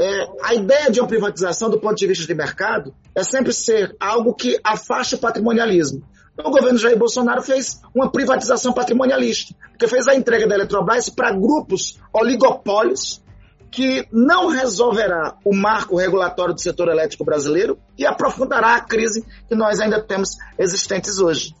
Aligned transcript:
É, 0.00 0.28
a 0.42 0.54
ideia 0.54 0.90
de 0.90 1.00
uma 1.00 1.08
privatização, 1.08 1.68
do 1.68 1.80
ponto 1.80 1.96
de 1.96 2.06
vista 2.06 2.26
de 2.26 2.34
mercado, 2.34 2.94
é 3.14 3.22
sempre 3.22 3.52
ser 3.52 3.96
algo 3.98 4.32
que 4.34 4.58
afaste 4.62 5.16
o 5.16 5.18
patrimonialismo. 5.18 6.02
Então, 6.32 6.52
o 6.52 6.54
governo 6.54 6.78
Jair 6.78 6.96
Bolsonaro 6.96 7.42
fez 7.42 7.80
uma 7.92 8.10
privatização 8.12 8.72
patrimonialista, 8.72 9.54
porque 9.70 9.88
fez 9.88 10.06
a 10.06 10.14
entrega 10.14 10.46
da 10.46 10.54
Eletrobras 10.54 11.08
para 11.08 11.32
grupos 11.32 11.98
oligopólios 12.12 13.20
que 13.70 14.06
não 14.12 14.48
resolverá 14.48 15.36
o 15.44 15.54
marco 15.54 15.96
regulatório 15.96 16.54
do 16.54 16.60
setor 16.60 16.88
elétrico 16.88 17.24
brasileiro 17.24 17.78
e 17.98 18.06
aprofundará 18.06 18.76
a 18.76 18.80
crise 18.80 19.24
que 19.48 19.54
nós 19.54 19.80
ainda 19.80 20.00
temos 20.00 20.30
existentes 20.58 21.18
hoje. 21.18 21.54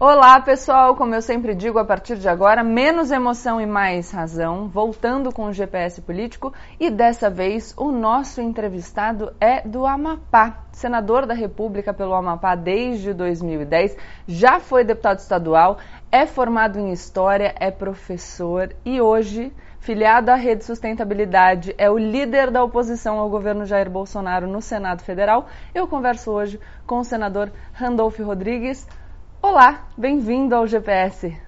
Olá, 0.00 0.40
pessoal! 0.40 0.94
Como 0.94 1.12
eu 1.12 1.20
sempre 1.20 1.56
digo, 1.56 1.76
a 1.76 1.84
partir 1.84 2.18
de 2.18 2.28
agora, 2.28 2.62
menos 2.62 3.10
emoção 3.10 3.60
e 3.60 3.66
mais 3.66 4.12
razão, 4.12 4.68
voltando 4.68 5.32
com 5.32 5.46
o 5.46 5.52
GPS 5.52 6.00
político 6.02 6.54
e 6.78 6.88
dessa 6.88 7.28
vez 7.28 7.74
o 7.76 7.90
nosso 7.90 8.40
entrevistado 8.40 9.32
é 9.40 9.60
do 9.66 9.84
Amapá, 9.84 10.60
senador 10.70 11.26
da 11.26 11.34
República 11.34 11.92
pelo 11.92 12.14
Amapá 12.14 12.54
desde 12.54 13.12
2010, 13.12 13.96
já 14.28 14.60
foi 14.60 14.84
deputado 14.84 15.18
estadual, 15.18 15.78
é 16.12 16.26
formado 16.26 16.78
em 16.78 16.92
História, 16.92 17.52
é 17.58 17.72
professor 17.72 18.72
e 18.84 19.00
hoje, 19.00 19.52
filiado 19.80 20.30
à 20.30 20.36
Rede 20.36 20.64
Sustentabilidade, 20.64 21.74
é 21.76 21.90
o 21.90 21.98
líder 21.98 22.52
da 22.52 22.62
oposição 22.62 23.18
ao 23.18 23.28
governo 23.28 23.66
Jair 23.66 23.90
Bolsonaro 23.90 24.46
no 24.46 24.62
Senado 24.62 25.02
Federal. 25.02 25.48
Eu 25.74 25.88
converso 25.88 26.30
hoje 26.30 26.60
com 26.86 27.00
o 27.00 27.04
senador 27.04 27.50
Randolph 27.72 28.20
Rodrigues. 28.20 28.86
Olá, 29.40 29.88
bem-vindo 29.96 30.52
ao 30.52 30.66
GPS. 30.66 31.40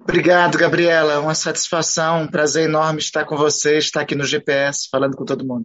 Obrigado, 0.00 0.56
Gabriela. 0.56 1.18
Uma 1.18 1.34
satisfação, 1.34 2.22
um 2.22 2.28
prazer 2.28 2.68
enorme 2.68 3.00
estar 3.00 3.24
com 3.24 3.36
você, 3.36 3.76
estar 3.76 4.02
aqui 4.02 4.14
no 4.14 4.24
GPS, 4.24 4.88
falando 4.88 5.16
com 5.16 5.24
todo 5.24 5.44
mundo. 5.44 5.64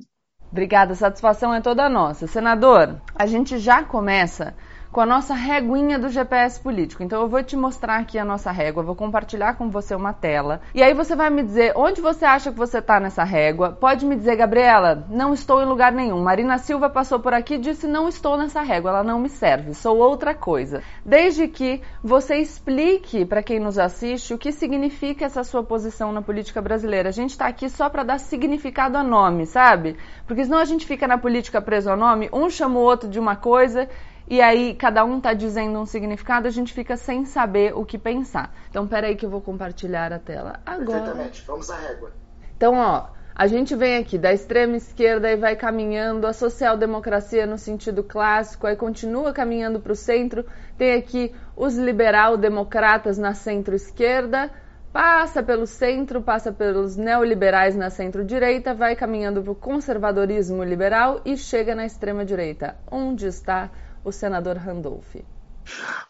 Obrigada, 0.51 0.93
a 0.93 0.95
satisfação 0.95 1.53
é 1.53 1.61
toda 1.61 1.87
nossa. 1.87 2.25
Senador, 2.25 2.99
a 3.15 3.27
gente 3.27 3.59
já 3.59 3.83
começa 3.83 4.55
com 4.93 5.01
a 5.01 5.07
nossa 5.07 5.33
reguinha 5.33 5.97
do 5.97 6.07
GPS 6.07 6.59
político. 6.59 7.01
Então 7.01 7.19
eu 7.23 7.27
vou 7.27 7.41
te 7.43 7.57
mostrar 7.57 7.97
aqui 7.97 8.19
a 8.19 8.23
nossa 8.23 8.51
régua, 8.51 8.83
vou 8.83 8.95
compartilhar 8.95 9.55
com 9.55 9.67
você 9.67 9.95
uma 9.95 10.13
tela. 10.13 10.61
E 10.71 10.83
aí 10.83 10.93
você 10.93 11.15
vai 11.15 11.31
me 11.31 11.41
dizer 11.41 11.73
onde 11.75 11.99
você 11.99 12.23
acha 12.23 12.51
que 12.51 12.57
você 12.57 12.77
está 12.77 12.99
nessa 12.99 13.23
régua. 13.23 13.71
Pode 13.71 14.05
me 14.05 14.15
dizer, 14.15 14.35
Gabriela, 14.35 15.07
não 15.09 15.33
estou 15.33 15.63
em 15.63 15.65
lugar 15.65 15.91
nenhum. 15.91 16.21
Marina 16.21 16.59
Silva 16.59 16.91
passou 16.91 17.19
por 17.19 17.33
aqui 17.33 17.55
e 17.55 17.57
disse 17.57 17.87
não 17.87 18.07
estou 18.07 18.37
nessa 18.37 18.61
régua, 18.61 18.91
ela 18.91 19.03
não 19.03 19.19
me 19.19 19.29
serve, 19.29 19.73
sou 19.73 19.97
outra 19.97 20.35
coisa. 20.35 20.83
Desde 21.03 21.47
que 21.47 21.81
você 22.03 22.35
explique 22.35 23.25
para 23.25 23.41
quem 23.41 23.59
nos 23.59 23.79
assiste 23.79 24.35
o 24.35 24.37
que 24.37 24.51
significa 24.51 25.25
essa 25.25 25.43
sua 25.43 25.63
posição 25.63 26.11
na 26.11 26.21
política 26.21 26.61
brasileira. 26.61 27.09
A 27.09 27.11
gente 27.11 27.31
está 27.31 27.47
aqui 27.47 27.67
só 27.67 27.89
para 27.89 28.03
dar 28.03 28.19
significado 28.19 28.95
a 28.95 29.01
nome, 29.01 29.47
sabe? 29.47 29.97
Porque 30.27 30.45
senão 30.45 30.59
a 30.59 30.65
gente 30.65 30.85
fica 30.85 31.07
na 31.07 31.17
política 31.17 31.59
preso 31.59 31.89
ao 31.89 31.97
nome, 31.97 32.29
um 32.31 32.47
chama 32.47 32.79
o 32.79 32.83
outro 32.83 33.09
de 33.09 33.19
uma 33.19 33.35
coisa 33.35 33.89
e 34.27 34.41
aí 34.41 34.73
cada 34.75 35.03
um 35.03 35.17
está 35.17 35.33
dizendo 35.33 35.79
um 35.79 35.85
significado, 35.85 36.47
a 36.47 36.51
gente 36.51 36.73
fica 36.73 36.95
sem 36.95 37.25
saber 37.25 37.75
o 37.75 37.85
que 37.85 37.97
pensar. 37.97 38.53
Então, 38.69 38.87
peraí 38.87 39.15
que 39.15 39.25
eu 39.25 39.29
vou 39.29 39.41
compartilhar 39.41 40.11
a 40.13 40.19
tela 40.19 40.59
agora. 40.65 41.01
Perfeitamente, 41.01 41.43
vamos 41.45 41.69
à 41.69 41.77
régua. 41.77 42.11
Então, 42.55 42.75
ó, 42.75 43.07
a 43.35 43.47
gente 43.47 43.75
vem 43.75 43.97
aqui 43.97 44.17
da 44.17 44.31
extrema 44.31 44.77
esquerda 44.77 45.29
e 45.31 45.35
vai 45.35 45.55
caminhando 45.55 46.27
a 46.27 46.33
social-democracia 46.33 47.47
no 47.47 47.57
sentido 47.57 48.03
clássico, 48.03 48.67
aí 48.67 48.75
continua 48.75 49.33
caminhando 49.33 49.79
para 49.79 49.91
o 49.91 49.95
centro, 49.95 50.45
tem 50.77 50.93
aqui 50.93 51.33
os 51.55 51.75
liberal-democratas 51.75 53.17
na 53.17 53.33
centro-esquerda, 53.33 54.51
passa 54.93 55.41
pelo 55.41 55.65
centro, 55.65 56.21
passa 56.21 56.51
pelos 56.51 56.95
neoliberais 56.95 57.75
na 57.75 57.89
centro-direita, 57.89 58.75
vai 58.75 58.95
caminhando 58.95 59.41
para 59.41 59.51
o 59.51 59.55
conservadorismo 59.55 60.63
liberal 60.63 61.19
e 61.25 61.35
chega 61.35 61.73
na 61.73 61.85
extrema-direita. 61.85 62.75
Onde 62.91 63.25
está 63.25 63.71
o 64.03 64.11
senador 64.11 64.57
Randolph? 64.57 65.15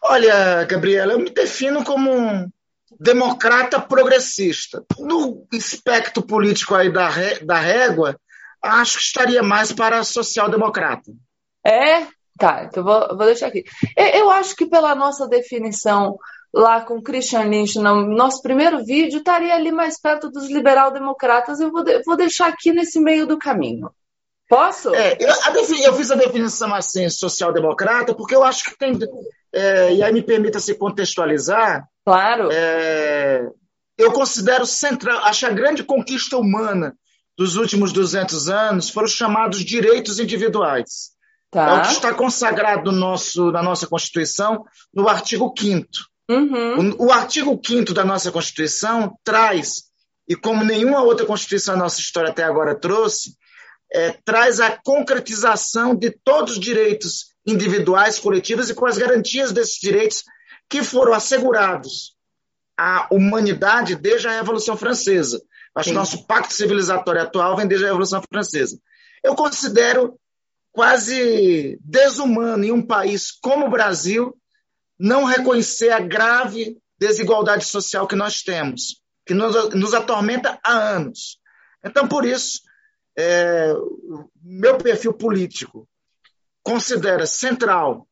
Olha, 0.02 0.64
Gabriela, 0.64 1.12
eu 1.12 1.18
me 1.18 1.30
defino 1.30 1.84
como 1.84 2.10
um 2.10 2.50
democrata 2.98 3.80
progressista. 3.80 4.84
No 4.98 5.46
espectro 5.52 6.22
político 6.22 6.74
aí 6.74 6.92
da, 6.92 7.08
da 7.44 7.58
régua, 7.58 8.18
acho 8.62 8.98
que 8.98 9.04
estaria 9.04 9.42
mais 9.42 9.72
para 9.72 10.02
social-democrata. 10.02 11.12
É? 11.64 12.06
Tá, 12.38 12.64
então 12.64 12.82
vou, 12.82 13.16
vou 13.16 13.26
deixar 13.26 13.46
aqui. 13.46 13.64
Eu, 13.96 14.06
eu, 14.06 14.30
acho 14.30 14.56
que 14.56 14.66
pela 14.66 14.94
nossa 14.94 15.28
definição 15.28 16.18
lá 16.52 16.80
com 16.80 17.02
Christian 17.02 17.44
Lynch 17.44 17.78
no 17.78 18.06
nosso 18.06 18.42
primeiro 18.42 18.84
vídeo, 18.84 19.18
estaria 19.18 19.54
ali 19.54 19.72
mais 19.72 20.00
perto 20.00 20.30
dos 20.30 20.48
liberal-democratas. 20.48 21.60
Eu 21.60 21.70
vou, 21.70 21.84
vou 22.04 22.16
deixar 22.16 22.48
aqui 22.48 22.72
nesse 22.72 23.00
meio 23.00 23.26
do 23.26 23.38
caminho. 23.38 23.90
Posso? 24.54 24.94
É, 24.94 25.16
eu, 25.18 25.28
eu, 25.84 25.94
fiz 25.94 26.12
a 26.12 26.14
definição 26.14 26.72
assim, 26.72 27.08
social-democrata, 27.10 28.14
porque 28.14 28.36
eu 28.36 28.44
acho 28.44 28.64
que 28.64 28.78
tem. 28.78 28.96
É, 29.52 29.94
e 29.94 30.00
aí 30.00 30.12
me 30.12 30.22
permita 30.22 30.60
se 30.60 30.76
contextualizar. 30.76 31.84
Claro. 32.06 32.50
É, 32.52 33.48
eu 33.98 34.12
considero 34.12 34.64
central, 34.64 35.24
acho 35.24 35.44
a 35.44 35.50
grande 35.50 35.82
conquista 35.82 36.36
humana 36.36 36.94
dos 37.36 37.56
últimos 37.56 37.92
200 37.92 38.48
anos 38.48 38.90
foram 38.90 39.06
os 39.06 39.12
chamados 39.12 39.64
direitos 39.64 40.20
individuais. 40.20 41.10
Tá. 41.50 41.70
É 41.70 41.74
o 41.74 41.82
que 41.82 41.88
está 41.88 42.14
consagrado 42.14 42.92
no 42.92 42.98
nosso, 42.98 43.50
na 43.50 43.62
nossa 43.62 43.88
Constituição, 43.88 44.64
no 44.94 45.08
artigo 45.08 45.52
5. 45.58 45.88
Uhum. 46.30 46.92
O, 46.98 47.06
o 47.06 47.12
artigo 47.12 47.60
5 47.64 47.92
da 47.92 48.04
nossa 48.04 48.30
Constituição 48.30 49.18
traz, 49.24 49.82
e 50.28 50.36
como 50.36 50.64
nenhuma 50.64 51.02
outra 51.02 51.26
Constituição 51.26 51.74
da 51.74 51.80
nossa 51.80 52.00
história 52.00 52.30
até 52.30 52.44
agora 52.44 52.78
trouxe, 52.78 53.34
é, 53.94 54.10
traz 54.24 54.58
a 54.58 54.76
concretização 54.76 55.94
de 55.94 56.10
todos 56.10 56.54
os 56.54 56.60
direitos 56.60 57.34
individuais, 57.46 58.18
coletivos 58.18 58.68
e 58.68 58.74
com 58.74 58.86
as 58.86 58.98
garantias 58.98 59.52
desses 59.52 59.78
direitos 59.78 60.24
que 60.68 60.82
foram 60.82 61.14
assegurados 61.14 62.16
à 62.76 63.06
humanidade 63.10 63.94
desde 63.94 64.26
a 64.26 64.32
Revolução 64.32 64.76
Francesa. 64.76 65.40
Acho 65.76 65.90
que 65.90 65.94
nosso 65.94 66.26
pacto 66.26 66.52
civilizatório 66.52 67.22
atual 67.22 67.56
vem 67.56 67.68
desde 67.68 67.86
a 67.86 67.88
Revolução 67.88 68.20
Francesa. 68.28 68.78
Eu 69.22 69.36
considero 69.36 70.18
quase 70.72 71.78
desumano 71.80 72.64
em 72.64 72.72
um 72.72 72.84
país 72.84 73.30
como 73.30 73.66
o 73.66 73.70
Brasil 73.70 74.36
não 74.98 75.24
reconhecer 75.24 75.90
a 75.90 76.00
grave 76.00 76.76
desigualdade 76.98 77.64
social 77.64 78.08
que 78.08 78.16
nós 78.16 78.42
temos, 78.42 79.00
que 79.24 79.34
nos, 79.34 79.72
nos 79.74 79.94
atormenta 79.94 80.58
há 80.64 80.72
anos. 80.72 81.38
Então, 81.84 82.08
por 82.08 82.24
isso, 82.24 82.60
é, 83.16 83.72
meu 84.42 84.78
perfil 84.78 85.12
político 85.12 85.88
considera 86.62 87.26
central 87.26 88.06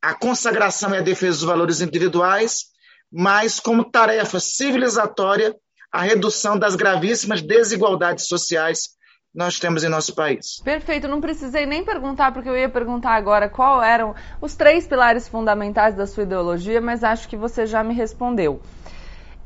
a 0.00 0.14
consagração 0.14 0.94
e 0.94 0.98
a 0.98 1.02
defesa 1.02 1.38
dos 1.38 1.46
valores 1.46 1.80
individuais, 1.80 2.66
mas 3.10 3.58
como 3.60 3.90
tarefa 3.90 4.38
civilizatória 4.40 5.54
a 5.90 6.02
redução 6.02 6.58
das 6.58 6.76
gravíssimas 6.76 7.40
desigualdades 7.40 8.26
sociais 8.26 8.96
nós 9.34 9.58
temos 9.58 9.84
em 9.84 9.88
nosso 9.88 10.14
país. 10.14 10.60
Perfeito, 10.64 11.06
não 11.06 11.20
precisei 11.20 11.64
nem 11.66 11.84
perguntar, 11.84 12.32
porque 12.32 12.48
eu 12.48 12.56
ia 12.56 12.68
perguntar 12.68 13.12
agora 13.12 13.48
qual 13.48 13.82
eram 13.82 14.14
os 14.40 14.56
três 14.56 14.86
pilares 14.86 15.28
fundamentais 15.28 15.94
da 15.94 16.06
sua 16.06 16.24
ideologia, 16.24 16.80
mas 16.80 17.04
acho 17.04 17.28
que 17.28 17.36
você 17.36 17.66
já 17.66 17.84
me 17.84 17.94
respondeu. 17.94 18.60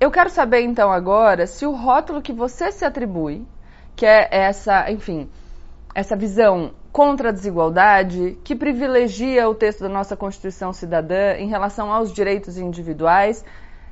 Eu 0.01 0.11
quero 0.11 0.31
saber 0.31 0.63
então 0.63 0.91
agora 0.91 1.47
se 1.47 1.67
o 1.67 1.73
rótulo 1.73 2.23
que 2.23 2.33
você 2.33 2.73
se 2.73 2.85
atribui 2.85 3.47
que 3.97 4.07
é 4.07 4.29
essa, 4.31 4.91
enfim, 4.91 5.29
essa 5.95 6.17
visão 6.17 6.75
contra 6.93 7.31
a 7.31 7.33
desigualdade, 7.33 8.39
que 8.45 8.55
privilegia 8.55 9.49
o 9.49 9.55
texto 9.55 9.81
da 9.81 9.89
nossa 9.89 10.17
Constituição 10.17 10.73
Cidadã 10.73 11.35
em 11.39 11.49
relação 11.49 11.91
aos 11.91 12.13
direitos 12.13 12.59
individuais. 12.59 13.45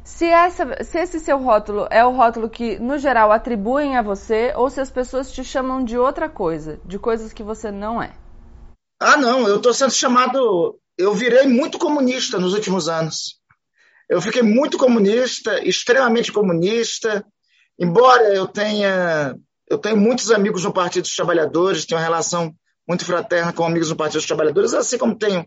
Se, 0.05 0.27
essa, 0.27 0.83
se 0.83 0.99
esse 0.99 1.21
seu 1.21 1.39
rótulo 1.39 1.86
é 1.91 2.04
o 2.04 2.10
rótulo 2.10 2.48
que, 2.48 2.78
no 2.78 2.98
geral, 2.98 3.33
atribuem 3.33 3.97
a 3.97 4.03
você, 4.03 4.53
ou 4.57 4.69
se 4.69 4.80
as 4.80 4.91
pessoas 4.91 5.33
te 5.33 5.42
chamam 5.45 5.84
de 5.84 5.97
outra 5.97 6.28
coisa, 6.28 6.78
de 6.84 6.98
coisas 6.98 7.33
que 7.33 7.42
você 7.42 7.71
não 7.71 8.03
é. 8.03 8.13
Ah, 9.01 9.16
não, 9.16 9.48
eu 9.48 9.57
estou 9.57 9.72
sendo 9.72 9.92
chamado. 9.92 10.78
Eu 10.98 11.15
virei 11.15 11.47
muito 11.47 11.78
comunista 11.78 12.39
nos 12.39 12.53
últimos 12.53 12.89
anos. 12.89 13.41
Eu 14.09 14.21
fiquei 14.21 14.42
muito 14.42 14.77
comunista, 14.77 15.66
extremamente 15.66 16.33
comunista, 16.33 17.25
embora 17.78 18.34
eu 18.34 18.47
tenha 18.47 19.36
eu 19.71 19.78
tenho 19.78 19.97
muitos 19.97 20.33
amigos 20.33 20.65
no 20.65 20.72
Partido 20.72 21.05
dos 21.05 21.15
Trabalhadores, 21.15 21.87
tenho 21.87 22.01
uma 22.01 22.05
relação 22.05 22.53
muito 22.87 23.05
fraterna 23.05 23.53
com 23.53 23.65
amigos 23.65 23.89
no 23.89 23.97
Partido 23.97 24.19
dos 24.19 24.27
Trabalhadores, 24.27 24.75
assim 24.75 24.99
como 24.99 25.17
tenho 25.17 25.47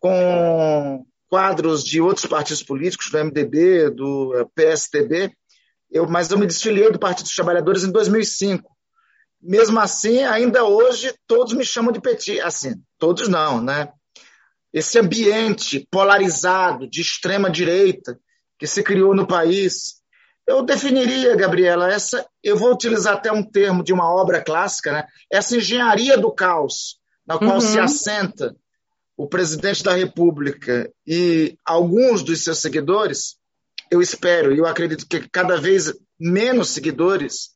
com 0.00 1.06
quadros 1.30 1.84
de 1.84 2.00
outros 2.00 2.26
partidos 2.26 2.62
políticos, 2.62 3.10
do 3.10 3.18
MDB, 3.18 3.90
do 3.90 4.34
eh, 4.36 4.46
PSDB, 4.54 5.32
eu, 5.90 6.08
mas 6.08 6.30
eu 6.30 6.38
me 6.38 6.46
desfiliei 6.46 6.90
do 6.90 6.98
Partido 6.98 7.26
dos 7.26 7.34
Trabalhadores 7.34 7.84
em 7.84 7.92
2005. 7.92 8.70
Mesmo 9.40 9.78
assim, 9.78 10.24
ainda 10.24 10.64
hoje, 10.64 11.14
todos 11.26 11.52
me 11.52 11.64
chamam 11.64 11.92
de 11.92 12.00
petit. 12.00 12.40
Assim, 12.40 12.74
todos 12.98 13.28
não, 13.28 13.60
né? 13.60 13.92
Esse 14.72 14.98
ambiente 14.98 15.86
polarizado 15.90 16.88
de 16.88 17.00
extrema 17.00 17.48
direita, 17.48 18.18
que 18.58 18.66
se 18.66 18.82
criou 18.82 19.14
no 19.14 19.26
país. 19.26 20.02
Eu 20.46 20.62
definiria, 20.62 21.36
Gabriela, 21.36 21.90
essa, 21.90 22.26
eu 22.42 22.56
vou 22.56 22.72
utilizar 22.72 23.14
até 23.14 23.32
um 23.32 23.42
termo 23.42 23.82
de 23.82 23.92
uma 23.92 24.12
obra 24.12 24.42
clássica, 24.42 24.92
né? 24.92 25.06
essa 25.30 25.56
engenharia 25.56 26.18
do 26.18 26.30
caos, 26.30 26.98
na 27.26 27.38
qual 27.38 27.54
uhum. 27.54 27.60
se 27.60 27.78
assenta 27.78 28.54
o 29.16 29.26
presidente 29.26 29.82
da 29.82 29.94
República 29.94 30.90
e 31.06 31.56
alguns 31.64 32.22
dos 32.22 32.44
seus 32.44 32.58
seguidores, 32.58 33.36
eu 33.90 34.02
espero 34.02 34.52
e 34.52 34.58
eu 34.58 34.66
acredito 34.66 35.06
que 35.06 35.28
cada 35.28 35.58
vez 35.58 35.94
menos 36.18 36.70
seguidores, 36.70 37.50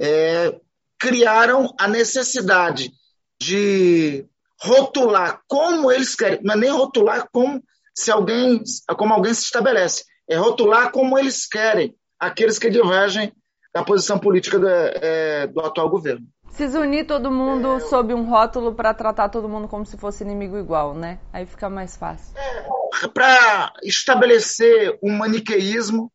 é, 0.00 0.58
criaram 0.98 1.72
a 1.78 1.88
necessidade 1.88 2.92
de 3.40 4.26
rotular 4.60 5.40
como 5.48 5.90
eles 5.90 6.14
querem, 6.14 6.40
não 6.42 6.54
é 6.54 6.56
nem 6.56 6.70
rotular 6.70 7.28
como 7.32 7.62
se 7.94 8.10
alguém, 8.10 8.62
como 8.96 9.14
alguém 9.14 9.32
se 9.32 9.44
estabelece, 9.44 10.04
é 10.28 10.36
rotular 10.36 10.92
como 10.92 11.18
eles 11.18 11.46
querem 11.46 11.94
aqueles 12.20 12.58
que 12.58 12.68
divergem 12.68 13.32
da 13.72 13.82
posição 13.82 14.18
política 14.18 14.58
do, 14.58 14.68
é, 14.68 15.46
do 15.46 15.60
atual 15.60 15.88
governo. 15.88 16.26
Se 16.50 16.64
unir 16.76 17.06
todo 17.06 17.30
mundo 17.30 17.76
é, 17.76 17.80
sob 17.80 18.12
um 18.12 18.28
rótulo 18.28 18.74
para 18.74 18.92
tratar 18.92 19.28
todo 19.28 19.48
mundo 19.48 19.68
como 19.68 19.86
se 19.86 19.96
fosse 19.96 20.24
inimigo 20.24 20.58
igual, 20.58 20.94
né? 20.94 21.20
Aí 21.32 21.46
fica 21.46 21.70
mais 21.70 21.96
fácil. 21.96 22.36
É, 22.36 23.08
para 23.08 23.72
estabelecer 23.82 24.98
um 25.02 25.16
maniqueísmo, 25.16 26.12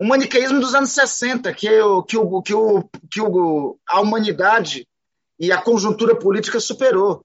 um 0.00 0.06
maniqueísmo 0.06 0.60
dos 0.60 0.74
anos 0.74 0.90
60, 0.90 1.52
que, 1.52 1.68
o, 1.80 2.02
que, 2.02 2.16
o, 2.16 2.42
que, 2.42 2.54
o, 2.54 2.88
que 3.10 3.20
o, 3.20 3.78
a 3.86 4.00
humanidade 4.00 4.86
e 5.38 5.52
a 5.52 5.60
conjuntura 5.60 6.16
política 6.16 6.60
superou. 6.60 7.24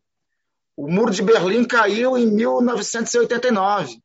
O 0.75 0.91
Muro 0.91 1.11
de 1.11 1.21
Berlim 1.21 1.65
caiu 1.65 2.17
em 2.17 2.27
1989. 2.27 3.99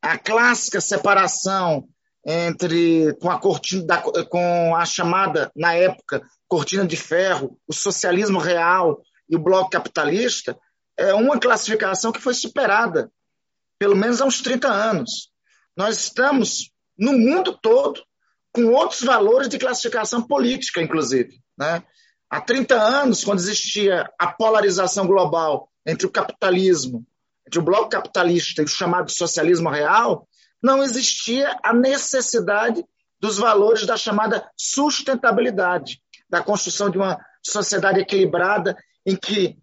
A 0.00 0.18
clássica 0.18 0.80
separação 0.80 1.88
entre 2.24 3.14
com 3.20 3.30
a 3.30 3.38
cortina 3.38 3.84
da, 3.84 4.02
com 4.24 4.76
a 4.76 4.84
chamada 4.84 5.50
na 5.56 5.74
época 5.74 6.22
cortina 6.48 6.86
de 6.86 6.96
ferro, 6.96 7.58
o 7.66 7.72
socialismo 7.72 8.38
real 8.38 9.02
e 9.28 9.34
o 9.34 9.38
bloco 9.38 9.70
capitalista 9.70 10.56
é 10.96 11.12
uma 11.14 11.38
classificação 11.38 12.12
que 12.12 12.20
foi 12.20 12.34
superada 12.34 13.10
pelo 13.78 13.96
menos 13.96 14.20
há 14.20 14.24
uns 14.24 14.40
30 14.40 14.68
anos. 14.68 15.32
Nós 15.76 15.98
estamos 15.98 16.70
no 16.96 17.12
mundo 17.14 17.58
todo 17.60 18.00
com 18.52 18.66
outros 18.66 19.02
valores 19.02 19.48
de 19.48 19.58
classificação 19.58 20.22
política, 20.22 20.80
inclusive. 20.80 21.40
Né? 21.58 21.82
Há 22.30 22.40
30 22.40 22.74
anos, 22.74 23.24
quando 23.24 23.40
existia 23.40 24.08
a 24.18 24.26
polarização 24.28 25.06
global 25.06 25.68
entre 25.84 26.06
o 26.06 26.10
capitalismo, 26.10 27.04
entre 27.46 27.58
o 27.58 27.62
bloco 27.62 27.88
capitalista 27.88 28.62
e 28.62 28.64
o 28.64 28.68
chamado 28.68 29.10
socialismo 29.10 29.68
real, 29.68 30.28
não 30.62 30.82
existia 30.82 31.56
a 31.62 31.72
necessidade 31.72 32.84
dos 33.20 33.38
valores 33.38 33.86
da 33.86 33.96
chamada 33.96 34.48
sustentabilidade, 34.56 36.00
da 36.28 36.42
construção 36.42 36.90
de 36.90 36.98
uma 36.98 37.18
sociedade 37.42 38.00
equilibrada 38.00 38.76
em 39.04 39.16
que 39.16 39.58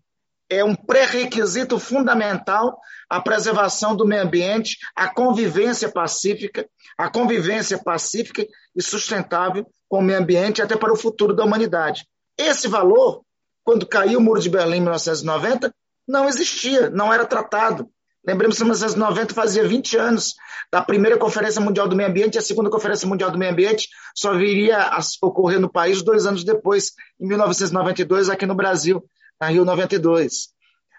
é 0.49 0.63
um 0.63 0.75
pré-requisito 0.75 1.77
fundamental 1.77 2.79
a 3.09 3.21
preservação 3.21 3.95
do 3.95 4.05
meio 4.05 4.23
ambiente, 4.23 4.77
a 4.95 5.07
convivência 5.07 5.89
pacífica, 5.91 6.67
a 6.97 7.09
convivência 7.09 7.77
pacífica 7.77 8.45
e 8.75 8.81
sustentável 8.81 9.65
com 9.87 9.99
o 9.99 10.01
meio 10.01 10.19
ambiente 10.19 10.61
até 10.61 10.75
para 10.75 10.93
o 10.93 10.97
futuro 10.97 11.35
da 11.35 11.43
humanidade. 11.43 12.07
Esse 12.37 12.67
valor, 12.67 13.23
quando 13.63 13.87
caiu 13.87 14.19
o 14.19 14.21
Muro 14.21 14.39
de 14.39 14.49
Berlim 14.49 14.77
em 14.77 14.81
1990, 14.81 15.73
não 16.07 16.27
existia, 16.27 16.89
não 16.89 17.13
era 17.13 17.25
tratado. 17.25 17.89
Lembremos 18.29 18.57
que 18.57 18.63
1990 18.63 19.33
fazia 19.33 19.67
20 19.67 19.97
anos 19.97 20.35
da 20.71 20.83
primeira 20.83 21.17
Conferência 21.17 21.59
Mundial 21.59 21.87
do 21.87 21.95
Meio 21.95 22.09
Ambiente 22.09 22.37
a 22.37 22.41
segunda 22.41 22.69
Conferência 22.69 23.07
Mundial 23.07 23.31
do 23.31 23.39
Meio 23.39 23.51
Ambiente 23.51 23.89
só 24.15 24.37
viria 24.37 24.77
a 24.77 24.99
ocorrer 25.23 25.59
no 25.59 25.67
país 25.67 26.03
dois 26.03 26.27
anos 26.27 26.43
depois, 26.43 26.93
em 27.19 27.25
1992, 27.25 28.29
aqui 28.29 28.45
no 28.45 28.53
Brasil, 28.53 29.03
na 29.41 29.47
Rio 29.47 29.65
92. 29.65 30.49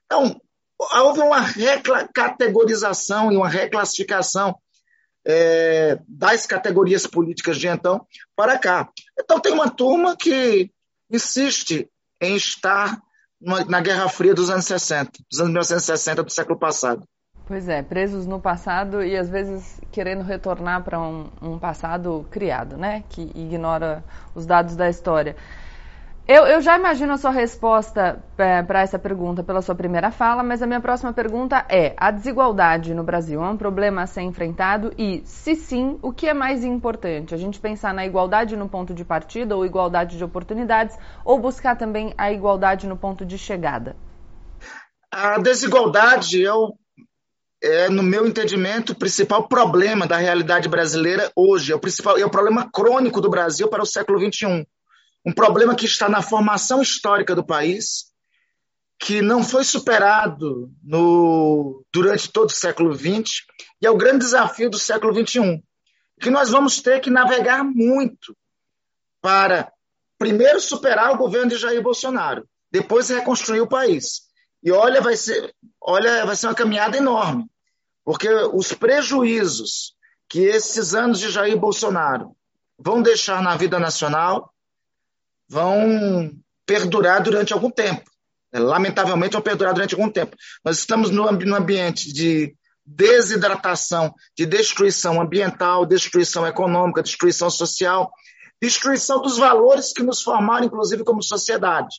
Então, 0.07 0.41
houve 0.77 1.21
uma 1.21 1.39
recategorização 1.39 3.31
e 3.31 3.37
uma 3.37 3.49
reclassificação 3.49 4.57
é, 5.25 6.01
das 6.09 6.47
categorias 6.47 7.07
políticas 7.07 7.59
de 7.59 7.69
então 7.69 8.05
para 8.35 8.59
cá. 8.59 8.91
Então, 9.17 9.39
tem 9.39 9.53
uma 9.53 9.71
turma 9.71 10.17
que 10.17 10.69
insiste 11.09 11.89
em 12.21 12.35
estar 12.35 13.01
na 13.41 13.81
Guerra 13.81 14.09
Fria 14.09 14.35
dos 14.35 14.51
anos 14.51 14.65
60, 14.65 15.13
dos 15.31 15.39
anos 15.39 15.53
1960 15.53 16.25
do 16.25 16.33
século 16.33 16.59
passado. 16.59 17.07
Pois 17.51 17.69
é, 17.69 17.83
presos 17.83 18.29
no 18.29 18.39
passado 18.39 19.03
e 19.03 19.17
às 19.17 19.29
vezes 19.29 19.81
querendo 19.91 20.23
retornar 20.23 20.85
para 20.85 21.01
um, 21.01 21.27
um, 21.43 21.59
passado 21.59 22.25
criado, 22.31 22.77
né? 22.77 23.03
Que 23.09 23.23
ignora 23.35 24.05
os 24.37 24.47
dados 24.47 24.77
da 24.77 24.89
história. 24.89 25.35
Eu, 26.29 26.47
eu 26.47 26.61
já 26.61 26.79
imagino 26.79 27.13
a 27.13 27.17
sua 27.17 27.33
resposta 27.33 28.23
é, 28.39 28.63
para 28.63 28.83
essa 28.83 29.01
pergunta 29.01 29.43
pela 29.43 29.61
sua 29.63 29.75
primeira 29.75 30.13
fala, 30.13 30.45
mas 30.45 30.63
a 30.63 30.67
minha 30.69 30.81
próxima 30.81 31.13
pergunta 31.13 31.67
é: 31.69 31.93
a 31.97 32.13
desigualdade 32.13 32.95
no 32.95 33.03
Brasil 33.03 33.43
é 33.43 33.49
um 33.49 33.57
problema 33.57 34.03
a 34.03 34.07
ser 34.07 34.23
enfrentado? 34.23 34.93
E, 34.97 35.21
se 35.25 35.57
sim, 35.57 35.99
o 36.03 36.13
que 36.13 36.29
é 36.29 36.33
mais 36.33 36.63
importante? 36.63 37.35
A 37.35 37.37
gente 37.37 37.59
pensar 37.59 37.93
na 37.93 38.07
igualdade 38.07 38.57
no 38.57 38.69
ponto 38.69 38.95
de 38.95 39.05
partida 39.05 39.57
ou 39.57 39.67
igualdade 39.67 40.17
de 40.17 40.23
oportunidades, 40.23 40.97
ou 41.25 41.41
buscar 41.41 41.77
também 41.77 42.15
a 42.17 42.31
igualdade 42.31 42.87
no 42.87 42.97
ponto 42.97 43.27
de 43.27 43.37
chegada? 43.37 43.97
A 45.11 45.41
desigualdade 45.41 46.47
é, 46.47 46.53
o, 46.53 46.77
é 47.63 47.89
no 47.89 48.03
meu 48.03 48.27
entendimento, 48.27 48.93
o 48.93 48.99
principal 48.99 49.49
problema 49.49 50.07
da 50.07 50.17
realidade 50.17 50.69
brasileira 50.69 51.31
hoje. 51.37 51.73
É 51.73 51.75
o, 51.75 51.81
principal, 51.81 52.19
é 52.19 52.25
o 52.25 52.31
problema 52.31 52.71
crônico 52.71 53.21
do 53.21 53.31
Brasil 53.31 53.69
para 53.69 53.83
o 53.83 53.87
século 53.87 54.19
XXI 54.19 54.67
um 55.25 55.33
problema 55.33 55.75
que 55.75 55.85
está 55.85 56.09
na 56.09 56.23
formação 56.23 56.81
histórica 56.81 57.35
do 57.35 57.45
país, 57.45 58.11
que 58.99 59.23
não 59.23 59.43
foi 59.43 59.65
superado 59.65 60.71
no, 60.83 61.85
durante 61.93 62.31
todo 62.31 62.51
o 62.51 62.55
século 62.55 62.95
XX, 62.95 63.45
e 63.81 63.87
é 63.87 63.91
o 63.91 63.97
grande 63.97 64.21
desafio 64.21 64.71
do 64.71 64.79
século 64.79 65.15
XXI, 65.15 65.63
que 66.21 66.31
nós 66.31 66.51
vamos 66.51 66.81
ter 66.81 67.01
que 67.01 67.11
navegar 67.11 67.65
muito 67.65 68.37
para, 69.21 69.71
primeiro, 70.19 70.61
superar 70.61 71.13
o 71.13 71.19
governo 71.19 71.51
de 71.51 71.57
Jair 71.57 71.83
Bolsonaro, 71.83 72.47
depois 72.71 73.09
reconstruir 73.09 73.61
o 73.61 73.69
país. 73.69 74.23
E 74.63 74.71
olha, 74.71 75.01
vai 75.01 75.17
ser, 75.17 75.55
olha, 75.81 76.25
vai 76.27 76.37
ser 76.37 76.47
uma 76.47 76.55
caminhada 76.55 76.97
enorme, 76.97 77.47
porque 78.05 78.29
os 78.29 78.73
prejuízos 78.73 79.95
que 80.29 80.41
esses 80.41 80.95
anos 80.95 81.19
de 81.19 81.31
Jair 81.31 81.59
Bolsonaro 81.59 82.37
vão 82.79 83.03
deixar 83.03 83.43
na 83.43 83.57
vida 83.57 83.79
nacional 83.79 84.53
vão 85.49 86.31
perdurar 86.65 87.21
durante 87.23 87.53
algum 87.53 87.71
tempo. 87.71 88.09
Lamentavelmente, 88.53 89.33
vão 89.33 89.43
perdurar 89.43 89.75
durante 89.75 89.95
algum 89.95 90.09
tempo. 90.09 90.37
Nós 90.65 90.79
estamos 90.79 91.11
no 91.11 91.27
ambiente 91.57 92.13
de 92.13 92.55
desidratação, 92.87 94.15
de 94.37 94.47
destruição 94.47 95.21
ambiental, 95.21 95.85
destruição 95.85 96.47
econômica, 96.47 97.03
destruição 97.03 97.51
social, 97.51 98.11
destruição 98.61 99.21
dos 99.21 99.39
valores 99.39 99.93
que 99.93 100.03
nos 100.03 100.23
formaram, 100.23 100.67
inclusive, 100.67 101.05
como 101.05 101.23
sociedade, 101.23 101.97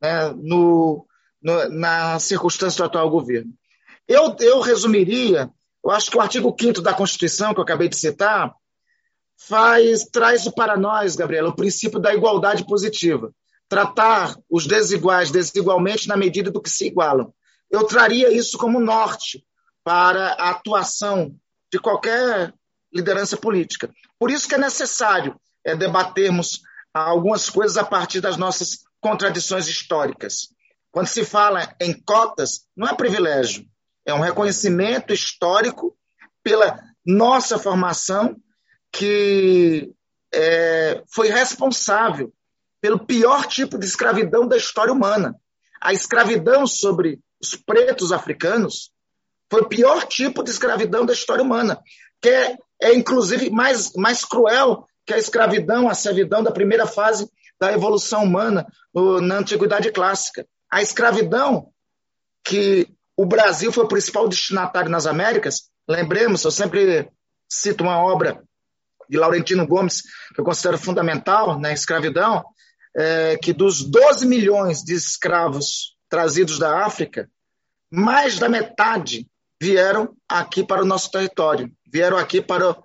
né, 0.00 0.32
no, 0.36 1.06
no, 1.44 1.68
na 1.68 2.18
circunstância 2.18 2.78
do 2.78 2.86
atual 2.86 3.10
governo. 3.10 3.52
Eu, 4.08 4.34
eu 4.40 4.60
resumiria, 4.60 5.50
eu 5.84 5.90
acho 5.90 6.10
que 6.10 6.16
o 6.16 6.20
artigo 6.20 6.54
5 6.58 6.80
da 6.80 6.94
Constituição, 6.94 7.52
que 7.52 7.60
eu 7.60 7.64
acabei 7.64 7.88
de 7.88 7.96
citar, 7.96 8.52
faz 9.36 10.04
traz 10.06 10.48
para 10.48 10.76
nós, 10.76 11.14
Gabriela, 11.14 11.50
o 11.50 11.56
princípio 11.56 12.00
da 12.00 12.14
igualdade 12.14 12.66
positiva. 12.66 13.30
Tratar 13.68 14.34
os 14.50 14.66
desiguais 14.66 15.30
desigualmente 15.30 16.08
na 16.08 16.16
medida 16.16 16.50
do 16.50 16.60
que 16.60 16.70
se 16.70 16.86
igualam. 16.86 17.32
Eu 17.70 17.84
traria 17.84 18.30
isso 18.32 18.56
como 18.56 18.80
norte 18.80 19.44
para 19.82 20.32
a 20.34 20.50
atuação 20.50 21.34
de 21.72 21.78
qualquer 21.78 22.54
liderança 22.92 23.36
política. 23.36 23.90
Por 24.18 24.30
isso 24.30 24.48
que 24.48 24.54
é 24.54 24.58
necessário 24.58 25.38
é, 25.64 25.74
debatermos 25.74 26.62
algumas 26.92 27.50
coisas 27.50 27.76
a 27.76 27.84
partir 27.84 28.20
das 28.20 28.36
nossas 28.36 28.84
contradições 29.00 29.66
históricas. 29.66 30.53
Quando 30.94 31.08
se 31.08 31.24
fala 31.24 31.74
em 31.80 31.92
cotas, 31.92 32.68
não 32.76 32.86
é 32.86 32.94
privilégio, 32.94 33.66
é 34.06 34.14
um 34.14 34.20
reconhecimento 34.20 35.12
histórico 35.12 35.98
pela 36.40 36.78
nossa 37.04 37.58
formação 37.58 38.36
que 38.92 39.92
é, 40.32 41.02
foi 41.12 41.30
responsável 41.30 42.32
pelo 42.80 43.04
pior 43.04 43.44
tipo 43.46 43.76
de 43.76 43.86
escravidão 43.86 44.46
da 44.46 44.56
história 44.56 44.92
humana. 44.92 45.34
A 45.80 45.92
escravidão 45.92 46.64
sobre 46.64 47.18
os 47.42 47.56
pretos 47.56 48.12
africanos 48.12 48.92
foi 49.50 49.62
o 49.62 49.68
pior 49.68 50.06
tipo 50.06 50.44
de 50.44 50.52
escravidão 50.52 51.04
da 51.04 51.12
história 51.12 51.42
humana, 51.42 51.76
que 52.22 52.28
é, 52.28 52.56
é 52.80 52.94
inclusive 52.94 53.50
mais, 53.50 53.92
mais 53.96 54.24
cruel 54.24 54.86
que 55.04 55.12
a 55.12 55.18
escravidão, 55.18 55.88
a 55.88 55.94
servidão 55.94 56.40
da 56.40 56.52
primeira 56.52 56.86
fase 56.86 57.28
da 57.58 57.72
evolução 57.72 58.22
humana 58.22 58.64
no, 58.94 59.20
na 59.20 59.38
Antiguidade 59.38 59.90
Clássica. 59.90 60.46
A 60.74 60.82
escravidão 60.82 61.72
que 62.44 62.88
o 63.16 63.24
Brasil 63.24 63.70
foi 63.70 63.84
o 63.84 63.88
principal 63.88 64.26
destinatário 64.28 64.90
nas 64.90 65.06
Américas, 65.06 65.70
lembremos, 65.88 66.42
eu 66.42 66.50
sempre 66.50 67.08
cito 67.48 67.84
uma 67.84 68.02
obra 68.02 68.42
de 69.08 69.16
Laurentino 69.16 69.68
Gomes, 69.68 70.02
que 70.34 70.40
eu 70.40 70.44
considero 70.44 70.76
fundamental 70.76 71.60
na 71.60 71.72
escravidão, 71.72 72.44
é, 72.92 73.36
que 73.36 73.52
dos 73.52 73.88
12 73.88 74.26
milhões 74.26 74.82
de 74.82 74.94
escravos 74.94 75.96
trazidos 76.08 76.58
da 76.58 76.84
África, 76.84 77.30
mais 77.88 78.40
da 78.40 78.48
metade 78.48 79.28
vieram 79.62 80.16
aqui 80.28 80.66
para 80.66 80.82
o 80.82 80.86
nosso 80.86 81.08
território, 81.08 81.70
vieram 81.86 82.16
aqui 82.16 82.42
para, 82.42 82.76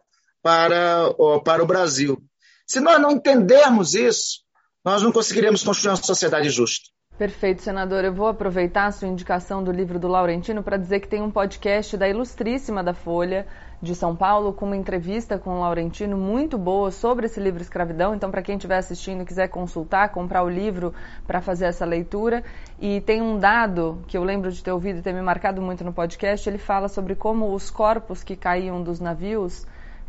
para, 0.43 1.11
para 1.43 1.63
o 1.63 1.65
Brasil. 1.65 2.23
Se 2.67 2.79
nós 2.79 3.01
não 3.01 3.09
entendermos 3.09 3.95
isso, 3.95 4.41
nós 4.85 5.01
não 5.01 5.11
conseguiremos 5.11 5.63
construir 5.63 5.89
uma 5.89 5.97
sociedade 5.97 6.51
justa. 6.51 6.87
Perfeito, 7.19 7.61
senador. 7.61 8.05
Eu 8.05 8.13
vou 8.13 8.29
aproveitar 8.29 8.85
a 8.85 8.91
sua 8.93 9.09
indicação 9.09 9.61
do 9.61 9.73
livro 9.73 9.99
do 9.99 10.07
Laurentino 10.07 10.63
para 10.63 10.77
dizer 10.77 11.01
que 11.01 11.07
tem 11.09 11.21
um 11.21 11.29
podcast 11.29 11.97
da 11.97 12.07
Ilustríssima 12.07 12.81
da 12.81 12.93
Folha 12.93 13.45
de 13.81 13.93
São 13.93 14.15
Paulo 14.15 14.53
com 14.53 14.65
uma 14.65 14.77
entrevista 14.77 15.37
com 15.37 15.57
o 15.57 15.59
Laurentino 15.59 16.15
muito 16.15 16.57
boa 16.57 16.91
sobre 16.91 17.25
esse 17.25 17.37
livro 17.37 17.61
Escravidão. 17.61 18.15
Então, 18.15 18.31
para 18.31 18.41
quem 18.41 18.55
estiver 18.55 18.77
assistindo 18.77 19.23
e 19.23 19.25
quiser 19.25 19.49
consultar, 19.49 20.13
comprar 20.13 20.43
o 20.43 20.49
livro 20.49 20.93
para 21.27 21.41
fazer 21.41 21.65
essa 21.65 21.83
leitura. 21.83 22.41
E 22.79 23.01
tem 23.01 23.21
um 23.21 23.37
dado 23.37 24.01
que 24.07 24.17
eu 24.17 24.23
lembro 24.23 24.49
de 24.49 24.63
ter 24.63 24.71
ouvido 24.71 24.99
e 24.99 25.01
ter 25.01 25.11
me 25.11 25.21
marcado 25.21 25.61
muito 25.61 25.83
no 25.83 25.91
podcast. 25.91 26.47
Ele 26.47 26.57
fala 26.57 26.87
sobre 26.87 27.15
como 27.15 27.53
os 27.53 27.69
corpos 27.69 28.23
que 28.23 28.37
caíam 28.37 28.81
dos 28.81 29.01
navios 29.01 29.67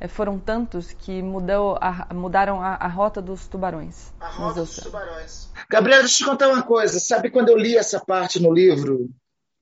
foram 0.09 0.39
tantos 0.39 0.93
que 0.93 1.23
mudou 1.23 1.77
a, 1.81 2.13
mudaram 2.15 2.63
a, 2.63 2.75
a, 2.75 2.89
rota 2.89 3.21
dos 3.21 3.47
tubarões. 3.47 4.13
A 4.19 4.29
rota 4.29 4.61
dos 4.61 4.77
tubarões. 4.77 5.49
Gabriela, 5.69 6.03
deixa 6.03 6.23
eu 6.23 6.27
te 6.27 6.31
contar 6.31 6.49
uma 6.49 6.63
coisa. 6.63 6.99
Sabe 6.99 7.31
quando 7.31 7.51
eu 7.51 7.57
li 7.57 7.77
essa 7.77 8.01
parte 8.01 8.41
no 8.41 8.53
livro, 8.53 9.11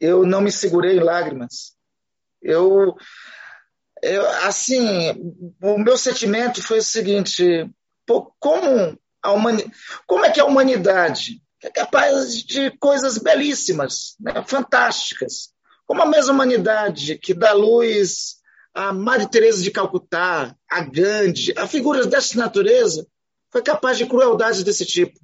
eu 0.01 0.25
não 0.25 0.41
me 0.41 0.53
segurei 0.53 0.97
em 0.97 1.03
lágrimas. 1.03 1.77
Eu, 2.41 2.97
eu 4.03 4.29
assim, 4.45 5.43
o 5.61 5.79
meu 5.79 5.99
sentimento 5.99 6.63
foi 6.63 6.79
o 6.79 6.83
seguinte: 6.83 7.69
pô, 8.07 8.33
como 8.39 8.99
a 9.23 9.33
humani... 9.33 9.71
como 10.07 10.25
é 10.25 10.31
que 10.31 10.41
a 10.41 10.45
humanidade 10.45 11.43
é 11.63 11.71
capaz 11.71 12.35
de 12.35 12.71
coisas 12.79 13.19
belíssimas, 13.19 14.15
né, 14.21 14.45
fantásticas, 14.47 15.51
como 15.85 16.03
a 16.03 16.07
mesma 16.07 16.33
humanidade 16.33 17.19
que 17.19 17.35
dá 17.35 17.53
luz 17.53 18.38
a 18.79 18.93
Madre 18.93 19.29
Teresa 19.29 19.61
de 19.61 19.73
Calcutá, 19.73 20.55
a 20.71 20.81
Gandhi, 20.81 21.53
a 21.57 21.67
figuras 21.67 22.07
dessa 22.07 22.39
natureza, 22.39 23.05
foi 23.51 23.61
capaz 23.61 23.99
de 23.99 24.07
crueldades 24.07 24.63
desse 24.63 24.87
tipo, 24.87 25.19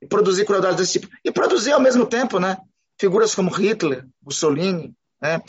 e 0.00 0.06
produzir 0.06 0.44
crueldades 0.44 0.76
desse 0.76 1.00
tipo, 1.00 1.12
e 1.24 1.32
produzir 1.32 1.72
ao 1.72 1.80
mesmo 1.80 2.06
tempo, 2.06 2.38
né? 2.38 2.56
Figuras 3.00 3.34
como 3.34 3.50
Hitler, 3.50 4.06
Mussolini, 4.22 4.94
né? 5.20 5.42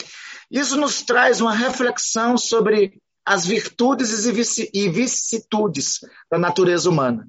Isso 0.50 0.76
nos 0.76 1.02
traz 1.02 1.40
uma 1.40 1.54
reflexão 1.54 2.36
sobre 2.36 3.00
as 3.24 3.46
virtudes 3.46 4.26
e 4.26 4.88
vicissitudes 4.88 6.00
da 6.28 6.36
natureza 6.36 6.90
humana, 6.90 7.28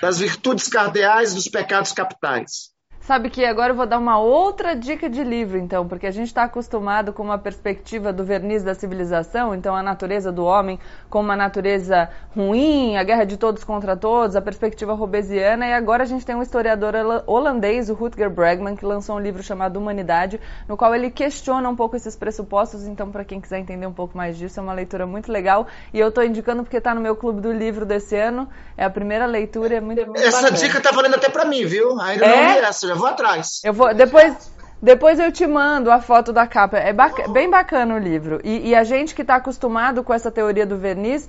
das 0.00 0.18
virtudes 0.18 0.66
cardeais 0.66 1.32
e 1.32 1.34
dos 1.34 1.46
pecados 1.46 1.92
capitais. 1.92 2.70
Sabe 3.08 3.30
que 3.30 3.42
agora 3.42 3.72
eu 3.72 3.74
vou 3.74 3.86
dar 3.86 3.96
uma 3.96 4.18
outra 4.18 4.76
dica 4.76 5.08
de 5.08 5.24
livro, 5.24 5.56
então, 5.56 5.88
porque 5.88 6.06
a 6.06 6.10
gente 6.10 6.26
está 6.26 6.42
acostumado 6.44 7.10
com 7.10 7.22
uma 7.22 7.38
perspectiva 7.38 8.12
do 8.12 8.22
verniz 8.22 8.62
da 8.62 8.74
civilização, 8.74 9.54
então 9.54 9.74
a 9.74 9.82
natureza 9.82 10.30
do 10.30 10.44
homem 10.44 10.78
como 11.08 11.24
uma 11.24 11.34
natureza 11.34 12.10
ruim, 12.36 12.98
a 12.98 13.02
guerra 13.02 13.24
de 13.24 13.38
todos 13.38 13.64
contra 13.64 13.96
todos, 13.96 14.36
a 14.36 14.42
perspectiva 14.42 14.92
robesiana, 14.92 15.66
e 15.66 15.72
agora 15.72 16.02
a 16.02 16.06
gente 16.06 16.26
tem 16.26 16.36
um 16.36 16.42
historiador 16.42 16.92
holandês, 17.26 17.88
o 17.88 17.94
Rutger 17.94 18.28
Bregman, 18.28 18.76
que 18.76 18.84
lançou 18.84 19.16
um 19.16 19.20
livro 19.20 19.42
chamado 19.42 19.78
Humanidade, 19.78 20.38
no 20.68 20.76
qual 20.76 20.94
ele 20.94 21.10
questiona 21.10 21.66
um 21.66 21.74
pouco 21.74 21.96
esses 21.96 22.14
pressupostos, 22.14 22.86
então 22.86 23.10
para 23.10 23.24
quem 23.24 23.40
quiser 23.40 23.58
entender 23.58 23.86
um 23.86 23.92
pouco 23.94 24.18
mais 24.18 24.36
disso, 24.36 24.60
é 24.60 24.62
uma 24.62 24.74
leitura 24.74 25.06
muito 25.06 25.32
legal, 25.32 25.66
e 25.94 25.98
eu 25.98 26.08
estou 26.08 26.22
indicando 26.22 26.62
porque 26.62 26.76
está 26.76 26.94
no 26.94 27.00
meu 27.00 27.16
clube 27.16 27.40
do 27.40 27.50
livro 27.50 27.86
desse 27.86 28.16
ano, 28.16 28.46
é 28.76 28.84
a 28.84 28.90
primeira 28.90 29.24
leitura, 29.24 29.76
é 29.76 29.80
muito, 29.80 30.04
muito 30.04 30.20
Essa 30.20 30.42
bacana. 30.42 30.58
dica 30.58 30.76
está 30.76 30.90
valendo 30.90 31.14
até 31.14 31.30
para 31.30 31.46
mim, 31.46 31.64
viu? 31.64 31.98
Ainda 31.98 32.26
é? 32.26 32.36
não 32.36 32.52
li 32.52 32.58
essa, 32.58 32.86
já 32.86 32.97
vou 32.98 33.08
atrás. 33.08 33.60
Eu 33.64 33.72
vou 33.72 33.94
depois. 33.94 34.58
Depois 34.80 35.18
eu 35.18 35.32
te 35.32 35.44
mando 35.44 35.90
a 35.90 36.00
foto 36.00 36.32
da 36.32 36.46
capa. 36.46 36.78
É 36.78 36.94
bem 37.32 37.50
bacana 37.50 37.96
o 37.96 37.98
livro. 37.98 38.40
E, 38.44 38.68
e 38.68 38.74
a 38.76 38.84
gente 38.84 39.12
que 39.12 39.22
está 39.22 39.34
acostumado 39.34 40.04
com 40.04 40.14
essa 40.14 40.30
teoria 40.30 40.64
do 40.64 40.76
verniz, 40.76 41.28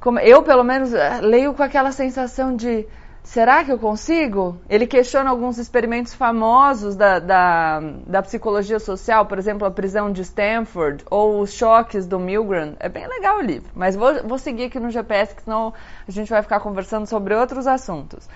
como, 0.00 0.18
eu 0.18 0.42
pelo 0.42 0.64
menos 0.64 0.94
eh, 0.94 1.20
leio 1.20 1.52
com 1.52 1.62
aquela 1.62 1.92
sensação 1.92 2.56
de 2.56 2.86
será 3.22 3.62
que 3.62 3.70
eu 3.70 3.78
consigo? 3.78 4.58
Ele 4.68 4.86
questiona 4.86 5.28
alguns 5.28 5.58
experimentos 5.58 6.14
famosos 6.14 6.96
da, 6.96 7.18
da, 7.18 7.80
da, 8.06 8.22
psicologia 8.22 8.78
social, 8.78 9.26
por 9.26 9.38
exemplo, 9.38 9.66
a 9.66 9.70
prisão 9.70 10.10
de 10.10 10.22
Stanford 10.22 11.04
ou 11.10 11.40
os 11.40 11.52
choques 11.52 12.06
do 12.06 12.18
Milgram. 12.18 12.76
É 12.80 12.88
bem 12.88 13.06
legal 13.06 13.38
o 13.38 13.42
livro, 13.42 13.70
mas 13.74 13.94
vou, 13.94 14.26
vou 14.26 14.38
seguir 14.38 14.64
aqui 14.64 14.80
no 14.80 14.90
GPS, 14.90 15.34
que 15.34 15.42
senão 15.42 15.74
a 16.08 16.10
gente 16.10 16.30
vai 16.30 16.42
ficar 16.42 16.60
conversando 16.60 17.06
sobre 17.06 17.34
outros 17.34 17.66
assuntos. 17.66 18.26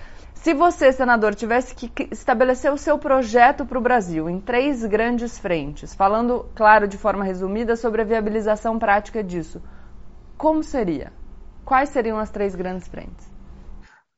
Se 0.45 0.53
você, 0.53 0.91
senador, 0.91 1.33
tivesse 1.33 1.73
que 1.73 1.91
estabelecer 2.11 2.71
o 2.71 2.77
seu 2.77 2.99
projeto 2.99 3.65
para 3.65 3.79
o 3.79 3.81
Brasil 3.81 4.29
em 4.29 4.39
três 4.39 4.85
grandes 4.85 5.39
frentes, 5.39 5.95
falando, 5.95 6.47
claro, 6.53 6.87
de 6.87 6.99
forma 6.99 7.23
resumida, 7.23 7.75
sobre 7.75 8.03
a 8.03 8.05
viabilização 8.05 8.77
prática 8.77 9.23
disso, 9.23 9.59
como 10.37 10.61
seria? 10.61 11.11
Quais 11.65 11.89
seriam 11.89 12.19
as 12.19 12.29
três 12.29 12.53
grandes 12.53 12.87
frentes? 12.87 13.27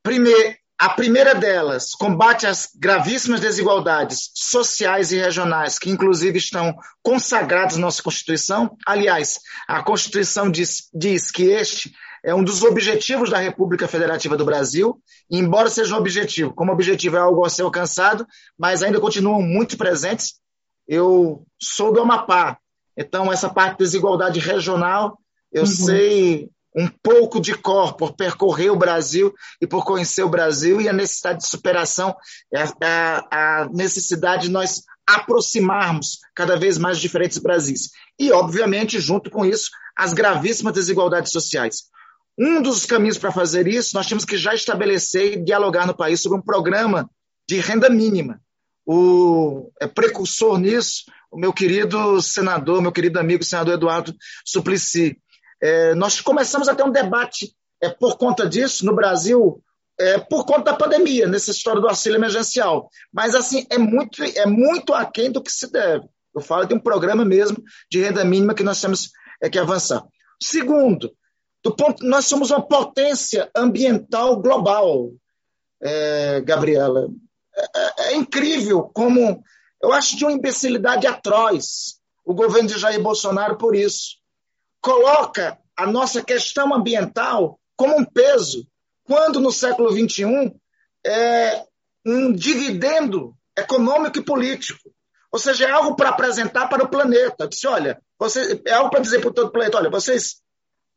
Primeiro, 0.04 0.54
a 0.78 0.90
primeira 0.90 1.34
delas, 1.34 1.92
combate 1.92 2.46
às 2.46 2.72
gravíssimas 2.78 3.40
desigualdades 3.40 4.30
sociais 4.34 5.14
e 5.14 5.18
regionais, 5.18 5.80
que 5.80 5.90
inclusive 5.90 6.40
estão 6.40 6.76
consagradas 7.02 7.78
na 7.78 7.84
nossa 7.84 8.04
Constituição. 8.04 8.76
Aliás, 8.86 9.40
a 9.66 9.82
Constituição 9.82 10.52
diz, 10.52 10.90
diz 10.94 11.32
que 11.32 11.44
este 11.44 11.94
é 12.24 12.34
um 12.34 12.44
dos 12.44 12.64
objetivos 12.64 13.30
da 13.30 13.38
República 13.38 13.88
Federativa 13.88 14.36
do 14.36 14.46
Brasil, 14.46 15.02
embora 15.30 15.70
seja 15.70 15.96
um 15.96 16.00
objetivo, 16.00 16.54
como 16.54 16.72
objetivo 16.72 17.18
é 17.18 17.20
algo 17.20 17.46
a 17.46 17.50
ser 17.50 17.64
alcançado, 17.64 18.28
mas 18.58 18.84
ainda 18.84 19.00
continuam 19.00 19.42
muito 19.42 19.78
presentes. 19.78 20.36
Eu 20.88 21.46
sou 21.62 21.94
do 21.94 22.02
Amapá, 22.02 22.58
então 22.96 23.32
essa 23.32 23.50
parte 23.50 23.78
de 23.78 23.84
desigualdade 23.86 24.40
regional, 24.40 25.20
eu 25.52 25.64
uhum. 25.64 25.68
sei 25.68 26.50
um 26.76 26.88
pouco 26.88 27.42
de 27.42 27.56
cor 27.56 27.94
por 27.94 28.14
percorrer 28.14 28.70
o 28.70 28.76
Brasil 28.76 29.34
e 29.60 29.66
por 29.66 29.84
conhecer 29.84 30.24
o 30.24 30.30
Brasil 30.30 30.80
e 30.80 30.88
a 30.88 30.94
necessidade 30.94 31.40
de 31.40 31.48
superação, 31.48 32.16
a, 32.84 33.62
a 33.62 33.70
necessidade 33.70 34.44
de 34.44 34.52
nós 34.52 34.84
aproximarmos 35.08 36.20
cada 36.36 36.56
vez 36.56 36.78
mais 36.78 37.00
diferentes 37.00 37.38
Brasis. 37.38 37.90
E, 38.20 38.32
obviamente, 38.32 39.00
junto 39.00 39.32
com 39.32 39.46
isso, 39.46 39.72
as 39.98 40.14
gravíssimas 40.14 40.74
desigualdades 40.74 41.32
sociais. 41.32 41.84
Um 42.38 42.62
dos 42.62 42.86
caminhos 42.86 43.18
para 43.18 43.32
fazer 43.32 43.68
isso, 43.68 43.96
nós 43.96 44.08
temos 44.08 44.24
que 44.24 44.38
já 44.38 44.54
estabelecer 44.54 45.34
e 45.34 45.44
dialogar 45.44 45.88
no 45.88 45.96
país 45.96 46.22
sobre 46.22 46.38
um 46.38 46.42
programa 46.42 47.10
de 47.48 47.60
renda 47.60 47.90
mínima. 47.90 48.40
O 48.86 49.72
é 49.82 49.88
precursor 49.88 50.60
nisso, 50.60 51.06
o 51.32 51.38
meu 51.38 51.52
querido 51.52 52.22
senador, 52.22 52.82
meu 52.82 52.92
querido 52.92 53.20
amigo 53.20 53.44
senador 53.44 53.74
Eduardo 53.74 54.16
Suplicy. 54.46 55.18
É, 55.62 55.96
nós 55.96 56.22
começamos 56.22 56.70
a 56.70 56.76
ter 56.76 56.84
um 56.84 56.92
debate 56.92 57.56
é, 57.82 57.90
por 57.90 58.18
conta 58.18 58.48
disso 58.48 58.86
no 58.86 58.96
Brasil, 58.96 59.62
é, 60.00 60.20
por 60.20 60.46
conta 60.46 60.72
da 60.72 60.78
pandemia, 60.78 61.28
nessa 61.28 61.52
história 61.52 61.82
do 61.82 61.88
auxílio 61.88 62.18
emergencial. 62.18 62.90
Mas, 63.12 63.34
assim, 63.34 63.66
é 63.70 63.78
muito, 63.78 64.24
é 64.24 64.46
muito 64.46 64.94
aquém 64.94 65.32
do 65.32 65.42
que 65.42 65.52
se 65.52 65.72
deve. 65.72 66.06
Eu 66.36 66.42
falo 66.42 66.66
de 66.66 66.74
um 66.74 66.80
programa 66.80 67.26
mesmo 67.26 67.58
de 67.92 68.00
renda 68.00 68.24
mínima 68.24 68.54
que 68.54 68.64
nós 68.64 68.80
temos 68.80 69.10
é, 69.42 69.50
que 69.50 69.58
avançar. 69.58 70.04
Segundo, 70.42 71.12
do 71.68 71.76
ponto, 71.76 72.06
nós 72.06 72.26
somos 72.26 72.50
uma 72.50 72.66
potência 72.66 73.50
ambiental 73.54 74.38
global, 74.38 75.12
é, 75.82 76.40
Gabriela. 76.42 77.10
É, 77.56 77.66
é, 77.76 78.14
é, 78.14 78.16
incrível 78.16 78.84
como 78.84 79.44
eu 79.84 79.92
acho 79.92 80.16
de 80.16 80.24
uma 80.24 80.32
imbecilidade 80.32 81.06
atroz 81.06 81.98
o 82.24 82.34
governo 82.34 82.70
de 82.70 82.78
Jair 82.78 83.02
Bolsonaro 83.02 83.58
por 83.58 83.76
isso. 83.76 84.18
Coloca 84.82 85.58
a 85.76 85.86
nossa 85.86 86.24
questão 86.24 86.74
ambiental 86.74 87.60
como 87.76 87.98
um 87.98 88.06
peso, 88.06 88.66
quando 89.04 89.40
no 89.40 89.52
século 89.52 89.92
XXI 89.92 90.54
é 91.06 91.66
um 92.06 92.32
dividendo 92.32 93.36
econômico 93.58 94.20
e 94.20 94.24
político. 94.24 94.90
Ou 95.32 95.40
seja, 95.40 95.66
é 95.66 95.72
algo 95.72 95.96
para 95.96 96.10
apresentar 96.10 96.68
para 96.68 96.84
o 96.84 96.90
planeta. 96.90 97.44
Eu 97.44 97.48
disse, 97.48 97.68
olha, 97.68 98.02
você, 98.18 98.62
é 98.66 98.74
algo 98.74 98.90
para 98.90 99.02
dizer 99.02 99.20
para 99.20 99.34
todo 99.34 99.48
o 99.48 99.52
planeta, 99.52 99.78
olha, 99.78 99.90
vocês 99.90 100.42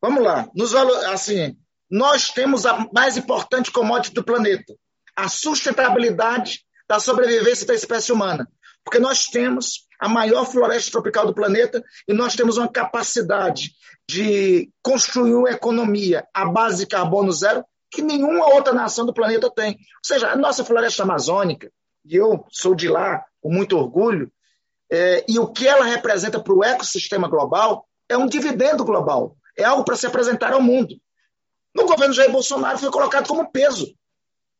Vamos 0.00 0.22
lá. 0.22 0.48
Nos, 0.54 0.74
assim, 0.74 1.56
nós 1.90 2.30
temos 2.30 2.64
a 2.66 2.86
mais 2.92 3.16
importante 3.16 3.70
commodity 3.70 4.14
do 4.14 4.24
planeta, 4.24 4.74
a 5.14 5.28
sustentabilidade 5.28 6.64
da 6.88 6.98
sobrevivência 6.98 7.66
da 7.66 7.74
espécie 7.74 8.12
humana. 8.12 8.48
Porque 8.84 8.98
nós 8.98 9.26
temos 9.26 9.86
a 10.00 10.08
maior 10.08 10.46
floresta 10.46 10.90
tropical 10.90 11.26
do 11.26 11.34
planeta 11.34 11.84
e 12.08 12.14
nós 12.14 12.34
temos 12.34 12.56
uma 12.56 12.68
capacidade 12.68 13.72
de 14.08 14.70
construir 14.82 15.34
uma 15.34 15.50
economia 15.50 16.26
à 16.32 16.46
base 16.46 16.78
de 16.78 16.86
carbono 16.86 17.30
zero 17.30 17.64
que 17.90 18.02
nenhuma 18.02 18.46
outra 18.54 18.72
nação 18.72 19.04
do 19.04 19.12
planeta 19.12 19.50
tem. 19.54 19.72
Ou 19.72 19.76
seja, 20.04 20.30
a 20.30 20.36
nossa 20.36 20.64
floresta 20.64 21.02
amazônica, 21.02 21.70
e 22.04 22.16
eu 22.16 22.44
sou 22.50 22.74
de 22.74 22.88
lá 22.88 23.22
com 23.40 23.52
muito 23.52 23.76
orgulho, 23.76 24.32
é, 24.90 25.24
e 25.28 25.38
o 25.38 25.48
que 25.48 25.68
ela 25.68 25.84
representa 25.84 26.42
para 26.42 26.54
o 26.54 26.64
ecossistema 26.64 27.28
global 27.28 27.86
é 28.08 28.16
um 28.16 28.26
dividendo 28.26 28.84
global. 28.84 29.36
É 29.56 29.64
algo 29.64 29.84
para 29.84 29.96
se 29.96 30.06
apresentar 30.06 30.52
ao 30.52 30.62
mundo. 30.62 30.94
No 31.74 31.86
governo 31.86 32.14
Jair 32.14 32.30
Bolsonaro 32.30 32.78
foi 32.78 32.90
colocado 32.90 33.28
como 33.28 33.50
peso. 33.50 33.94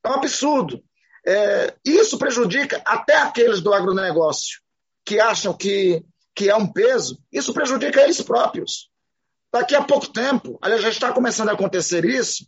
É 0.05 0.09
um 0.09 0.15
absurdo. 0.15 0.83
É, 1.27 1.75
isso 1.85 2.19
prejudica 2.19 2.81
até 2.85 3.17
aqueles 3.17 3.61
do 3.61 3.75
agronegócio 3.75 4.61
que 5.05 5.21
acham 5.21 5.53
que, 5.53 6.03
que 6.35 6.49
é 6.49 6.57
um 6.57 6.67
peso, 6.67 7.19
isso 7.33 7.53
prejudica 7.53 8.01
eles 8.03 8.23
próprios. 8.23 8.89
Daqui 9.53 9.75
a 9.75 9.83
pouco 9.83 10.07
tempo, 10.07 10.59
aliás, 10.63 10.83
já 10.83 10.89
está 10.89 11.13
começando 11.13 11.49
a 11.49 11.53
acontecer 11.53 12.05
isso, 12.05 12.47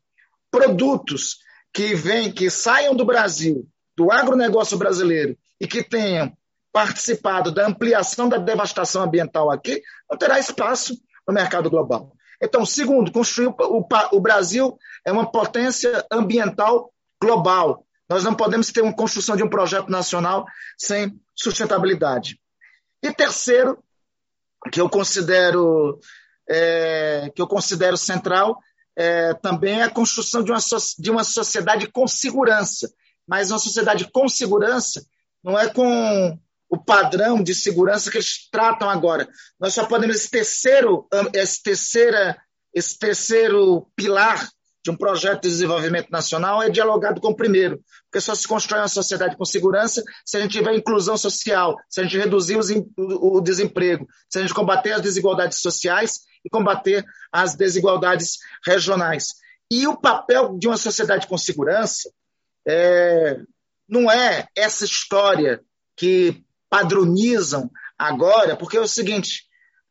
produtos 0.51 1.39
que 1.73 1.95
vêm, 1.95 2.31
que 2.33 2.49
saiam 2.49 2.95
do 2.95 3.05
Brasil, 3.05 3.69
do 3.97 4.13
agronegócio 4.13 4.79
brasileiro, 4.79 5.37
e 5.61 5.67
que 5.67 5.83
tenham 5.83 6.33
participado 6.73 7.51
da 7.51 7.67
ampliação 7.67 8.29
da 8.29 8.39
devastação 8.39 9.03
ambiental 9.03 9.51
aqui, 9.51 9.83
não 10.11 10.17
terá 10.17 10.39
espaço 10.39 10.97
no 11.27 11.35
mercado 11.35 11.69
global. 11.69 12.13
Então, 12.43 12.67
segundo, 12.67 13.13
construir 13.13 13.47
o, 13.47 13.87
o, 14.13 14.21
Brasil 14.21 14.77
é 15.07 15.13
uma 15.13 15.31
potência 15.31 16.05
ambiental 16.11 16.93
global. 17.23 17.87
Nós 18.09 18.25
não 18.25 18.35
podemos 18.35 18.73
ter 18.73 18.83
uma 18.83 18.95
construção 18.95 19.37
de 19.37 19.45
um 19.45 19.49
projeto 19.49 19.89
nacional 19.89 20.45
sem 20.77 21.17
sustentabilidade. 21.37 22.41
E 23.01 23.13
terceiro, 23.13 23.79
que 24.73 24.81
eu 24.81 24.91
considero 24.91 26.01
é, 26.51 27.31
que 27.35 27.41
eu 27.41 27.47
considero 27.47 27.97
central, 27.97 28.59
é, 28.97 29.33
também 29.35 29.81
é 29.81 29.85
a 29.85 29.91
construção 29.91 30.43
de 30.43 30.51
uma, 30.51 30.59
de 30.99 31.11
uma 31.11 31.23
sociedade 31.23 31.87
com 31.87 32.09
segurança. 32.09 32.93
Mas 33.27 33.53
uma 33.53 33.59
sociedade 33.59 34.11
com 34.11 34.29
segurança 34.29 35.05
não 35.43 35.57
é 35.57 35.69
com 35.69 36.39
o 36.73 36.83
padrão 36.83 37.43
de 37.43 37.55
segurança 37.55 38.11
que 38.11 38.17
eles 38.17 38.49
tratam 38.51 38.89
agora. 38.89 39.29
Nós 39.61 39.75
só 39.75 39.85
podemos 39.85 40.17
esse 40.17 40.31
terceiro, 40.31 41.07
esse 41.35 41.63
terceira, 41.63 42.39
esse 42.73 42.99
terceiro 42.99 43.87
pilar 43.95 44.49
de 44.83 44.91
um 44.91 44.97
projeto 44.97 45.43
de 45.43 45.51
desenvolvimento 45.51 46.09
nacional 46.11 46.63
é 46.63 46.71
dialogado 46.71 47.21
com 47.21 47.29
o 47.29 47.37
primeiro, 47.37 47.79
porque 48.05 48.23
só 48.23 48.35
se 48.35 48.49
constrói 48.49 48.81
uma 48.81 48.89
sociedade 48.89 49.37
com 49.37 49.45
segurança 49.45 50.03
se 50.25 50.39
a 50.39 50.41
gente 50.41 50.53
tiver 50.53 50.75
inclusão 50.75 51.15
social, 51.15 51.77
se 51.91 52.01
a 52.01 52.05
gente 52.05 52.17
reduzir 52.17 52.57
os, 52.57 52.71
o 52.97 53.43
desemprego, 53.43 54.09
se 54.31 54.39
a 54.39 54.41
gente 54.41 54.55
combater 54.55 54.93
as 54.93 55.03
desigualdades 55.03 55.61
sociais 55.61 56.21
e 56.43 56.49
combater 56.49 57.05
as 57.31 57.55
desigualdades 57.55 58.39
regionais. 58.67 59.35
E 59.71 59.87
o 59.87 59.95
papel 59.95 60.57
de 60.59 60.69
uma 60.69 60.79
sociedade 60.79 61.27
com 61.27 61.37
segurança 61.37 62.11
é, 62.67 63.41
não 63.87 64.11
é 64.11 64.49
essa 64.57 64.87
história 64.87 65.61
que 65.95 66.43
padronizam 66.73 67.71
agora, 67.99 68.57
porque 68.57 68.79
é 68.79 68.81
o 68.81 68.89
seguinte: 68.89 69.43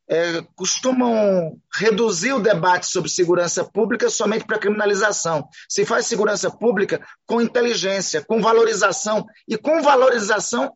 é, 0.09 0.41
costumam 0.55 1.55
reduzir 1.75 2.33
o 2.33 2.39
debate 2.39 2.87
sobre 2.87 3.07
segurança 3.07 3.63
pública 3.63 4.09
somente 4.09 4.45
para 4.45 4.57
criminalização. 4.57 5.47
Se 5.69 5.85
faz 5.85 6.07
segurança 6.07 6.49
pública 6.49 6.99
com 7.27 7.39
inteligência, 7.39 8.25
com 8.25 8.41
valorização 8.41 9.23
e 9.47 9.59
com 9.59 9.83
valorização 9.83 10.73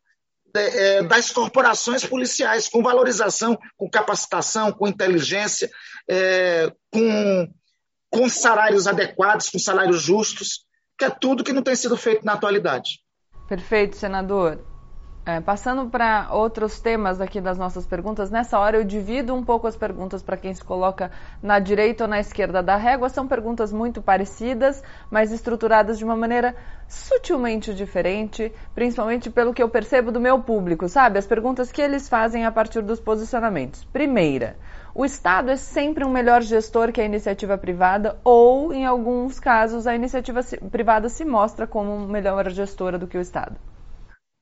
é, 0.56 0.98
é 0.98 1.04
das 1.04 1.32
corporações 1.32 2.06
policiais, 2.06 2.70
com 2.70 2.84
valorização, 2.84 3.58
com 3.76 3.90
capacitação, 3.90 4.72
com 4.72 4.88
inteligência, 4.88 5.72
é, 6.08 6.72
com, 6.92 7.52
com 8.12 8.30
salários 8.30 8.86
adequados, 8.86 9.50
com 9.50 9.58
salários 9.58 10.04
justos, 10.04 10.66
que 11.00 11.04
é 11.04 11.10
tudo 11.10 11.44
que 11.44 11.52
não 11.52 11.64
tem 11.64 11.76
sido 11.76 11.98
feito 11.98 12.24
na 12.24 12.34
atualidade. 12.34 13.00
Perfeito, 13.50 13.98
senador. 13.98 14.75
É, 15.28 15.42
passando 15.42 15.90
para 15.90 16.28
outros 16.30 16.80
temas 16.80 17.20
aqui 17.20 17.42
das 17.42 17.58
nossas 17.58 17.84
perguntas, 17.84 18.30
nessa 18.30 18.60
hora 18.60 18.78
eu 18.78 18.84
divido 18.84 19.34
um 19.34 19.44
pouco 19.44 19.66
as 19.66 19.76
perguntas 19.76 20.22
para 20.22 20.38
quem 20.38 20.54
se 20.54 20.64
coloca 20.64 21.10
na 21.42 21.58
direita 21.58 22.04
ou 22.04 22.08
na 22.08 22.20
esquerda 22.20 22.62
da 22.62 22.76
régua. 22.76 23.10
São 23.10 23.28
perguntas 23.28 23.74
muito 23.74 24.04
parecidas, 24.04 24.84
mas 25.10 25.32
estruturadas 25.32 25.98
de 25.98 26.06
uma 26.06 26.16
maneira 26.16 26.56
sutilmente 26.88 27.74
diferente, 27.74 28.54
principalmente 28.76 29.32
pelo 29.32 29.52
que 29.52 29.64
eu 29.64 29.68
percebo 29.68 30.12
do 30.12 30.22
meu 30.22 30.44
público, 30.44 30.88
sabe? 30.88 31.18
As 31.18 31.26
perguntas 31.26 31.72
que 31.72 31.82
eles 31.82 32.08
fazem 32.08 32.46
a 32.46 32.52
partir 32.52 32.84
dos 32.84 33.00
posicionamentos. 33.00 33.84
Primeira, 33.86 34.56
o 34.94 35.04
Estado 35.04 35.50
é 35.50 35.56
sempre 35.56 36.06
um 36.06 36.12
melhor 36.12 36.44
gestor 36.44 36.92
que 36.92 37.02
a 37.02 37.06
iniciativa 37.06 37.58
privada, 37.58 38.16
ou, 38.24 38.72
em 38.72 38.86
alguns 38.86 39.40
casos, 39.40 39.88
a 39.88 39.96
iniciativa 39.96 40.42
privada 40.70 41.10
se 41.10 41.26
mostra 41.26 41.66
como 41.66 42.08
melhor 42.08 42.48
gestora 42.52 43.00
do 43.00 43.08
que 43.08 43.18
o 43.18 43.22
Estado? 43.22 43.56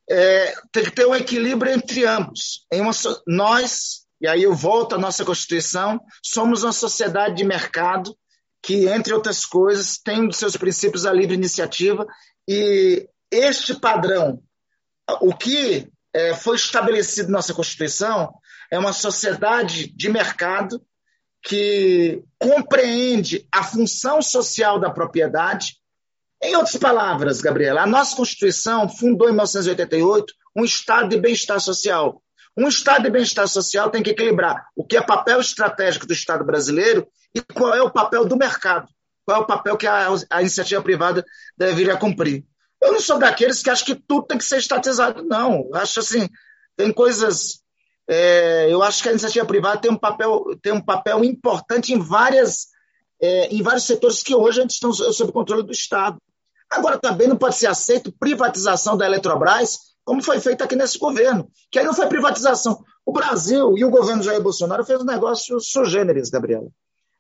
É, 0.09 0.53
tem 0.71 0.83
que 0.83 0.91
ter 0.91 1.05
um 1.05 1.15
equilíbrio 1.15 1.71
entre 1.71 2.05
ambos. 2.05 2.65
Uma, 2.71 2.91
nós, 3.27 4.05
e 4.19 4.27
aí 4.27 4.43
eu 4.43 4.53
volto 4.53 4.95
à 4.95 4.97
nossa 4.97 5.23
Constituição, 5.25 5.99
somos 6.23 6.63
uma 6.63 6.73
sociedade 6.73 7.35
de 7.35 7.43
mercado 7.43 8.15
que, 8.61 8.87
entre 8.87 9.13
outras 9.13 9.45
coisas, 9.45 9.97
tem 9.97 10.27
dos 10.27 10.37
seus 10.37 10.55
princípios 10.55 11.05
a 11.05 11.13
livre 11.13 11.35
iniciativa 11.35 12.05
e 12.47 13.07
este 13.31 13.79
padrão, 13.79 14.41
o 15.21 15.35
que 15.35 15.89
é, 16.13 16.35
foi 16.35 16.55
estabelecido 16.55 17.29
na 17.29 17.39
nossa 17.39 17.53
Constituição 17.53 18.33
é 18.71 18.77
uma 18.77 18.93
sociedade 18.93 19.87
de 19.87 20.09
mercado 20.09 20.81
que 21.43 22.23
compreende 22.39 23.45
a 23.51 23.63
função 23.63 24.21
social 24.21 24.79
da 24.79 24.89
propriedade 24.89 25.75
em 26.43 26.55
outras 26.55 26.75
palavras, 26.75 27.41
Gabriela, 27.41 27.81
a 27.81 27.87
nossa 27.87 28.15
Constituição 28.15 28.89
fundou 28.89 29.27
em 29.29 29.31
1988 29.31 30.33
um 30.55 30.63
estado 30.63 31.09
de 31.09 31.17
bem-estar 31.17 31.59
social. 31.59 32.21
Um 32.55 32.67
estado 32.67 33.03
de 33.03 33.09
bem-estar 33.09 33.47
social 33.47 33.89
tem 33.89 34.03
que 34.03 34.11
equilibrar 34.11 34.67
o 34.75 34.85
que 34.85 34.97
é 34.97 35.01
papel 35.01 35.39
estratégico 35.39 36.05
do 36.05 36.13
Estado 36.13 36.45
brasileiro 36.45 37.07
e 37.33 37.41
qual 37.41 37.73
é 37.73 37.81
o 37.81 37.89
papel 37.89 38.25
do 38.25 38.37
mercado, 38.37 38.87
qual 39.25 39.39
é 39.39 39.43
o 39.43 39.47
papel 39.47 39.75
que 39.75 39.87
a, 39.87 40.09
a 40.29 40.41
iniciativa 40.41 40.81
privada 40.81 41.25
deveria 41.57 41.97
cumprir. 41.97 42.45
Eu 42.81 42.91
não 42.91 42.99
sou 42.99 43.17
daqueles 43.17 43.63
que 43.63 43.69
acham 43.69 43.85
que 43.85 43.95
tudo 43.95 44.27
tem 44.27 44.37
que 44.37 44.43
ser 44.43 44.57
estatizado, 44.57 45.23
não. 45.23 45.69
Eu 45.71 45.75
acho 45.75 45.99
assim, 45.99 46.27
tem 46.75 46.91
coisas. 46.91 47.63
É, 48.07 48.67
eu 48.69 48.83
acho 48.83 49.01
que 49.01 49.07
a 49.07 49.11
iniciativa 49.11 49.45
privada 49.45 49.79
tem 49.79 49.89
um 49.89 49.97
papel, 49.97 50.43
tem 50.61 50.73
um 50.73 50.81
papel 50.81 51.23
importante 51.23 51.93
em 51.93 51.99
várias, 51.99 52.67
é, 53.21 53.47
em 53.47 53.61
vários 53.61 53.85
setores 53.85 54.21
que 54.21 54.35
hoje 54.35 54.61
estão 54.67 54.91
sob 54.91 55.31
controle 55.31 55.63
do 55.63 55.71
Estado. 55.71 56.21
Agora, 56.73 56.97
também 56.97 57.27
não 57.27 57.37
pode 57.37 57.55
ser 57.55 57.67
aceito 57.67 58.11
privatização 58.11 58.97
da 58.97 59.05
Eletrobras, 59.05 59.77
como 60.03 60.23
foi 60.23 60.39
feito 60.39 60.63
aqui 60.63 60.75
nesse 60.75 60.97
governo, 60.97 61.49
que 61.71 61.79
aí 61.79 61.85
não 61.85 61.93
foi 61.93 62.07
privatização. 62.07 62.83
O 63.05 63.11
Brasil 63.11 63.77
e 63.77 63.85
o 63.85 63.89
governo 63.89 64.23
Jair 64.23 64.41
Bolsonaro 64.41 64.83
fez 64.83 64.99
um 65.01 65.05
negócio 65.05 65.59
sugêneres, 65.59 66.29
Gabriela. 66.29 66.67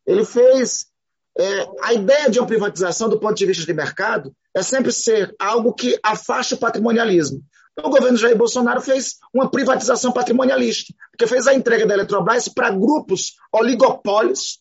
Ele 0.05 0.25
fez. 0.25 0.87
É, 1.35 1.67
a 1.81 1.93
ideia 1.93 2.29
de 2.29 2.39
uma 2.39 2.45
privatização, 2.45 3.09
do 3.09 3.19
ponto 3.19 3.33
de 3.33 3.45
vista 3.45 3.65
de 3.65 3.73
mercado, 3.73 4.31
é 4.55 4.61
sempre 4.61 4.91
ser 4.91 5.33
algo 5.39 5.73
que 5.73 5.97
afaste 6.03 6.53
o 6.53 6.57
patrimonialismo. 6.57 7.41
O 7.81 7.89
governo 7.89 8.17
Jair 8.17 8.37
Bolsonaro 8.37 8.81
fez 8.81 9.15
uma 9.33 9.49
privatização 9.49 10.11
patrimonialista, 10.11 10.93
porque 11.11 11.25
fez 11.25 11.47
a 11.47 11.55
entrega 11.55 11.87
da 11.87 11.95
Eletrobras 11.95 12.47
para 12.47 12.69
grupos 12.69 13.33
oligopólios 13.51 14.59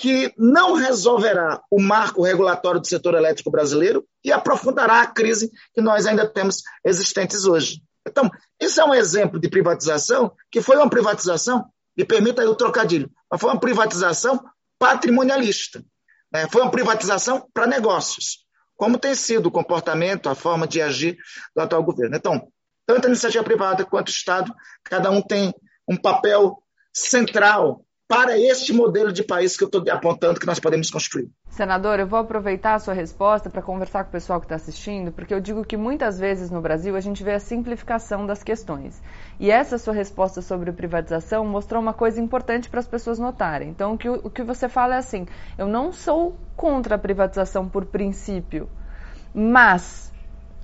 que 0.00 0.32
não 0.38 0.72
resolverá 0.72 1.60
o 1.70 1.78
marco 1.78 2.22
regulatório 2.22 2.80
do 2.80 2.86
setor 2.86 3.12
elétrico 3.12 3.50
brasileiro 3.50 4.02
e 4.24 4.32
aprofundará 4.32 5.02
a 5.02 5.06
crise 5.06 5.52
que 5.74 5.82
nós 5.82 6.06
ainda 6.06 6.26
temos 6.26 6.62
existentes 6.82 7.44
hoje. 7.44 7.82
Então, 8.08 8.30
isso 8.58 8.80
é 8.80 8.84
um 8.86 8.94
exemplo 8.94 9.38
de 9.38 9.50
privatização 9.50 10.32
que 10.50 10.62
foi 10.62 10.76
uma 10.76 10.88
privatização, 10.88 11.66
me 11.94 12.02
permita 12.02 12.40
aí 12.40 12.48
o 12.48 12.54
trocadilho, 12.54 13.10
mas 13.30 13.38
foi 13.38 13.50
uma 13.50 13.60
privatização 13.60 14.42
patrimonialista. 14.78 15.84
Né? 16.32 16.48
Foi 16.50 16.62
uma 16.62 16.70
privatização 16.70 17.46
para 17.52 17.66
negócios, 17.66 18.46
como 18.76 18.98
tem 18.98 19.14
sido 19.14 19.48
o 19.48 19.52
comportamento, 19.52 20.30
a 20.30 20.34
forma 20.34 20.66
de 20.66 20.80
agir 20.80 21.18
do 21.54 21.60
atual 21.60 21.82
governo. 21.82 22.16
Então, 22.16 22.48
tanto 22.86 23.04
a 23.04 23.08
iniciativa 23.10 23.44
privada 23.44 23.84
quanto 23.84 24.08
o 24.08 24.12
Estado, 24.12 24.50
cada 24.82 25.10
um 25.10 25.20
tem 25.20 25.52
um 25.86 25.96
papel 25.98 26.56
central 26.90 27.84
para 28.10 28.36
este 28.36 28.72
modelo 28.72 29.12
de 29.12 29.22
país 29.22 29.56
que 29.56 29.62
eu 29.62 29.66
estou 29.66 29.84
apontando 29.88 30.40
que 30.40 30.46
nós 30.46 30.58
podemos 30.58 30.90
construir. 30.90 31.30
Senador, 31.48 32.00
eu 32.00 32.08
vou 32.08 32.18
aproveitar 32.18 32.74
a 32.74 32.78
sua 32.80 32.92
resposta 32.92 33.48
para 33.48 33.62
conversar 33.62 34.02
com 34.02 34.08
o 34.08 34.12
pessoal 34.12 34.40
que 34.40 34.46
está 34.46 34.56
assistindo, 34.56 35.12
porque 35.12 35.32
eu 35.32 35.40
digo 35.40 35.64
que 35.64 35.76
muitas 35.76 36.18
vezes 36.18 36.50
no 36.50 36.60
Brasil 36.60 36.96
a 36.96 37.00
gente 37.00 37.22
vê 37.22 37.34
a 37.34 37.38
simplificação 37.38 38.26
das 38.26 38.42
questões. 38.42 39.00
E 39.38 39.48
essa 39.48 39.78
sua 39.78 39.94
resposta 39.94 40.42
sobre 40.42 40.72
privatização 40.72 41.46
mostrou 41.46 41.80
uma 41.80 41.94
coisa 41.94 42.20
importante 42.20 42.68
para 42.68 42.80
as 42.80 42.88
pessoas 42.88 43.20
notarem. 43.20 43.68
Então, 43.68 43.94
o 43.94 43.98
que, 43.98 44.08
o 44.08 44.28
que 44.28 44.42
você 44.42 44.68
fala 44.68 44.96
é 44.96 44.98
assim: 44.98 45.24
eu 45.56 45.68
não 45.68 45.92
sou 45.92 46.36
contra 46.56 46.96
a 46.96 46.98
privatização 46.98 47.68
por 47.68 47.84
princípio, 47.84 48.68
mas 49.32 50.09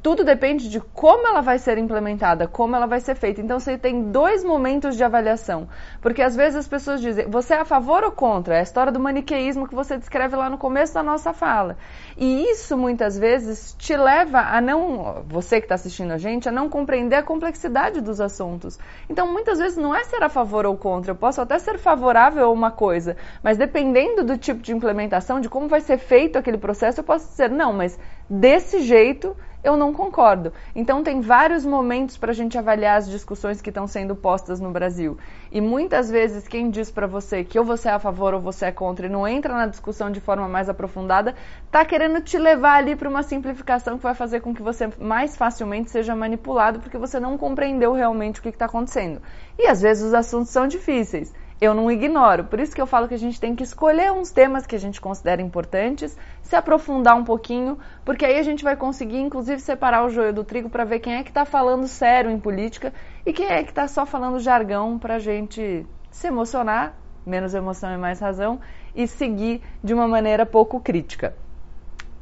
tudo 0.07 0.23
depende 0.23 0.69
de 0.69 0.79
como 0.79 1.27
ela 1.27 1.41
vai 1.41 1.59
ser 1.59 1.79
implementada, 1.79 2.47
como 2.47 2.77
ela 2.77 2.87
vai 2.87 3.01
ser 3.01 3.17
feita. 3.17 3.41
Então 3.41 3.59
você 3.59 3.77
tem 3.77 4.13
dois 4.13 4.45
momentos 4.45 4.97
de 4.97 5.03
avaliação. 5.03 5.69
Porque 6.01 6.23
às 6.23 6.37
vezes 6.37 6.61
as 6.61 6.69
pessoas 6.69 7.01
dizem, 7.01 7.29
você 7.29 7.55
é 7.55 7.61
a 7.61 7.65
favor 7.65 8.05
ou 8.05 8.13
contra? 8.13 8.55
É 8.55 8.61
a 8.61 8.63
história 8.63 8.93
do 8.93 9.01
maniqueísmo 9.01 9.67
que 9.67 9.75
você 9.75 9.99
descreve 9.99 10.37
lá 10.37 10.49
no 10.49 10.59
começo 10.59 10.95
da 10.95 11.03
nossa 11.03 11.33
fala. 11.33 11.77
E 12.17 12.49
isso 12.49 12.79
muitas 12.79 13.19
vezes 13.19 13.75
te 13.77 13.97
leva 13.97 14.43
a 14.43 14.61
não, 14.61 15.25
você 15.27 15.59
que 15.59 15.65
está 15.65 15.75
assistindo 15.75 16.13
a 16.13 16.19
gente, 16.19 16.49
a 16.49 16.53
não 16.53 16.69
compreender 16.69 17.17
a 17.17 17.23
complexidade 17.25 18.01
dos 18.01 18.21
assuntos. 18.21 18.79
Então 19.11 19.27
muitas 19.33 19.59
vezes 19.59 19.77
não 19.77 19.93
é 19.93 20.05
ser 20.05 20.23
a 20.23 20.29
favor 20.29 20.67
ou 20.67 20.77
contra. 20.77 21.11
Eu 21.11 21.17
posso 21.17 21.41
até 21.41 21.59
ser 21.59 21.79
favorável 21.79 22.45
a 22.45 22.53
uma 22.53 22.71
coisa, 22.71 23.17
mas 23.43 23.59
dependendo 23.59 24.23
do 24.23 24.39
tipo 24.39 24.63
de 24.63 24.73
implementação, 24.73 25.41
de 25.41 25.49
como 25.49 25.67
vai 25.67 25.81
ser 25.81 25.99
feito 25.99 26.39
aquele 26.39 26.59
processo, 26.59 27.01
eu 27.01 27.05
posso 27.05 27.27
dizer, 27.27 27.51
não, 27.51 27.73
mas 27.73 27.99
desse 28.31 28.83
jeito 28.83 29.37
eu 29.67 29.77
não 29.77 29.93
concordo. 29.93 30.53
Então, 30.77 31.03
tem 31.03 31.21
vários 31.21 31.67
momentos 31.67 32.17
para 32.17 32.31
a 32.31 32.35
gente 32.35 32.57
avaliar 32.57 32.99
as 32.99 33.11
discussões 33.11 33.61
que 33.61 33.69
estão 33.69 33.89
sendo 33.89 34.15
postas 34.15 34.61
no 34.61 34.71
Brasil. 34.71 35.19
E 35.51 35.61
muitas 35.61 36.09
vezes, 36.09 36.47
quem 36.47 36.71
diz 36.71 36.89
para 36.89 37.09
você 37.09 37.43
que 37.43 37.59
ou 37.59 37.65
você 37.65 37.89
é 37.89 37.93
a 37.93 37.99
favor 37.99 38.33
ou 38.33 38.41
você 38.41 38.67
é 38.67 38.73
contra 38.73 39.07
e 39.07 39.09
não 39.11 39.27
entra 39.27 39.53
na 39.53 39.67
discussão 39.67 40.09
de 40.09 40.21
forma 40.21 40.47
mais 40.47 40.69
aprofundada, 40.69 41.35
está 41.65 41.85
querendo 41.85 42.21
te 42.21 42.39
levar 42.39 42.77
ali 42.77 42.95
para 42.95 43.09
uma 43.09 43.25
simplificação 43.25 43.97
que 43.97 44.05
vai 44.05 44.15
fazer 44.15 44.39
com 44.39 44.55
que 44.55 44.63
você 44.63 44.89
mais 45.01 45.35
facilmente 45.37 45.91
seja 45.91 46.15
manipulado, 46.15 46.79
porque 46.79 46.97
você 46.97 47.19
não 47.19 47.37
compreendeu 47.37 47.93
realmente 47.93 48.39
o 48.39 48.43
que 48.45 48.51
está 48.51 48.67
acontecendo. 48.67 49.21
E 49.59 49.67
às 49.67 49.83
vezes 49.83 50.05
os 50.05 50.15
assuntos 50.15 50.51
são 50.51 50.69
difíceis 50.69 51.35
eu 51.61 51.75
não 51.75 51.91
ignoro. 51.91 52.45
Por 52.45 52.61
isso 52.61 52.75
que 52.75 52.81
eu 52.81 52.87
falo 52.87 53.09
que 53.09 53.15
a 53.15 53.19
gente 53.19 53.41
tem 53.41 53.55
que 53.55 53.63
escolher 53.63 54.13
uns 54.13 54.31
temas 54.31 54.67
que 54.67 54.77
a 54.77 54.79
gente 54.79 55.01
considera 55.01 55.41
importantes, 55.41 56.17
se 56.43 56.55
aprofundar 56.55 57.17
um 57.17 57.25
pouquinho, 57.25 57.79
porque 58.05 58.25
aí 58.25 58.39
a 58.39 58.43
gente 58.43 58.63
vai 58.63 58.77
conseguir, 58.77 59.19
inclusive, 59.19 59.61
separar 59.61 60.05
o 60.05 60.11
joio 60.11 60.33
do 60.33 60.45
trigo 60.45 60.69
para 60.69 60.85
ver 60.85 61.01
quem 61.01 61.15
é 61.15 61.23
que 61.23 61.31
está 61.31 61.45
falando 61.45 61.89
sério 61.89 62.31
em 62.31 62.39
política 62.39 62.93
e 63.25 63.33
quem 63.33 63.47
é 63.47 63.63
que 63.63 63.71
está 63.71 63.89
só 63.89 64.05
falando 64.05 64.39
jargão 64.39 64.99
para 64.99 65.15
a 65.15 65.19
gente 65.19 65.87
se 66.11 66.27
emocionar, 66.27 66.95
menos 67.25 67.55
emoção 67.55 67.93
e 67.93 67.97
mais 67.97 68.21
razão, 68.21 68.61
e 68.95 69.07
seguir 69.07 69.63
de 69.83 69.95
uma 69.95 70.07
maneira 70.07 70.47
pouco 70.47 70.81
crítica. 70.81 71.35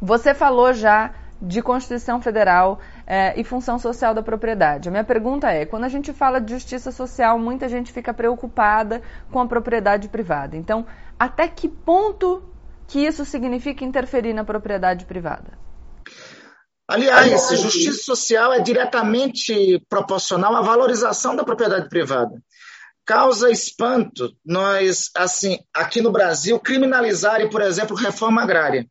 Você 0.01 0.35
falou 0.35 0.73
já 0.73 1.13
de 1.41 1.61
Constituição 1.61 2.21
Federal 2.21 2.79
é, 3.07 3.39
e 3.39 3.45
função 3.45 3.79
social 3.79 4.15
da 4.15 4.23
propriedade. 4.23 4.89
A 4.89 4.93
minha 4.93 5.05
pergunta 5.05 5.51
é: 5.51 5.67
quando 5.67 5.85
a 5.85 5.89
gente 5.89 6.13
fala 6.13 6.41
de 6.41 6.53
justiça 6.53 6.91
social, 6.91 7.39
muita 7.39 7.69
gente 7.69 7.93
fica 7.93 8.15
preocupada 8.15 9.03
com 9.31 9.41
a 9.41 9.47
propriedade 9.47 10.09
privada. 10.09 10.57
Então, 10.57 10.87
até 11.19 11.49
que 11.49 11.69
ponto 11.69 12.43
que 12.87 13.01
isso 13.01 13.25
significa 13.25 13.85
interferir 13.85 14.33
na 14.33 14.45
propriedade 14.45 15.05
privada? 15.05 15.59
Aliás, 16.87 17.49
justiça 17.59 18.05
social 18.05 18.53
é 18.53 18.61
diretamente 18.61 19.83
proporcional 19.89 20.55
à 20.55 20.61
valorização 20.61 21.35
da 21.35 21.43
propriedade 21.43 21.89
privada. 21.89 22.43
Causa 23.07 23.51
espanto 23.51 24.35
nós, 24.45 25.11
assim, 25.15 25.59
aqui 25.75 26.01
no 26.01 26.13
Brasil, 26.13 26.59
criminalizarem, 26.59 27.49
por 27.49 27.63
exemplo, 27.63 27.97
reforma 27.97 28.43
agrária. 28.43 28.87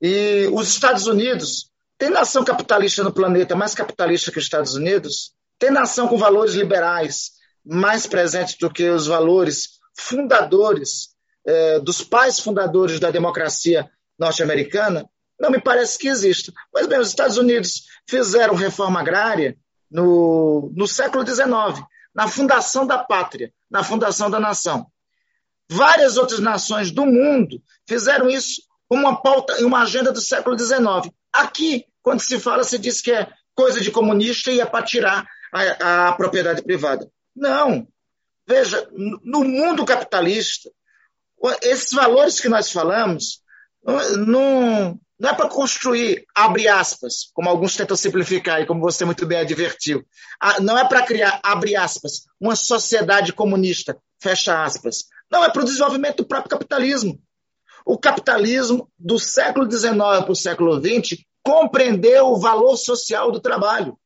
E 0.00 0.48
os 0.52 0.68
Estados 0.68 1.06
Unidos, 1.06 1.70
tem 1.98 2.10
nação 2.10 2.44
capitalista 2.44 3.02
no 3.02 3.12
planeta 3.12 3.56
mais 3.56 3.74
capitalista 3.74 4.30
que 4.30 4.38
os 4.38 4.44
Estados 4.44 4.74
Unidos? 4.74 5.32
Tem 5.58 5.70
nação 5.70 6.08
com 6.08 6.18
valores 6.18 6.54
liberais 6.54 7.32
mais 7.64 8.06
presentes 8.06 8.56
do 8.58 8.70
que 8.70 8.88
os 8.88 9.06
valores 9.06 9.70
fundadores, 9.98 11.08
eh, 11.46 11.80
dos 11.80 12.02
pais 12.02 12.38
fundadores 12.38 13.00
da 13.00 13.10
democracia 13.10 13.90
norte-americana? 14.18 15.08
Não 15.40 15.50
me 15.50 15.60
parece 15.60 15.98
que 15.98 16.08
exista. 16.08 16.52
Pois 16.70 16.86
bem, 16.86 17.00
os 17.00 17.08
Estados 17.08 17.38
Unidos 17.38 17.84
fizeram 18.08 18.54
reforma 18.54 19.00
agrária 19.00 19.56
no, 19.90 20.70
no 20.74 20.86
século 20.86 21.26
XIX, 21.26 21.82
na 22.14 22.28
fundação 22.28 22.86
da 22.86 22.98
pátria, 22.98 23.52
na 23.70 23.82
fundação 23.82 24.30
da 24.30 24.38
nação. 24.38 24.86
Várias 25.68 26.16
outras 26.16 26.40
nações 26.40 26.90
do 26.90 27.06
mundo 27.06 27.60
fizeram 27.88 28.28
isso 28.28 28.62
uma 28.88 29.20
pauta, 29.20 29.64
uma 29.64 29.82
agenda 29.82 30.12
do 30.12 30.20
século 30.20 30.58
XIX. 30.58 31.10
Aqui, 31.40 31.84
quando 32.02 32.20
se 32.20 32.38
fala, 32.38 32.64
se 32.64 32.78
diz 32.78 33.00
que 33.00 33.12
é 33.12 33.28
coisa 33.54 33.80
de 33.80 33.90
comunista 33.90 34.50
e 34.50 34.60
é 34.60 34.66
para 34.66 34.84
tirar 34.84 35.26
a, 35.52 36.08
a 36.08 36.12
propriedade 36.12 36.62
privada. 36.62 37.10
Não. 37.34 37.86
Veja, 38.46 38.88
no 38.92 39.42
mundo 39.42 39.84
capitalista, 39.84 40.70
esses 41.62 41.90
valores 41.92 42.40
que 42.40 42.48
nós 42.48 42.70
falamos 42.70 43.42
não, 44.16 44.98
não 45.18 45.30
é 45.30 45.34
para 45.34 45.48
construir, 45.48 46.24
abre 46.34 46.68
aspas, 46.68 47.30
como 47.32 47.48
alguns 47.48 47.76
tentam 47.76 47.96
simplificar 47.96 48.60
e 48.60 48.66
como 48.66 48.80
você 48.80 49.04
muito 49.04 49.26
bem 49.26 49.38
advertiu. 49.38 50.04
Não 50.60 50.78
é 50.78 50.86
para 50.88 51.02
criar, 51.02 51.40
abre 51.42 51.76
aspas, 51.76 52.26
uma 52.40 52.56
sociedade 52.56 53.32
comunista, 53.32 53.96
fecha 54.20 54.62
aspas. 54.62 55.06
Não, 55.30 55.44
é 55.44 55.50
para 55.50 55.62
o 55.62 55.64
desenvolvimento 55.64 56.18
do 56.18 56.26
próprio 56.26 56.50
capitalismo. 56.50 57.20
O 57.86 57.96
capitalismo 57.96 58.90
do 58.98 59.16
século 59.16 59.70
XIX 59.70 59.94
para 59.94 60.32
o 60.32 60.34
século 60.34 60.80
XX 60.80 61.22
compreendeu 61.40 62.26
o 62.26 62.40
valor 62.40 62.76
social 62.76 63.30
do 63.30 63.38
trabalho. 63.38 63.96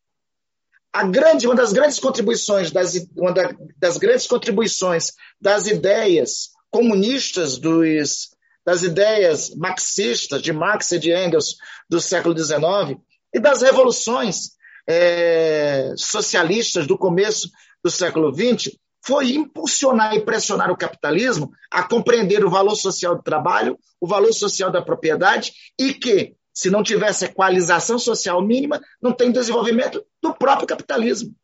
A 0.93 1.05
grande, 1.05 1.47
uma 1.47 1.55
das 1.55 1.73
grandes 1.73 1.99
contribuições 1.99 2.71
das, 2.71 2.95
uma 3.17 3.33
das 3.79 3.97
grandes 3.97 4.27
contribuições 4.27 5.13
das 5.41 5.67
ideias 5.67 6.51
comunistas 6.71 7.57
dos, 7.57 8.29
das 8.67 8.83
ideias 8.83 9.55
marxistas 9.55 10.43
de 10.43 10.53
Marx 10.53 10.93
e 10.93 10.99
de 10.99 11.13
Engels 11.13 11.57
do 11.89 12.03
século 12.03 12.37
XIX 12.37 13.01
e 13.33 13.41
das 13.41 13.63
revoluções 13.63 14.51
é, 14.87 15.95
socialistas 15.97 16.87
do 16.87 16.99
começo 16.99 17.49
do 17.83 17.91
século 17.91 18.31
XX 18.35 18.77
foi 19.03 19.33
impulsionar 19.33 20.15
e 20.15 20.25
pressionar 20.25 20.71
o 20.71 20.77
capitalismo 20.77 21.51
a 21.71 21.83
compreender 21.83 22.45
o 22.45 22.51
valor 22.51 22.77
social 22.77 23.17
do 23.17 23.23
trabalho, 23.23 23.79
o 24.01 24.07
valor 24.07 24.33
social 24.33 24.71
da 24.71 24.83
propriedade 24.83 25.53
e 25.79 25.95
que, 25.95 26.35
se 26.53 26.71
não 26.71 26.83
tivesse 26.83 27.25
equalização 27.25 27.99
social 27.99 28.43
mínima, 28.43 28.81
não 29.01 29.13
tem 29.13 29.33
desenvolvimento 29.33 30.05
do 30.23 30.35
próprio 30.35 30.67
capitalismo. 30.67 31.35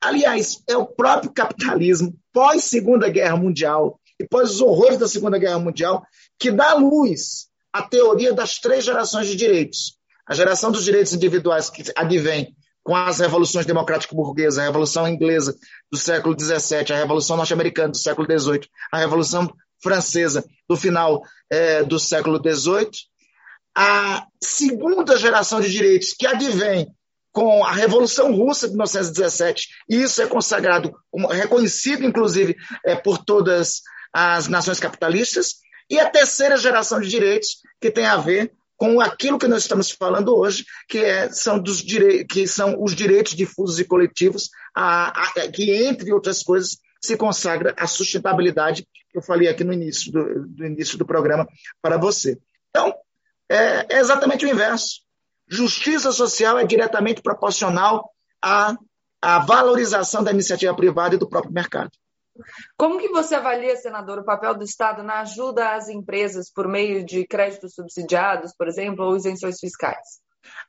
Aliás, 0.00 0.62
é 0.68 0.76
o 0.76 0.86
próprio 0.86 1.32
capitalismo, 1.32 2.14
pós 2.32 2.64
Segunda 2.64 3.08
Guerra 3.08 3.36
Mundial 3.36 3.98
e 4.20 4.26
pós 4.26 4.50
os 4.50 4.60
horrores 4.60 4.98
da 4.98 5.08
Segunda 5.08 5.38
Guerra 5.38 5.58
Mundial, 5.58 6.06
que 6.38 6.50
dá 6.50 6.74
luz 6.74 7.48
à 7.72 7.82
teoria 7.82 8.32
das 8.32 8.58
três 8.58 8.84
gerações 8.84 9.26
de 9.26 9.36
direitos. 9.36 9.96
A 10.26 10.34
geração 10.34 10.70
dos 10.70 10.84
direitos 10.84 11.12
individuais 11.12 11.70
que 11.70 11.82
advém 11.94 12.54
com 12.86 12.94
as 12.94 13.18
revoluções 13.18 13.66
democrático-burguesas, 13.66 14.60
a 14.60 14.62
Revolução 14.62 15.08
Inglesa 15.08 15.56
do 15.90 15.98
século 15.98 16.36
XVII, 16.38 16.92
a 16.92 16.98
Revolução 16.98 17.36
Norte-Americana 17.36 17.88
do 17.88 17.98
século 17.98 18.28
XVIII, 18.30 18.68
a 18.92 18.98
Revolução 18.98 19.52
Francesa 19.82 20.44
do 20.68 20.76
final 20.76 21.20
é, 21.50 21.82
do 21.82 21.98
século 21.98 22.38
XVIII, 22.38 22.88
a 23.76 24.24
segunda 24.40 25.16
geração 25.16 25.60
de 25.60 25.68
direitos 25.68 26.12
que 26.12 26.28
advém 26.28 26.86
com 27.32 27.64
a 27.64 27.72
Revolução 27.72 28.32
Russa 28.32 28.68
de 28.68 28.74
1917, 28.74 29.66
e 29.90 30.02
isso 30.02 30.22
é 30.22 30.26
consagrado, 30.28 30.94
reconhecido 31.32 32.04
inclusive 32.04 32.56
é, 32.84 32.94
por 32.94 33.18
todas 33.18 33.82
as 34.12 34.46
nações 34.46 34.78
capitalistas, 34.78 35.56
e 35.90 35.98
a 35.98 36.08
terceira 36.08 36.56
geração 36.56 37.00
de 37.00 37.08
direitos 37.08 37.56
que 37.80 37.90
tem 37.90 38.06
a 38.06 38.16
ver 38.16 38.52
com 38.76 39.00
aquilo 39.00 39.38
que 39.38 39.48
nós 39.48 39.62
estamos 39.62 39.90
falando 39.90 40.36
hoje, 40.36 40.64
que, 40.88 40.98
é, 40.98 41.30
são, 41.30 41.58
dos 41.58 41.82
que 42.28 42.46
são 42.46 42.82
os 42.82 42.94
direitos 42.94 43.34
difusos 43.34 43.78
e 43.78 43.84
coletivos, 43.84 44.50
a, 44.74 45.08
a, 45.08 45.48
que, 45.48 45.70
entre 45.70 46.12
outras 46.12 46.42
coisas, 46.42 46.78
se 47.00 47.16
consagra 47.16 47.74
a 47.78 47.86
sustentabilidade, 47.86 48.86
que 49.10 49.18
eu 49.18 49.22
falei 49.22 49.48
aqui 49.48 49.64
no 49.64 49.72
início 49.72 50.12
do, 50.12 50.46
do 50.46 50.66
início 50.66 50.98
do 50.98 51.06
programa 51.06 51.48
para 51.80 51.96
você. 51.96 52.38
Então, 52.70 52.94
é, 53.48 53.96
é 53.96 53.98
exatamente 53.98 54.44
o 54.44 54.48
inverso. 54.48 55.00
Justiça 55.48 56.12
social 56.12 56.58
é 56.58 56.66
diretamente 56.66 57.22
proporcional 57.22 58.10
à, 58.42 58.76
à 59.22 59.38
valorização 59.38 60.22
da 60.22 60.32
iniciativa 60.32 60.74
privada 60.74 61.14
e 61.14 61.18
do 61.18 61.28
próprio 61.28 61.52
mercado. 61.52 61.90
Como 62.76 62.98
que 62.98 63.08
você 63.08 63.34
avalia, 63.34 63.76
senador, 63.76 64.18
o 64.18 64.24
papel 64.24 64.54
do 64.54 64.64
Estado 64.64 65.02
na 65.02 65.20
ajuda 65.20 65.74
às 65.74 65.88
empresas 65.88 66.50
por 66.50 66.68
meio 66.68 67.04
de 67.04 67.26
créditos 67.26 67.74
subsidiados, 67.74 68.52
por 68.56 68.68
exemplo, 68.68 69.04
ou 69.04 69.16
isenções 69.16 69.58
fiscais? 69.58 70.20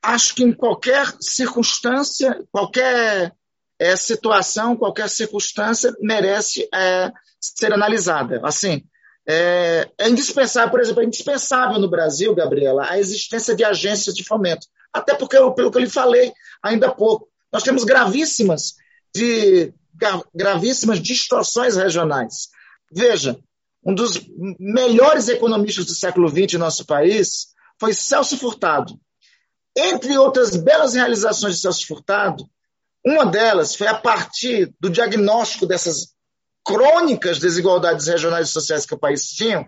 Acho 0.02 0.36
que 0.36 0.44
em 0.44 0.54
qualquer 0.54 1.06
circunstância, 1.20 2.44
qualquer 2.52 3.34
é, 3.80 3.96
situação, 3.96 4.76
qualquer 4.76 5.10
circunstância 5.10 5.94
merece 6.00 6.68
é, 6.74 7.12
ser 7.40 7.74
analisada. 7.74 8.42
Assim, 8.44 8.84
é, 9.28 9.90
é, 9.98 10.10
indispensável, 10.10 10.72
por 10.72 10.80
exemplo, 10.80 11.02
é 11.02 11.06
indispensável 11.06 11.80
no 11.80 11.90
Brasil, 11.90 12.34
Gabriela, 12.34 12.90
a 12.90 12.98
existência 12.98 13.56
de 13.56 13.64
agências 13.64 14.16
de 14.16 14.24
fomento. 14.24 14.68
Até 14.94 15.14
porque, 15.14 15.38
pelo 15.54 15.72
que 15.72 15.78
eu 15.78 15.82
lhe 15.82 15.90
falei 15.90 16.32
ainda 16.64 16.88
há 16.88 16.92
pouco, 16.92 17.28
nós 17.52 17.64
temos 17.64 17.84
gravíssimas 17.84 18.76
de 19.14 19.74
gravíssimas 20.34 21.00
distorções 21.00 21.76
regionais. 21.76 22.50
Veja, 22.92 23.38
um 23.86 23.94
dos 23.94 24.22
melhores 24.60 25.30
economistas 25.30 25.86
do 25.86 25.94
século 25.94 26.30
XX 26.30 26.54
em 26.54 26.58
nosso 26.58 26.86
país 26.86 27.48
foi 27.80 27.94
Celso 27.94 28.38
Furtado. 28.38 29.00
Entre 29.76 30.18
outras 30.18 30.56
belas 30.56 30.94
realizações 30.94 31.56
de 31.56 31.62
Celso 31.62 31.86
Furtado, 31.86 32.44
uma 33.06 33.26
delas 33.26 33.76
foi 33.76 33.88
a 33.88 33.96
partir 33.96 34.74
do 34.80 34.90
diagnóstico 34.90 35.66
dessas 35.66 36.14
crônicas 36.66 37.40
desigualdades 37.40 38.08
regionais 38.08 38.50
e 38.50 38.52
sociais 38.52 38.86
que 38.86 38.94
o 38.94 39.00
país 39.00 39.30
tinha, 39.30 39.66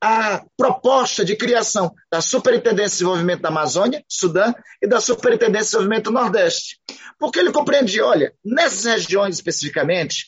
a 0.00 0.44
proposta 0.56 1.24
de 1.24 1.36
criação 1.36 1.94
da 2.10 2.20
Superintendência 2.20 2.90
de 2.90 2.94
Desenvolvimento 2.98 3.40
da 3.40 3.48
Amazônia, 3.48 4.04
Sudã, 4.08 4.52
e 4.80 4.86
da 4.86 5.00
Superintendência 5.00 5.64
de 5.64 5.64
Desenvolvimento 5.70 6.04
do 6.04 6.12
Nordeste. 6.12 6.80
Porque 7.18 7.38
ele 7.38 7.52
compreendia, 7.52 8.04
olha, 8.04 8.34
nessas 8.44 8.84
regiões 8.84 9.36
especificamente, 9.36 10.26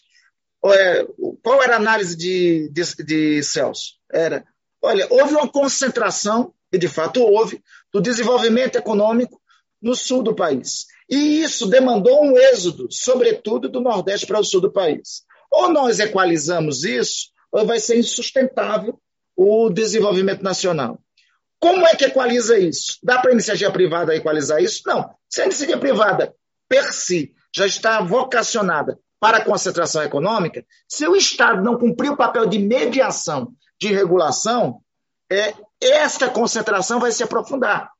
é, 0.64 1.06
qual 1.42 1.62
era 1.62 1.74
a 1.74 1.78
análise 1.78 2.16
de, 2.16 2.70
de, 2.72 2.82
de 3.04 3.42
Celso? 3.42 3.94
Era, 4.12 4.44
olha, 4.82 5.06
houve 5.10 5.34
uma 5.34 5.48
concentração, 5.48 6.54
e 6.72 6.78
de 6.78 6.88
fato 6.88 7.20
houve, 7.20 7.62
do 7.92 8.00
desenvolvimento 8.00 8.76
econômico 8.76 9.40
no 9.82 9.94
sul 9.94 10.22
do 10.22 10.34
país. 10.34 10.86
E 11.10 11.42
isso 11.42 11.66
demandou 11.66 12.24
um 12.24 12.38
êxodo, 12.38 12.88
sobretudo 12.90 13.68
do 13.68 13.80
Nordeste 13.80 14.26
para 14.26 14.40
o 14.40 14.44
sul 14.44 14.60
do 14.60 14.72
país. 14.72 15.22
Ou 15.50 15.68
nós 15.70 16.00
equalizamos 16.00 16.84
isso, 16.84 17.28
ou 17.52 17.66
vai 17.66 17.78
ser 17.78 17.98
insustentável 17.98 18.98
o 19.36 19.70
desenvolvimento 19.70 20.42
nacional. 20.42 20.98
Como 21.60 21.86
é 21.86 21.94
que 21.94 22.04
equaliza 22.04 22.58
isso? 22.58 22.98
Dá 23.02 23.18
para 23.18 23.30
a 23.30 23.32
iniciativa 23.32 23.70
privada 23.70 24.14
equalizar 24.14 24.62
isso? 24.62 24.82
Não. 24.86 25.14
Se 25.28 25.40
a 25.40 25.46
iniciativa 25.46 25.78
privada, 25.78 26.34
per 26.68 26.92
si, 26.92 27.32
já 27.54 27.66
está 27.66 28.00
vocacionada 28.00 28.98
para 29.18 29.38
a 29.38 29.44
concentração 29.44 30.02
econômica, 30.02 30.64
se 30.88 31.06
o 31.08 31.16
Estado 31.16 31.62
não 31.62 31.78
cumprir 31.78 32.10
o 32.10 32.16
papel 32.16 32.46
de 32.46 32.58
mediação, 32.58 33.52
de 33.80 33.92
regulação, 33.92 34.82
é, 35.30 35.54
concentração 36.34 37.00
vai 37.00 37.12
se 37.12 37.22
aprofundar 37.22 37.90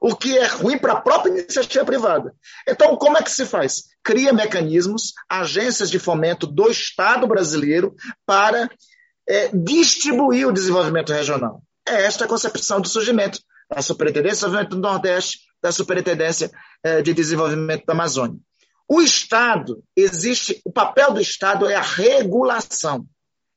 o 0.00 0.16
que 0.16 0.36
é 0.36 0.46
ruim 0.46 0.76
para 0.76 0.94
a 0.94 1.00
própria 1.00 1.30
iniciativa 1.30 1.84
privada. 1.84 2.34
Então, 2.68 2.96
como 2.96 3.16
é 3.16 3.22
que 3.22 3.30
se 3.30 3.46
faz? 3.46 3.84
Cria 4.02 4.32
mecanismos, 4.32 5.12
agências 5.28 5.88
de 5.88 6.00
fomento 6.00 6.44
do 6.44 6.68
Estado 6.68 7.24
brasileiro 7.28 7.94
para 8.26 8.68
é, 9.28 9.48
distribuir 9.52 10.46
o 10.46 10.52
desenvolvimento 10.52 11.12
regional. 11.12 11.62
É 11.86 12.04
esta 12.04 12.24
a 12.24 12.28
concepção 12.28 12.80
do 12.80 12.88
surgimento 12.88 13.40
da 13.68 13.82
Superintendência 13.82 14.34
de 14.34 14.40
Desenvolvimento 14.40 14.76
do 14.76 14.88
Nordeste, 14.88 15.38
da 15.62 15.72
Superintendência 15.72 16.50
é, 16.82 17.02
de 17.02 17.14
Desenvolvimento 17.14 17.84
da 17.86 17.92
Amazônia. 17.92 18.38
O 18.88 19.00
Estado, 19.00 19.82
existe, 19.96 20.60
o 20.64 20.72
papel 20.72 21.12
do 21.12 21.20
Estado 21.20 21.68
é 21.68 21.74
a 21.74 21.80
regulação, 21.80 23.06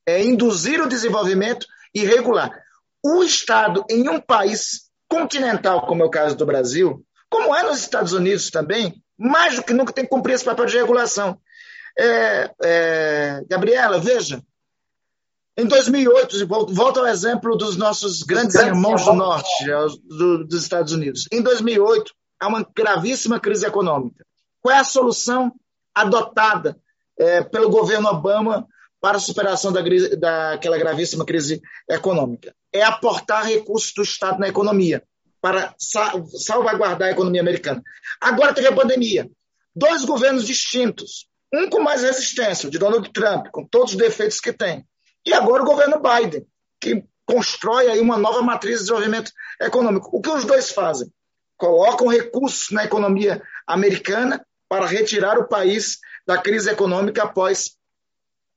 é 0.06 0.24
induzir 0.24 0.82
o 0.82 0.88
desenvolvimento 0.88 1.66
e 1.94 2.06
regular. 2.06 2.52
O 3.04 3.24
Estado, 3.24 3.84
em 3.90 4.08
um 4.08 4.20
país 4.20 4.90
continental, 5.10 5.86
como 5.88 6.04
é 6.04 6.06
o 6.06 6.10
caso 6.10 6.36
do 6.36 6.46
Brasil, 6.46 7.04
como 7.30 7.56
é 7.56 7.64
nos 7.64 7.80
Estados 7.80 8.14
Unidos 8.14 8.50
também, 8.50 9.02
mais 9.18 9.56
do 9.56 9.64
que 9.64 9.74
nunca 9.74 9.94
tem 9.94 10.04
que 10.04 10.10
cumprir 10.10 10.34
esse 10.34 10.46
papel 10.46 10.66
de 10.66 10.78
regulação. 10.78 11.40
É, 11.98 12.52
é, 12.64 13.42
Gabriela, 13.50 14.00
veja, 14.00 14.42
em 15.58 15.66
2008, 15.66 16.48
volta 16.48 17.00
ao 17.00 17.08
exemplo 17.08 17.56
dos 17.56 17.78
nossos 17.78 18.24
grandes 18.24 18.56
irmãos 18.56 19.06
do 19.06 19.14
Norte, 19.14 19.64
é, 19.64 19.88
do, 20.04 20.46
dos 20.46 20.64
Estados 20.64 20.92
Unidos. 20.92 21.28
Em 21.32 21.42
2008, 21.42 22.14
há 22.40 22.48
uma 22.48 22.68
gravíssima 22.76 23.40
crise 23.40 23.66
econômica. 23.66 24.26
Qual 24.62 24.76
é 24.76 24.80
a 24.80 24.84
solução 24.84 25.54
adotada 25.94 26.78
é, 27.18 27.42
pelo 27.42 27.70
governo 27.70 28.10
Obama 28.10 28.68
para 29.00 29.18
a 29.18 29.22
superação 29.22 29.72
da, 29.72 29.82
daquela 30.18 30.78
gravíssima 30.78 31.26
crise 31.26 31.62
econômica. 31.90 32.54
É 32.74 32.82
aportar 32.84 33.46
recursos 33.46 33.94
do 33.94 34.02
Estado 34.02 34.40
na 34.40 34.48
economia 34.48 35.04
para 35.40 35.76
salvaguardar 35.78 37.10
a 37.10 37.12
economia 37.12 37.42
americana. 37.42 37.84
Agora 38.20 38.54
teve 38.54 38.68
a 38.68 38.76
pandemia. 38.76 39.30
Dois 39.76 40.04
governos 40.04 40.46
distintos, 40.46 41.28
um 41.54 41.70
com 41.70 41.82
mais 41.82 42.02
resistência, 42.02 42.68
o 42.68 42.72
de 42.72 42.80
Donald 42.80 43.08
Trump, 43.12 43.48
com 43.52 43.64
todos 43.64 43.92
os 43.92 43.98
defeitos 43.98 44.40
que 44.40 44.52
tem, 44.52 44.84
e 45.26 45.34
agora 45.34 45.64
o 45.64 45.66
governo 45.66 46.00
Biden, 46.00 46.46
que 46.80 47.04
constrói 47.26 47.90
aí 47.90 48.00
uma 48.00 48.18
nova 48.18 48.42
matriz 48.42 48.76
de 48.76 48.80
desenvolvimento 48.82 49.32
econômico. 49.60 50.10
O 50.14 50.22
que 50.22 50.30
os 50.30 50.46
dois 50.46 50.72
fazem? 50.72 51.12
Colocam 51.58 52.08
recursos 52.08 52.70
na 52.72 52.84
economia 52.84 53.42
americana 53.66 54.46
para 54.70 54.86
retirar 54.86 55.38
o 55.38 55.48
país 55.48 56.00
da 56.28 56.38
crise 56.38 56.70
econômica 56.70 57.24
após 57.24 57.78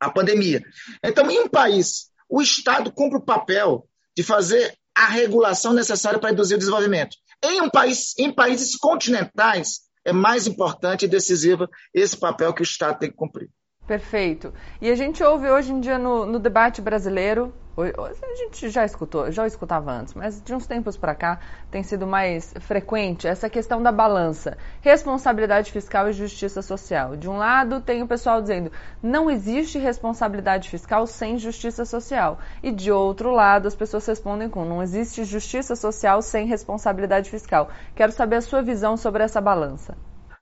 a 0.00 0.10
pandemia. 0.10 0.62
Então, 1.02 1.30
em 1.30 1.40
um 1.40 1.48
país, 1.48 2.10
o 2.28 2.42
Estado 2.42 2.92
cumpre 2.92 3.18
o 3.18 3.24
papel 3.24 3.88
de 4.16 4.22
fazer 4.22 4.76
a 4.94 5.06
regulação 5.06 5.72
necessária 5.72 6.18
para 6.18 6.32
induzir 6.32 6.56
o 6.56 6.58
desenvolvimento. 6.58 7.16
Em 7.42 7.60
um 7.60 7.70
país, 7.70 8.14
em 8.18 8.32
países 8.32 8.76
continentais, 8.76 9.80
é 10.04 10.12
mais 10.12 10.46
importante 10.46 11.04
e 11.04 11.08
decisivo 11.08 11.68
esse 11.94 12.16
papel 12.16 12.52
que 12.52 12.62
o 12.62 12.64
Estado 12.64 12.98
tem 12.98 13.10
que 13.10 13.16
cumprir. 13.16 13.48
Perfeito. 13.88 14.52
E 14.82 14.90
a 14.90 14.94
gente 14.94 15.24
ouve 15.24 15.50
hoje 15.50 15.72
em 15.72 15.80
dia 15.80 15.98
no, 15.98 16.26
no 16.26 16.38
debate 16.38 16.82
brasileiro 16.82 17.54
a 17.80 18.34
gente 18.34 18.68
já 18.70 18.84
escutou, 18.84 19.30
já 19.30 19.46
escutava 19.46 19.92
antes, 19.92 20.12
mas 20.12 20.42
de 20.42 20.52
uns 20.52 20.66
tempos 20.66 20.96
para 20.96 21.14
cá 21.14 21.38
tem 21.70 21.82
sido 21.84 22.08
mais 22.08 22.52
frequente 22.58 23.28
essa 23.28 23.48
questão 23.48 23.80
da 23.80 23.92
balança, 23.92 24.58
responsabilidade 24.80 25.70
fiscal 25.70 26.08
e 26.08 26.12
justiça 26.12 26.60
social. 26.60 27.16
De 27.16 27.30
um 27.30 27.38
lado, 27.38 27.80
tem 27.80 28.02
o 28.02 28.08
pessoal 28.08 28.42
dizendo 28.42 28.72
não 29.00 29.30
existe 29.30 29.78
responsabilidade 29.78 30.68
fiscal 30.68 31.06
sem 31.06 31.38
justiça 31.38 31.84
social, 31.84 32.40
e 32.64 32.72
de 32.72 32.90
outro 32.90 33.30
lado, 33.30 33.68
as 33.68 33.76
pessoas 33.76 34.04
respondem 34.06 34.50
com 34.50 34.64
não 34.64 34.82
existe 34.82 35.22
justiça 35.22 35.76
social 35.76 36.20
sem 36.20 36.46
responsabilidade 36.46 37.30
fiscal. 37.30 37.70
Quero 37.94 38.10
saber 38.10 38.36
a 38.36 38.42
sua 38.42 38.60
visão 38.60 38.96
sobre 38.96 39.22
essa 39.22 39.40
balança. 39.40 39.96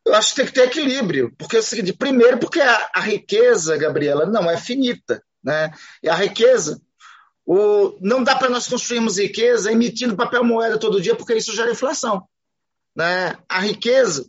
Eu 0.06 0.14
acho 0.14 0.30
que 0.30 0.36
tem 0.36 0.46
que 0.46 0.52
ter 0.52 0.64
equilíbrio, 0.64 1.34
porque 1.36 1.56
é 1.56 1.58
o 1.58 1.62
seguinte, 1.62 1.92
primeiro 1.92 2.38
porque 2.38 2.60
a, 2.60 2.90
a 2.94 3.00
riqueza, 3.00 3.76
Gabriela, 3.76 4.24
não 4.24 4.48
é 4.48 4.56
finita, 4.56 5.20
né? 5.42 5.72
E 6.02 6.08
a 6.08 6.14
riqueza 6.14 6.80
o, 7.46 7.96
não 8.00 8.24
dá 8.24 8.34
para 8.34 8.50
nós 8.50 8.66
construirmos 8.66 9.18
riqueza 9.18 9.70
emitindo 9.70 10.16
papel 10.16 10.42
moeda 10.42 10.78
todo 10.78 11.00
dia, 11.00 11.14
porque 11.14 11.34
isso 11.34 11.54
gera 11.54 11.70
inflação. 11.70 12.26
Né? 12.94 13.38
A 13.48 13.60
riqueza, 13.60 14.28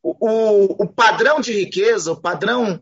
o, 0.00 0.14
o, 0.20 0.84
o 0.84 0.88
padrão 0.88 1.40
de 1.40 1.52
riqueza, 1.52 2.12
o 2.12 2.20
padrão 2.20 2.80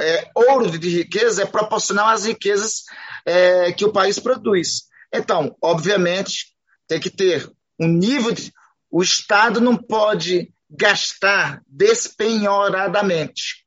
é, 0.00 0.30
ouro 0.34 0.78
de 0.78 0.88
riqueza 0.88 1.42
é 1.42 1.46
proporcional 1.46 2.08
às 2.08 2.24
riquezas 2.24 2.84
é, 3.26 3.72
que 3.72 3.84
o 3.84 3.92
país 3.92 4.20
produz. 4.20 4.84
Então, 5.12 5.56
obviamente, 5.60 6.54
tem 6.86 7.00
que 7.00 7.10
ter 7.10 7.50
um 7.80 7.88
nível 7.88 8.30
de. 8.30 8.52
O 8.90 9.02
Estado 9.02 9.60
não 9.60 9.76
pode 9.76 10.52
gastar 10.70 11.62
despenhoradamente, 11.66 13.64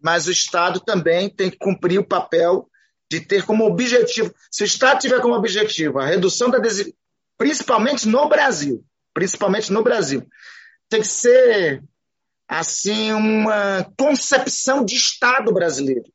mas 0.00 0.26
o 0.26 0.32
Estado 0.32 0.80
também 0.80 1.28
tem 1.28 1.50
que 1.50 1.58
cumprir 1.58 1.98
o 1.98 2.06
papel 2.06 2.68
de 3.10 3.20
ter 3.20 3.44
como 3.44 3.64
objetivo, 3.64 4.32
se 4.50 4.62
o 4.62 4.66
Estado 4.66 5.00
tiver 5.00 5.20
como 5.20 5.34
objetivo 5.34 5.98
a 5.98 6.06
redução 6.06 6.50
da 6.50 6.58
desigualdade, 6.58 6.98
principalmente 7.36 8.06
no 8.06 8.28
Brasil, 8.28 8.84
principalmente 9.14 9.72
no 9.72 9.82
Brasil, 9.82 10.26
tem 10.88 11.00
que 11.00 11.08
ser 11.08 11.82
assim 12.46 13.12
uma 13.12 13.84
concepção 13.98 14.84
de 14.84 14.94
Estado 14.94 15.52
brasileiro, 15.52 16.12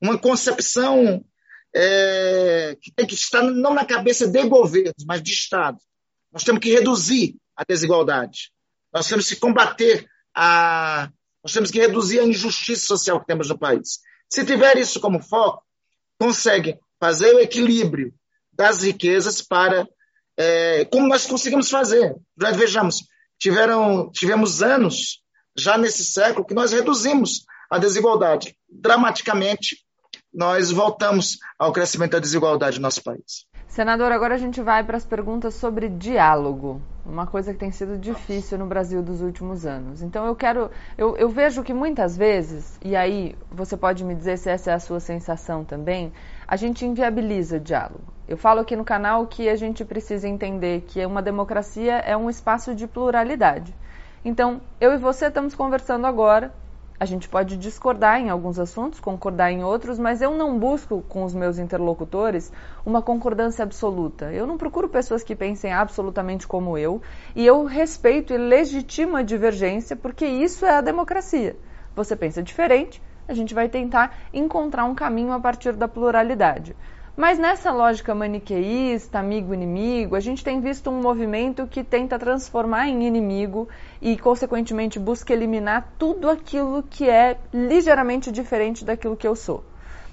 uma 0.00 0.18
concepção 0.18 1.24
é, 1.74 2.76
que 2.80 2.92
tem 2.92 3.06
que 3.06 3.14
estar 3.14 3.42
não 3.42 3.74
na 3.74 3.84
cabeça 3.84 4.26
de 4.26 4.42
governos, 4.48 5.04
mas 5.06 5.22
de 5.22 5.32
Estado. 5.32 5.78
Nós 6.32 6.44
temos 6.44 6.60
que 6.60 6.72
reduzir 6.72 7.36
a 7.56 7.64
desigualdade. 7.64 8.52
Nós 8.92 9.08
temos 9.08 9.28
que 9.28 9.36
combater 9.36 10.08
a. 10.34 11.10
Nós 11.42 11.52
temos 11.52 11.70
que 11.70 11.80
reduzir 11.80 12.20
a 12.20 12.24
injustiça 12.24 12.86
social 12.86 13.20
que 13.20 13.26
temos 13.26 13.48
no 13.48 13.58
país. 13.58 14.00
Se 14.28 14.44
tiver 14.44 14.76
isso 14.76 15.00
como 15.00 15.22
foco, 15.22 15.62
consegue 16.18 16.78
fazer 17.00 17.34
o 17.34 17.40
equilíbrio 17.40 18.12
das 18.52 18.82
riquezas 18.82 19.40
para 19.40 19.88
é, 20.36 20.84
como 20.86 21.08
nós 21.08 21.26
conseguimos 21.26 21.70
fazer. 21.70 22.14
Já 22.40 22.50
vejamos, 22.52 23.04
tiveram, 23.38 24.10
tivemos 24.10 24.62
anos 24.62 25.22
já 25.56 25.76
nesse 25.76 26.04
século 26.04 26.46
que 26.46 26.54
nós 26.54 26.72
reduzimos 26.72 27.44
a 27.70 27.78
desigualdade 27.78 28.56
dramaticamente. 28.68 29.76
Nós 30.32 30.70
voltamos 30.70 31.38
ao 31.58 31.72
crescimento 31.72 32.12
da 32.12 32.18
desigualdade 32.18 32.76
no 32.78 32.82
nosso 32.82 33.02
país. 33.02 33.46
Senador, 33.66 34.12
agora 34.12 34.34
a 34.34 34.38
gente 34.38 34.60
vai 34.60 34.84
para 34.84 34.96
as 34.96 35.06
perguntas 35.06 35.54
sobre 35.54 35.88
diálogo, 35.88 36.82
uma 37.04 37.26
coisa 37.26 37.52
que 37.52 37.58
tem 37.58 37.70
sido 37.70 37.98
difícil 37.98 38.58
no 38.58 38.66
Brasil 38.66 39.02
dos 39.02 39.20
últimos 39.20 39.66
anos. 39.66 40.02
Então 40.02 40.26
eu 40.26 40.34
quero, 40.34 40.70
eu, 40.96 41.16
eu, 41.16 41.28
vejo 41.28 41.62
que 41.62 41.72
muitas 41.72 42.16
vezes, 42.16 42.78
e 42.84 42.94
aí 42.94 43.34
você 43.50 43.76
pode 43.76 44.04
me 44.04 44.14
dizer 44.14 44.36
se 44.38 44.50
essa 44.50 44.70
é 44.70 44.74
a 44.74 44.78
sua 44.78 45.00
sensação 45.00 45.64
também, 45.64 46.12
a 46.46 46.56
gente 46.56 46.84
inviabiliza 46.84 47.56
o 47.56 47.60
diálogo. 47.60 48.04
Eu 48.28 48.36
falo 48.36 48.60
aqui 48.60 48.76
no 48.76 48.84
canal 48.84 49.26
que 49.26 49.48
a 49.48 49.56
gente 49.56 49.84
precisa 49.84 50.28
entender 50.28 50.82
que 50.82 51.04
uma 51.04 51.22
democracia 51.22 51.96
é 51.96 52.16
um 52.16 52.30
espaço 52.30 52.74
de 52.74 52.86
pluralidade. 52.86 53.74
Então 54.24 54.60
eu 54.80 54.92
e 54.92 54.98
você 54.98 55.26
estamos 55.26 55.54
conversando 55.54 56.06
agora 56.06 56.52
A 57.00 57.06
gente 57.06 57.30
pode 57.30 57.56
discordar 57.56 58.20
em 58.20 58.28
alguns 58.28 58.58
assuntos, 58.58 59.00
concordar 59.00 59.50
em 59.50 59.64
outros, 59.64 59.98
mas 59.98 60.20
eu 60.20 60.36
não 60.36 60.58
busco 60.58 61.02
com 61.08 61.24
os 61.24 61.32
meus 61.32 61.58
interlocutores 61.58 62.52
uma 62.84 63.00
concordância 63.00 63.62
absoluta. 63.62 64.30
Eu 64.30 64.46
não 64.46 64.58
procuro 64.58 64.86
pessoas 64.86 65.22
que 65.22 65.34
pensem 65.34 65.72
absolutamente 65.72 66.46
como 66.46 66.76
eu 66.76 67.00
e 67.34 67.46
eu 67.46 67.64
respeito 67.64 68.34
e 68.34 68.36
legitimo 68.36 69.16
a 69.16 69.22
divergência 69.22 69.96
porque 69.96 70.26
isso 70.26 70.66
é 70.66 70.76
a 70.76 70.82
democracia. 70.82 71.56
Você 71.96 72.14
pensa 72.14 72.42
diferente, 72.42 73.02
a 73.26 73.32
gente 73.32 73.54
vai 73.54 73.66
tentar 73.66 74.14
encontrar 74.30 74.84
um 74.84 74.94
caminho 74.94 75.32
a 75.32 75.40
partir 75.40 75.72
da 75.72 75.88
pluralidade. 75.88 76.76
Mas 77.16 77.38
nessa 77.38 77.72
lógica 77.72 78.14
maniqueísta, 78.14 79.18
amigo-inimigo, 79.18 80.14
a 80.14 80.20
gente 80.20 80.44
tem 80.44 80.60
visto 80.60 80.90
um 80.90 81.00
movimento 81.00 81.66
que 81.66 81.82
tenta 81.82 82.18
transformar 82.18 82.88
em 82.88 83.06
inimigo 83.06 83.68
e, 84.00 84.16
consequentemente, 84.16 84.98
busca 84.98 85.32
eliminar 85.32 85.92
tudo 85.98 86.30
aquilo 86.30 86.82
que 86.82 87.08
é 87.08 87.36
ligeiramente 87.52 88.30
diferente 88.30 88.84
daquilo 88.84 89.16
que 89.16 89.26
eu 89.26 89.34
sou. 89.34 89.64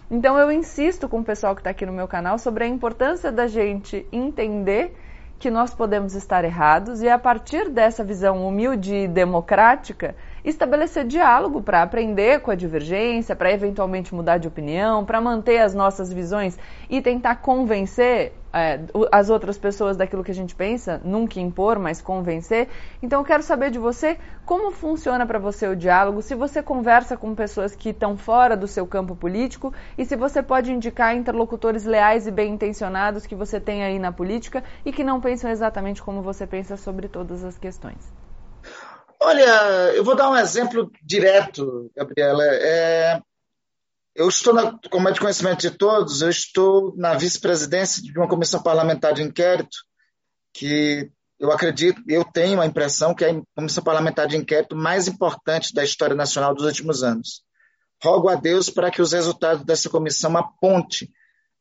Então, 0.10 0.38
eu 0.38 0.52
insisto 0.52 1.08
com 1.08 1.20
o 1.20 1.24
pessoal 1.24 1.54
que 1.54 1.62
está 1.62 1.70
aqui 1.70 1.86
no 1.86 1.94
meu 1.94 2.08
canal 2.08 2.40
sobre 2.40 2.64
a 2.64 2.68
importância 2.68 3.32
da 3.32 3.48
gente 3.48 4.06
entender 4.12 4.96
que 5.38 5.52
nós 5.52 5.74
podemos 5.74 6.16
estar 6.16 6.44
errados 6.44 7.02
e, 7.02 7.10
a 7.10 7.20
partir 7.20 7.70
dessa 7.70 8.04
visão 8.04 8.46
humilde 8.48 8.96
e 8.96 9.08
democrática, 9.08 10.16
estabelecer 10.50 11.06
diálogo 11.06 11.62
para 11.62 11.82
aprender 11.82 12.40
com 12.40 12.50
a 12.50 12.56
divergência, 12.56 13.36
para 13.36 13.52
eventualmente 13.52 14.16
mudar 14.16 14.38
de 14.38 14.48
opinião, 14.48 15.04
para 15.04 15.20
manter 15.20 15.58
as 15.58 15.74
nossas 15.74 16.12
visões 16.12 16.58
e 16.90 17.02
tentar 17.02 17.36
convencer 17.38 18.34
é, 18.54 18.80
as 19.12 19.30
outras 19.30 19.58
pessoas 19.58 19.98
daquilo 19.98 20.24
que 20.24 20.32
a 20.32 20.34
gente 20.34 20.56
pensa, 20.56 21.02
nunca 21.04 21.38
impor, 21.40 21.78
mas 21.78 22.02
convencer. 22.02 22.70
Então 23.04 23.20
eu 23.20 23.26
quero 23.26 23.44
saber 23.44 23.70
de 23.72 23.78
você 23.78 24.18
como 24.46 24.72
funciona 24.72 25.26
para 25.26 25.38
você 25.38 25.68
o 25.68 25.76
diálogo, 25.76 26.22
se 26.22 26.34
você 26.34 26.64
conversa 26.64 27.18
com 27.18 27.36
pessoas 27.36 27.76
que 27.76 27.90
estão 27.90 28.16
fora 28.16 28.56
do 28.56 28.68
seu 28.68 28.88
campo 28.88 29.18
político 29.18 29.74
e 29.98 30.06
se 30.06 30.16
você 30.16 30.42
pode 30.42 30.72
indicar 30.72 31.14
interlocutores 31.14 31.84
leais 31.84 32.26
e 32.26 32.32
bem 32.32 32.54
intencionados 32.54 33.26
que 33.26 33.36
você 33.36 33.60
tem 33.60 33.84
aí 33.84 34.00
na 34.00 34.14
política 34.14 34.64
e 34.86 34.94
que 34.94 35.04
não 35.04 35.20
pensam 35.20 35.52
exatamente 35.52 36.02
como 36.02 36.22
você 36.22 36.48
pensa 36.48 36.78
sobre 36.78 37.10
todas 37.10 37.44
as 37.44 37.58
questões. 37.58 38.27
Olha, 39.20 39.94
eu 39.96 40.04
vou 40.04 40.16
dar 40.16 40.30
um 40.30 40.38
exemplo 40.38 40.92
direto, 41.02 41.92
Gabriela. 41.96 42.44
É, 42.44 43.20
eu 44.16 44.28
estou, 44.30 44.54
na, 44.54 44.78
como 44.92 45.10
é 45.10 45.12
de 45.12 45.20
conhecimento 45.20 45.62
de 45.62 45.72
todos, 45.72 46.22
eu 46.22 46.30
estou 46.30 46.96
na 46.96 47.14
vice-presidência 47.16 48.02
de 48.02 48.18
uma 48.18 48.28
comissão 48.28 48.62
parlamentar 48.62 49.14
de 49.14 49.24
inquérito, 49.24 49.78
que 50.54 51.12
eu 51.40 51.52
acredito, 51.52 52.02
eu 52.08 52.24
tenho 52.24 52.62
a 52.62 52.66
impressão 52.66 53.14
que 53.14 53.26
é 53.26 53.32
a 53.32 53.42
comissão 53.56 53.84
parlamentar 53.84 54.28
de 54.28 54.38
inquérito 54.38 54.76
mais 54.76 55.08
importante 55.08 55.74
da 55.74 55.84
história 55.84 56.16
nacional 56.16 56.54
dos 56.54 56.66
últimos 56.66 57.04
anos. 57.04 57.44
Rogo 58.04 58.30
a 58.30 58.36
Deus 58.36 58.70
para 58.70 58.92
que 58.92 59.02
os 59.02 59.12
resultados 59.12 59.64
dessa 59.66 59.90
comissão 59.90 60.36
aponte 60.38 61.12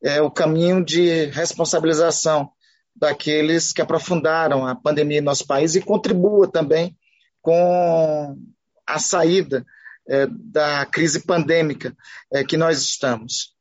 é, 0.02 0.20
o 0.20 0.30
caminho 0.30 0.84
de 0.84 1.26
responsabilização 1.26 2.50
daqueles 2.94 3.72
que 3.72 3.82
aprofundaram 3.82 4.66
a 4.66 4.74
pandemia 4.74 5.18
em 5.18 5.22
nosso 5.22 5.46
país 5.46 5.74
e 5.74 5.82
contribua 5.82 6.50
também 6.50 6.96
com 7.46 8.36
a 8.84 8.98
saída 8.98 9.64
é, 10.08 10.26
da 10.28 10.84
crise 10.84 11.24
pandêmica 11.24 11.96
é, 12.32 12.42
que 12.42 12.56
nós 12.56 12.82
estamos. 12.82 13.54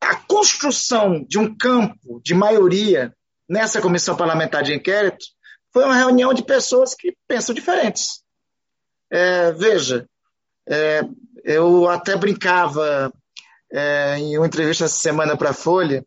A 0.00 0.14
construção 0.14 1.24
de 1.24 1.36
um 1.36 1.52
campo 1.52 2.20
de 2.22 2.34
maioria 2.34 3.12
nessa 3.48 3.80
comissão 3.80 4.16
parlamentar 4.16 4.62
de 4.62 4.74
inquérito 4.74 5.26
foi 5.72 5.82
uma 5.82 5.96
reunião 5.96 6.32
de 6.32 6.44
pessoas 6.44 6.94
que 6.94 7.16
pensam 7.26 7.52
diferentes. 7.52 8.22
É, 9.10 9.50
veja, 9.54 10.08
é, 10.68 11.00
eu 11.42 11.88
até 11.88 12.14
brincava 12.16 13.12
é, 13.72 14.18
em 14.18 14.38
uma 14.38 14.46
entrevista 14.46 14.84
essa 14.84 15.00
semana 15.00 15.36
para 15.36 15.50
a 15.50 15.54
Folha 15.54 16.04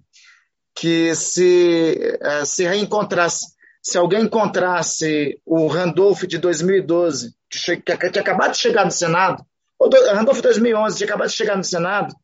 que 0.73 1.13
se 1.15 2.17
é, 2.21 2.45
se 2.45 2.63
reencontrasse 2.63 3.52
se 3.83 3.97
alguém 3.97 4.21
encontrasse 4.23 5.41
o 5.45 5.67
Randolph 5.67 6.23
de 6.23 6.37
2012, 6.37 7.35
que, 7.49 7.59
tinha 7.59 8.21
acabado 8.21 8.53
de 8.53 8.57
chegar 8.57 8.85
no 8.85 8.91
Senado, 8.91 9.45
ou 9.77 9.89
do, 9.89 9.97
Randolph 10.13 10.39
2011, 10.39 10.95
tinha 10.95 11.07
acabado 11.07 11.29
de 11.29 11.35
chegar 11.35 11.57
no 11.57 11.63
Senado, 11.65 12.15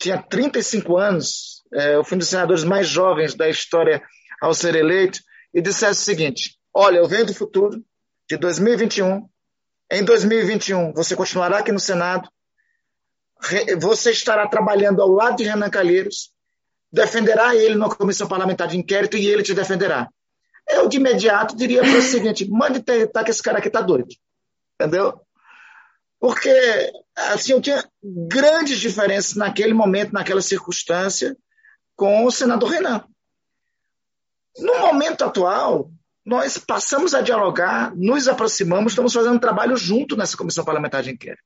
tinha 0.00 0.20
35 0.22 0.96
anos, 0.96 1.62
é, 1.74 1.98
o 1.98 2.04
fim 2.04 2.16
dos 2.16 2.28
senadores 2.28 2.64
mais 2.64 2.88
jovens 2.88 3.34
da 3.34 3.50
história 3.50 4.02
ao 4.40 4.54
ser 4.54 4.74
eleito, 4.74 5.20
e 5.52 5.60
dissesse 5.60 6.00
o 6.00 6.04
seguinte: 6.04 6.58
Olha, 6.72 6.96
eu 6.96 7.06
venho 7.06 7.26
do 7.26 7.34
futuro, 7.34 7.84
de 8.26 8.38
2021, 8.38 9.28
em 9.90 10.02
2021 10.02 10.94
você 10.94 11.14
continuará 11.14 11.58
aqui 11.58 11.70
no 11.70 11.78
Senado, 11.78 12.26
você 13.78 14.10
estará 14.10 14.48
trabalhando 14.48 15.02
ao 15.02 15.08
lado 15.08 15.36
de 15.36 15.44
Renan 15.44 15.68
Calheiros, 15.68 16.32
defenderá 16.90 17.54
ele 17.54 17.74
na 17.74 17.90
comissão 17.90 18.26
parlamentar 18.26 18.68
de 18.68 18.78
inquérito 18.78 19.18
e 19.18 19.26
ele 19.26 19.42
te 19.42 19.52
defenderá 19.52 20.08
eu 20.68 20.88
de 20.88 20.96
imediato 20.96 21.56
diria 21.56 21.82
o 21.82 22.02
seguinte: 22.02 22.48
mande 22.48 22.82
tentar 22.82 23.24
que 23.24 23.30
esse 23.30 23.42
cara 23.42 23.58
aqui 23.58 23.68
está 23.68 23.80
doido. 23.80 24.08
Entendeu? 24.80 25.20
Porque 26.18 26.92
assim, 27.16 27.52
eu 27.52 27.60
tinha 27.60 27.84
grandes 28.02 28.78
diferenças 28.78 29.34
naquele 29.34 29.74
momento, 29.74 30.12
naquela 30.12 30.40
circunstância, 30.40 31.36
com 31.96 32.24
o 32.24 32.30
senador 32.30 32.70
Renan. 32.70 33.04
No 34.58 34.78
momento 34.80 35.24
atual, 35.24 35.90
nós 36.24 36.58
passamos 36.58 37.14
a 37.14 37.20
dialogar, 37.20 37.94
nos 37.96 38.28
aproximamos, 38.28 38.92
estamos 38.92 39.12
fazendo 39.12 39.34
um 39.34 39.40
trabalho 39.40 39.76
junto 39.76 40.16
nessa 40.16 40.36
comissão 40.36 40.64
parlamentar 40.64 41.02
de 41.02 41.10
inquérito. 41.10 41.42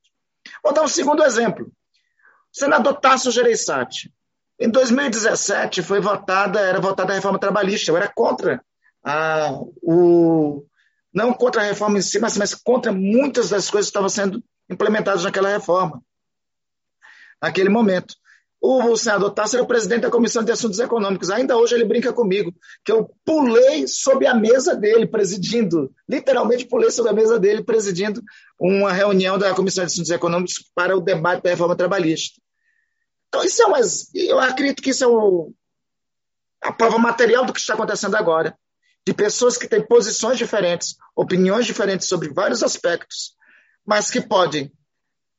Vou 0.62 0.72
dar 0.72 0.82
um 0.82 0.88
segundo 0.88 1.24
exemplo. 1.24 1.66
O 1.66 2.58
senador 2.58 3.00
Tasso 3.00 3.30
Gereissati. 3.30 4.12
Em 4.58 4.70
2017 4.70 5.82
foi 5.82 6.00
votada, 6.00 6.60
era 6.60 6.80
votada 6.80 7.12
a 7.12 7.16
reforma 7.16 7.38
trabalhista, 7.38 7.90
eu 7.90 7.96
era 7.96 8.08
contra 8.08 8.62
a, 9.06 9.52
o, 9.82 10.66
não 11.14 11.32
contra 11.32 11.62
a 11.62 11.64
reforma 11.64 11.98
em 11.98 12.02
si, 12.02 12.18
mas, 12.18 12.36
mas 12.36 12.54
contra 12.54 12.90
muitas 12.90 13.50
das 13.50 13.70
coisas 13.70 13.88
que 13.88 13.90
estavam 13.90 14.08
sendo 14.08 14.42
implementadas 14.68 15.22
naquela 15.22 15.48
reforma, 15.48 16.02
naquele 17.40 17.68
momento. 17.68 18.16
O, 18.60 18.82
o 18.82 18.96
senador 18.96 19.30
Tasso 19.30 19.54
era 19.54 19.62
o 19.62 19.68
presidente 19.68 20.00
da 20.00 20.10
Comissão 20.10 20.42
de 20.42 20.50
Assuntos 20.50 20.80
Econômicos. 20.80 21.30
Ainda 21.30 21.56
hoje 21.56 21.76
ele 21.76 21.84
brinca 21.84 22.12
comigo, 22.12 22.52
que 22.84 22.90
eu 22.90 23.08
pulei 23.24 23.86
sob 23.86 24.26
a 24.26 24.34
mesa 24.34 24.74
dele, 24.74 25.06
presidindo, 25.06 25.94
literalmente 26.08 26.66
pulei 26.66 26.90
sob 26.90 27.08
a 27.08 27.12
mesa 27.12 27.38
dele, 27.38 27.62
presidindo 27.62 28.20
uma 28.58 28.92
reunião 28.92 29.38
da 29.38 29.54
Comissão 29.54 29.84
de 29.84 29.92
Assuntos 29.92 30.10
Econômicos 30.10 30.68
para 30.74 30.96
o 30.96 31.00
debate 31.00 31.44
da 31.44 31.50
reforma 31.50 31.76
trabalhista. 31.76 32.40
Então, 33.28 33.44
isso 33.44 33.62
é 33.62 33.66
umas, 33.66 34.12
eu 34.14 34.40
acredito 34.40 34.82
que 34.82 34.90
isso 34.90 35.04
é 35.04 35.06
o, 35.06 35.52
a 36.60 36.72
prova 36.72 36.98
material 36.98 37.44
do 37.44 37.52
que 37.52 37.60
está 37.60 37.74
acontecendo 37.74 38.16
agora 38.16 38.56
de 39.06 39.14
pessoas 39.14 39.56
que 39.56 39.68
têm 39.68 39.86
posições 39.86 40.36
diferentes, 40.36 40.96
opiniões 41.14 41.64
diferentes 41.64 42.08
sobre 42.08 42.28
vários 42.32 42.62
aspectos, 42.62 43.36
mas 43.86 44.10
que 44.10 44.20
podem 44.20 44.72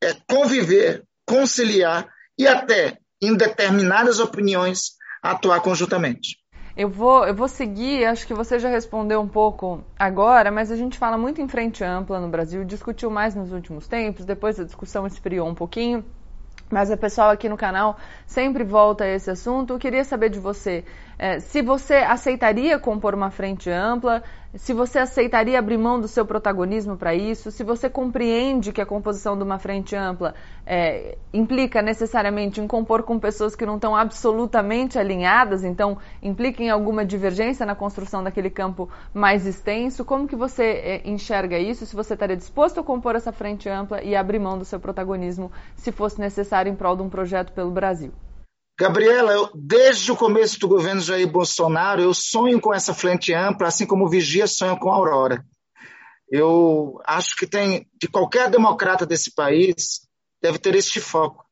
é, 0.01 0.15
conviver, 0.29 1.03
conciliar 1.25 2.07
e 2.37 2.47
até, 2.47 2.97
em 3.21 3.35
determinadas 3.35 4.19
opiniões, 4.19 4.95
atuar 5.21 5.59
conjuntamente. 5.59 6.37
Eu 6.77 6.89
vou, 6.89 7.25
eu 7.25 7.33
vou 7.33 7.47
seguir, 7.47 8.05
acho 8.05 8.25
que 8.27 8.35
você 8.35 8.59
já 8.59 8.69
respondeu 8.69 9.19
um 9.19 9.27
pouco 9.27 9.83
agora, 9.97 10.51
mas 10.51 10.71
a 10.71 10.75
gente 10.75 10.97
fala 10.97 11.17
muito 11.17 11.41
em 11.41 11.47
frente 11.47 11.83
ampla 11.83 12.19
no 12.19 12.29
Brasil, 12.29 12.63
discutiu 12.63 13.09
mais 13.09 13.33
nos 13.33 13.51
últimos 13.51 13.87
tempos, 13.87 14.23
depois 14.23 14.59
a 14.59 14.63
discussão 14.63 15.07
esfriou 15.07 15.47
um 15.47 15.55
pouquinho. 15.55 16.05
Mas 16.69 16.91
o 16.91 16.97
pessoal 16.97 17.29
aqui 17.29 17.47
no 17.47 17.55
canal 17.55 17.97
sempre 18.25 18.63
volta 18.63 19.05
a 19.05 19.07
esse 19.07 19.31
assunto. 19.31 19.73
Eu 19.73 19.79
queria 19.79 20.03
saber 20.03 20.29
de 20.29 20.37
você 20.37 20.83
é, 21.19 21.39
se 21.39 21.63
você 21.63 21.95
aceitaria 21.95 22.77
compor 22.77 23.15
uma 23.15 23.31
frente 23.31 23.71
ampla, 23.71 24.21
se 24.53 24.71
você 24.71 24.99
aceitaria 24.99 25.57
abrir 25.57 25.77
mão 25.77 25.99
do 25.99 26.07
seu 26.07 26.25
protagonismo 26.25 26.95
para 26.95 27.15
isso, 27.15 27.51
se 27.51 27.63
você 27.63 27.89
compreende 27.89 28.71
que 28.71 28.79
a 28.79 28.85
composição 28.85 29.35
de 29.35 29.43
uma 29.43 29.57
frente 29.57 29.95
ampla 29.95 30.35
é, 30.65 31.17
implica 31.33 31.81
necessariamente 31.81 32.61
em 32.61 32.67
compor 32.67 33.01
com 33.01 33.19
pessoas 33.19 33.55
que 33.55 33.65
não 33.65 33.75
estão 33.75 33.95
absolutamente 33.95 34.99
alinhadas, 34.99 35.63
então 35.63 35.97
implica 36.21 36.61
em 36.61 36.69
alguma 36.69 37.03
divergência 37.03 37.65
na 37.65 37.75
construção 37.75 38.23
daquele 38.23 38.51
campo 38.51 38.87
mais 39.11 39.45
extenso, 39.47 40.05
como 40.05 40.27
que 40.27 40.35
você 40.35 40.63
é, 40.63 41.09
enxerga 41.09 41.57
isso? 41.57 41.85
Se 41.85 41.95
você 41.95 42.13
estaria 42.13 42.37
disposto 42.37 42.79
a 42.79 42.83
compor 42.83 43.15
essa 43.15 43.31
frente 43.31 43.67
ampla 43.67 44.03
e 44.03 44.15
abrir 44.15 44.39
mão 44.39 44.57
do 44.57 44.65
seu 44.65 44.79
protagonismo 44.79 45.51
se 45.75 45.91
fosse 45.91 46.19
necessário 46.19 46.71
em 46.71 46.75
prol 46.75 46.95
de 46.95 47.01
um 47.01 47.09
projeto 47.09 47.51
pelo 47.53 47.71
Brasil? 47.71 48.11
Gabriela, 48.79 49.33
eu, 49.33 49.49
desde 49.55 50.11
o 50.11 50.15
começo 50.15 50.59
do 50.59 50.67
governo 50.67 51.01
Jair 51.01 51.27
Bolsonaro, 51.27 51.99
eu 51.99 52.13
sonho 52.13 52.61
com 52.61 52.71
essa 52.71 52.93
frente 52.93 53.33
ampla, 53.33 53.67
assim 53.67 53.87
como 53.87 54.05
o 54.05 54.09
Vigia 54.09 54.45
sonha 54.45 54.77
com 54.77 54.91
a 54.91 54.95
Aurora. 54.95 55.43
Eu 56.29 57.01
acho 57.03 57.35
que 57.35 57.47
tem, 57.47 57.89
de 57.99 58.07
qualquer 58.07 58.51
democrata 58.51 59.03
desse 59.03 59.33
país, 59.33 60.01
deve 60.39 60.59
ter 60.59 60.75
este 60.75 60.99
foco. 60.99 61.43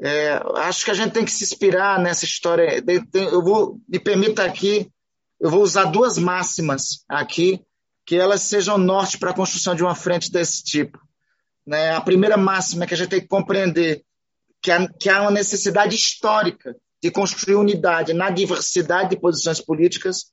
É, 0.00 0.40
acho 0.56 0.82
que 0.84 0.90
a 0.90 0.94
gente 0.94 1.12
tem 1.12 1.26
que 1.26 1.30
se 1.30 1.44
inspirar 1.44 1.98
nessa 1.98 2.24
história. 2.24 2.82
Eu 3.12 3.42
vou, 3.42 3.78
me 3.86 3.98
permita 3.98 4.42
aqui, 4.42 4.90
eu 5.38 5.50
vou 5.50 5.60
usar 5.60 5.84
duas 5.84 6.16
máximas 6.16 7.04
aqui, 7.06 7.62
que 8.06 8.16
elas 8.16 8.40
sejam 8.40 8.78
norte 8.78 9.18
para 9.18 9.30
a 9.30 9.34
construção 9.34 9.74
de 9.74 9.82
uma 9.82 9.94
frente 9.94 10.32
desse 10.32 10.64
tipo. 10.64 10.98
Né? 11.66 11.94
A 11.94 12.00
primeira 12.00 12.38
máxima 12.38 12.84
é 12.84 12.86
que 12.86 12.94
a 12.94 12.96
gente 12.96 13.10
tem 13.10 13.20
que 13.20 13.28
compreender 13.28 14.02
que 14.62 14.70
há, 14.70 14.88
que 14.88 15.08
há 15.08 15.22
uma 15.22 15.30
necessidade 15.30 15.94
histórica 15.94 16.76
de 17.02 17.10
construir 17.10 17.54
unidade 17.54 18.12
na 18.12 18.30
diversidade 18.30 19.10
de 19.10 19.20
posições 19.20 19.60
políticas, 19.60 20.26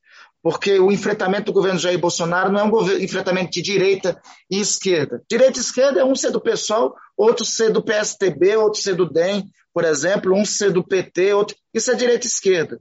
porque 0.43 0.79
o 0.79 0.91
enfrentamento 0.91 1.45
do 1.45 1.53
governo 1.53 1.79
Jair 1.79 1.97
Bolsonaro 1.97 2.51
não 2.51 2.59
é 2.59 2.63
um 2.63 2.91
enfrentamento 3.01 3.51
de 3.51 3.61
direita 3.61 4.19
e 4.49 4.59
esquerda. 4.59 5.21
Direita 5.29 5.57
e 5.57 5.61
esquerda 5.61 5.99
é 5.99 6.05
um 6.05 6.15
ser 6.15 6.31
do 6.31 6.41
PSOL, 6.41 6.93
outro 7.15 7.45
ser 7.45 7.71
do 7.71 7.81
PSTB, 7.81 8.55
outro 8.57 8.81
ser 8.81 8.95
do 8.95 9.09
DEM, 9.09 9.49
por 9.73 9.83
exemplo, 9.83 10.35
um 10.35 10.45
ser 10.45 10.71
do 10.71 10.83
PT, 10.83 11.33
outro. 11.33 11.55
Isso 11.73 11.91
é 11.91 11.95
direita 11.95 12.25
e 12.25 12.29
esquerda. 12.29 12.79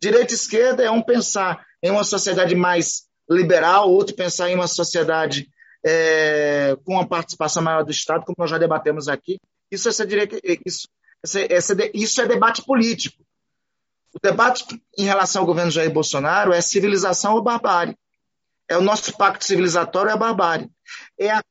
Direita 0.00 0.32
e 0.32 0.34
esquerda 0.36 0.82
é 0.82 0.90
um 0.90 1.02
pensar 1.02 1.64
em 1.82 1.90
uma 1.90 2.04
sociedade 2.04 2.54
mais 2.54 3.02
liberal, 3.28 3.90
outro 3.90 4.14
pensar 4.14 4.50
em 4.50 4.54
uma 4.54 4.68
sociedade 4.68 5.48
é, 5.84 6.76
com 6.84 6.94
uma 6.94 7.06
participação 7.06 7.62
maior 7.62 7.84
do 7.84 7.90
Estado, 7.90 8.24
como 8.24 8.36
nós 8.38 8.50
já 8.50 8.58
debatemos 8.58 9.08
aqui. 9.08 9.40
Isso 9.70 9.88
é, 9.88 10.06
direita, 10.06 10.40
isso, 10.64 10.88
isso 11.94 12.20
é 12.22 12.26
debate 12.26 12.62
político. 12.64 13.22
O 14.14 14.18
debate 14.20 14.64
em 14.96 15.04
relação 15.04 15.42
ao 15.42 15.46
governo 15.46 15.70
Jair 15.70 15.92
Bolsonaro 15.92 16.52
é 16.52 16.60
civilização 16.60 17.34
ou 17.34 17.42
barbárie. 17.42 17.96
É 18.68 18.76
o 18.76 18.82
nosso 18.82 19.16
pacto 19.16 19.44
civilizatório 19.44 20.10
é 20.10 20.12
a 20.12 20.16
barbárie. 20.16 20.70
É 21.18 21.30
a 21.30 21.42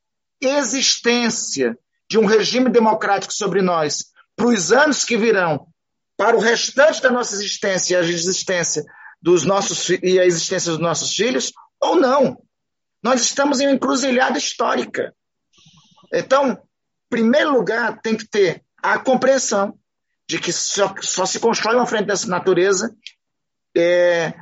existência 0.42 1.78
de 2.10 2.18
um 2.18 2.26
regime 2.26 2.70
democrático 2.70 3.34
sobre 3.34 3.62
nós 3.62 4.12
para 4.36 4.48
os 4.48 4.72
anos 4.72 5.04
que 5.04 5.18
virão, 5.18 5.68
para 6.16 6.38
o 6.38 6.40
restante 6.40 7.02
da 7.02 7.12
nossa 7.12 7.36
existência 7.36 7.96
e 7.96 7.98
a 7.98 8.02
existência 8.02 8.84
dos 9.22 9.44
nossos 9.44 9.90
e 9.90 10.20
a 10.20 10.26
existência 10.26 10.72
dos 10.72 10.80
nossos 10.80 11.14
filhos 11.14 11.52
ou 11.82 11.96
não. 11.96 12.42
Nós 13.04 13.22
estamos 13.22 13.60
em 13.60 13.68
uma 13.68 13.76
encruzilhada 13.76 14.38
histórica. 14.38 15.14
Então, 16.14 16.62
primeiro 17.10 17.52
lugar, 17.52 18.00
tem 18.02 18.16
que 18.16 18.28
ter 18.28 18.64
a 18.82 19.00
compreensão 19.00 19.78
de 20.28 20.40
que 20.40 20.52
só, 20.52 20.94
só 21.02 21.26
se 21.26 21.40
constrói 21.40 21.76
uma 21.76 21.86
frente 21.86 22.08
dessa 22.08 22.28
natureza 22.28 22.94
é, 23.76 24.34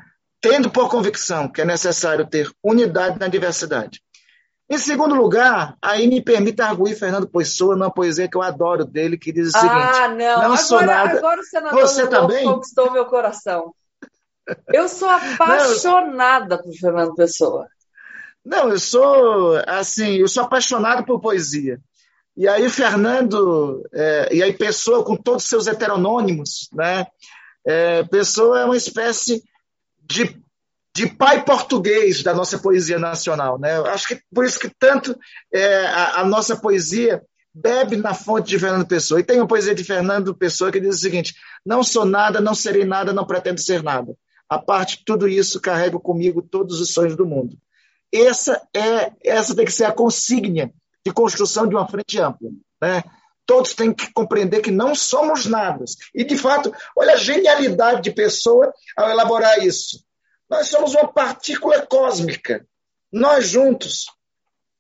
tendo 0.42 0.70
por 0.70 0.90
convicção 0.90 1.48
que 1.48 1.62
é 1.62 1.66
necessário 1.66 2.28
ter 2.28 2.52
unidade 2.64 3.20
na 3.20 3.28
diversidade. 3.28 4.02
Em 4.68 4.80
segundo 4.80 5.14
lugar, 5.14 5.78
aí 5.80 6.08
me 6.08 6.24
permite 6.24 6.62
arguir 6.62 6.96
Fernando 6.96 7.28
Pessoa 7.28 7.76
numa 7.76 7.92
poesia 7.92 8.28
que 8.28 8.36
eu 8.36 8.42
adoro 8.42 8.84
dele, 8.84 9.16
que 9.16 9.32
diz 9.32 9.50
o 9.50 9.52
seguinte: 9.52 9.72
Ah, 9.74 10.08
não, 10.08 10.18
não 10.18 10.36
agora, 10.46 10.58
sou 10.58 10.82
nada. 10.82 11.18
Agora 11.20 11.40
o 11.40 11.44
senador 11.44 11.82
Você 11.82 12.08
também 12.08 12.46
conquistou 12.46 12.92
meu 12.92 13.06
coração. 13.06 13.76
Eu 14.74 14.88
sou 14.90 15.10
apaixonada 15.10 16.58
não, 16.58 16.64
por 16.64 16.74
Fernando 16.74 17.14
Pessoa. 17.14 17.68
Não, 18.44 18.70
eu 18.70 18.80
sou 18.80 19.56
assim, 19.68 20.16
eu 20.16 20.28
sou 20.28 20.44
apaixonado 20.44 21.06
por 21.06 21.20
poesia. 21.20 21.80
E 22.38 22.48
aí 22.48 22.70
Fernando, 22.70 23.82
é, 23.94 24.36
e 24.36 24.44
aí 24.44 24.52
Pessoa 24.52 25.06
com 25.06 25.16
todos 25.16 25.44
os 25.44 25.50
seus 25.50 25.68
heteronônimos, 25.68 26.70
né? 26.74 27.08
É, 27.66 28.04
Pessoa 28.04 28.60
é 28.60 28.66
uma 28.66 28.76
espécie 28.76 29.42
de, 30.02 30.38
de 30.94 31.08
pai 31.08 31.46
português 31.46 32.24
da 32.24 32.34
nossa 32.34 32.60
poesia 32.60 33.00
nacional, 33.00 33.58
né? 33.58 33.78
Acho 33.88 34.10
que 34.10 34.22
por 34.34 34.44
isso 34.46 34.60
que 34.60 34.70
tanto 34.78 35.18
é, 35.54 35.86
a, 35.88 36.22
a, 36.22 36.26
nossa 36.26 36.58
poesia 36.58 37.24
bebe 37.54 37.96
na 37.96 38.14
fonte 38.14 38.50
de 38.50 38.60
Fernando 38.60 38.86
Pessoa. 38.86 39.22
E 39.22 39.24
tem 39.24 39.38
uma 39.40 39.48
poesia 39.48 39.74
de 39.74 39.84
Fernando 39.86 40.36
Pessoa 40.36 40.72
que 40.74 40.82
diz 40.82 40.96
o 40.96 41.00
seguinte: 41.00 41.34
não 41.66 41.84
sou 41.84 42.04
nada, 42.04 42.42
não 42.42 42.54
serei 42.54 42.84
nada, 42.84 43.14
não 43.14 43.26
pretendo 43.26 43.62
ser 43.62 43.82
nada. 43.82 44.14
A 44.50 44.60
parte 44.60 44.98
de 44.98 45.06
tudo 45.06 45.26
isso 45.26 45.62
carrego 45.62 46.02
comigo 46.02 46.42
todos 46.42 46.82
os 46.82 46.92
sonhos 46.92 47.16
do 47.16 47.26
mundo. 47.26 47.58
Essa 48.14 48.62
é 48.76 49.12
essa 49.24 49.56
tem 49.56 49.66
que 49.66 49.72
ser 49.72 49.86
a 49.86 49.92
consígnia 49.94 50.72
de 51.06 51.14
construção 51.14 51.68
de 51.68 51.76
uma 51.76 51.88
frente 51.88 52.20
ampla. 52.20 52.50
Né? 52.82 53.04
Todos 53.46 53.76
têm 53.76 53.94
que 53.94 54.12
compreender 54.12 54.62
que 54.62 54.72
não 54.72 54.96
somos 54.96 55.46
nada. 55.46 55.86
E, 56.14 56.24
de 56.24 56.36
fato, 56.36 56.74
olha 56.98 57.14
a 57.14 57.18
genialidade 57.18 58.02
de 58.02 58.12
pessoa 58.12 58.74
ao 58.98 59.10
elaborar 59.10 59.60
isso. 59.60 60.04
Nós 60.50 60.68
somos 60.68 60.96
uma 60.96 61.08
partícula 61.08 61.86
cósmica. 61.86 62.66
Nós 63.14 63.48
juntos 63.48 64.06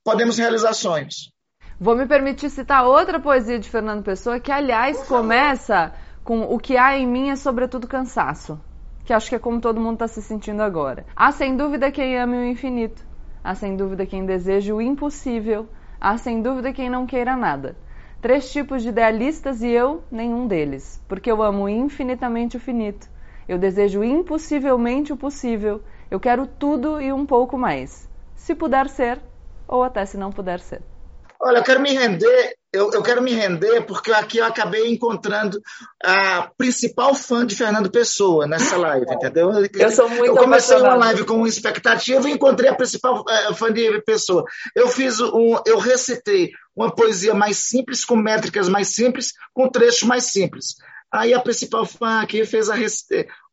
podemos 0.03 0.37
realizar 0.37 0.73
sonhos. 0.73 1.31
Vou 1.79 1.95
me 1.95 2.07
permitir 2.07 2.49
citar 2.49 2.85
outra 2.85 3.19
poesia 3.19 3.59
de 3.59 3.69
Fernando 3.69 4.03
Pessoa, 4.03 4.39
que, 4.39 4.51
aliás, 4.51 5.03
começa 5.07 5.93
com 6.23 6.41
o 6.41 6.57
que 6.57 6.75
há 6.75 6.97
em 6.97 7.05
mim 7.05 7.29
é 7.29 7.35
sobretudo 7.35 7.87
cansaço. 7.87 8.59
Que 9.05 9.13
acho 9.13 9.29
que 9.29 9.35
é 9.35 9.39
como 9.39 9.61
todo 9.61 9.79
mundo 9.79 9.95
está 9.95 10.07
se 10.07 10.21
sentindo 10.23 10.63
agora. 10.63 11.05
Há 11.15 11.31
sem 11.31 11.55
dúvida 11.55 11.91
quem 11.91 12.17
ame 12.17 12.37
o 12.37 12.45
infinito. 12.45 13.05
Há 13.43 13.53
sem 13.53 13.75
dúvida 13.75 14.07
quem 14.07 14.25
deseja 14.25 14.73
o 14.73 14.81
impossível 14.81 15.69
há 16.05 16.19
sem 16.19 16.39
dúvida 16.39 16.71
quem 16.71 16.87
não 16.87 17.07
queira 17.07 17.35
nada. 17.35 17.75
Três 18.21 18.51
tipos 18.51 18.83
de 18.83 18.89
idealistas 18.89 19.63
e 19.63 19.69
eu, 19.69 20.03
nenhum 20.11 20.45
deles, 20.45 21.03
porque 21.07 21.31
eu 21.31 21.41
amo 21.41 21.67
infinitamente 21.67 22.55
o 22.55 22.59
finito. 22.59 23.09
Eu 23.49 23.57
desejo 23.57 24.03
impossivelmente 24.03 25.11
o 25.11 25.17
possível. 25.17 25.81
Eu 26.11 26.19
quero 26.19 26.45
tudo 26.45 27.01
e 27.01 27.11
um 27.11 27.25
pouco 27.25 27.57
mais. 27.57 28.07
Se 28.35 28.53
puder 28.53 28.87
ser, 28.87 29.19
ou 29.67 29.81
até 29.81 30.05
se 30.05 30.15
não 30.15 30.31
puder 30.31 30.59
ser. 30.59 30.83
Olha, 31.41 31.57
eu 31.59 31.63
quero 31.63 31.81
me 31.81 31.91
render, 31.91 32.55
eu, 32.71 32.91
eu, 32.91 33.01
quero 33.01 33.21
me 33.21 33.33
render 33.33 33.81
porque 33.81 34.11
aqui 34.11 34.37
eu 34.37 34.45
acabei 34.45 34.89
encontrando 34.89 35.61
a 36.03 36.49
principal 36.57 37.15
fã 37.15 37.45
de 37.45 37.55
Fernando 37.55 37.89
Pessoa 37.89 38.45
nessa 38.47 38.77
live, 38.77 39.05
entendeu? 39.09 39.51
Eu 39.73 39.91
sou 39.91 40.09
muito 40.09 40.25
Eu 40.25 40.35
comecei 40.35 40.75
uma 40.77 40.95
live 40.95 41.25
com 41.25 41.45
expectativa 41.47 42.27
e 42.27 42.33
encontrei 42.33 42.69
a 42.69 42.75
principal 42.75 43.23
é, 43.29 43.53
fã 43.53 43.71
de 43.71 44.01
Pessoa. 44.01 44.43
Eu 44.75 44.87
fiz 44.87 45.19
um, 45.19 45.57
eu 45.65 45.77
recitei 45.77 46.51
uma 46.75 46.93
poesia 46.93 47.33
mais 47.33 47.57
simples, 47.57 48.03
com 48.03 48.15
métricas 48.15 48.67
mais 48.67 48.89
simples, 48.89 49.33
com 49.53 49.69
trechos 49.69 50.03
mais 50.03 50.25
simples. 50.25 50.75
Aí 51.15 51.33
a 51.33 51.39
principal 51.39 51.85
fã 51.85 52.21
aqui 52.21 52.45
fez 52.45 52.69
a, 52.69 52.75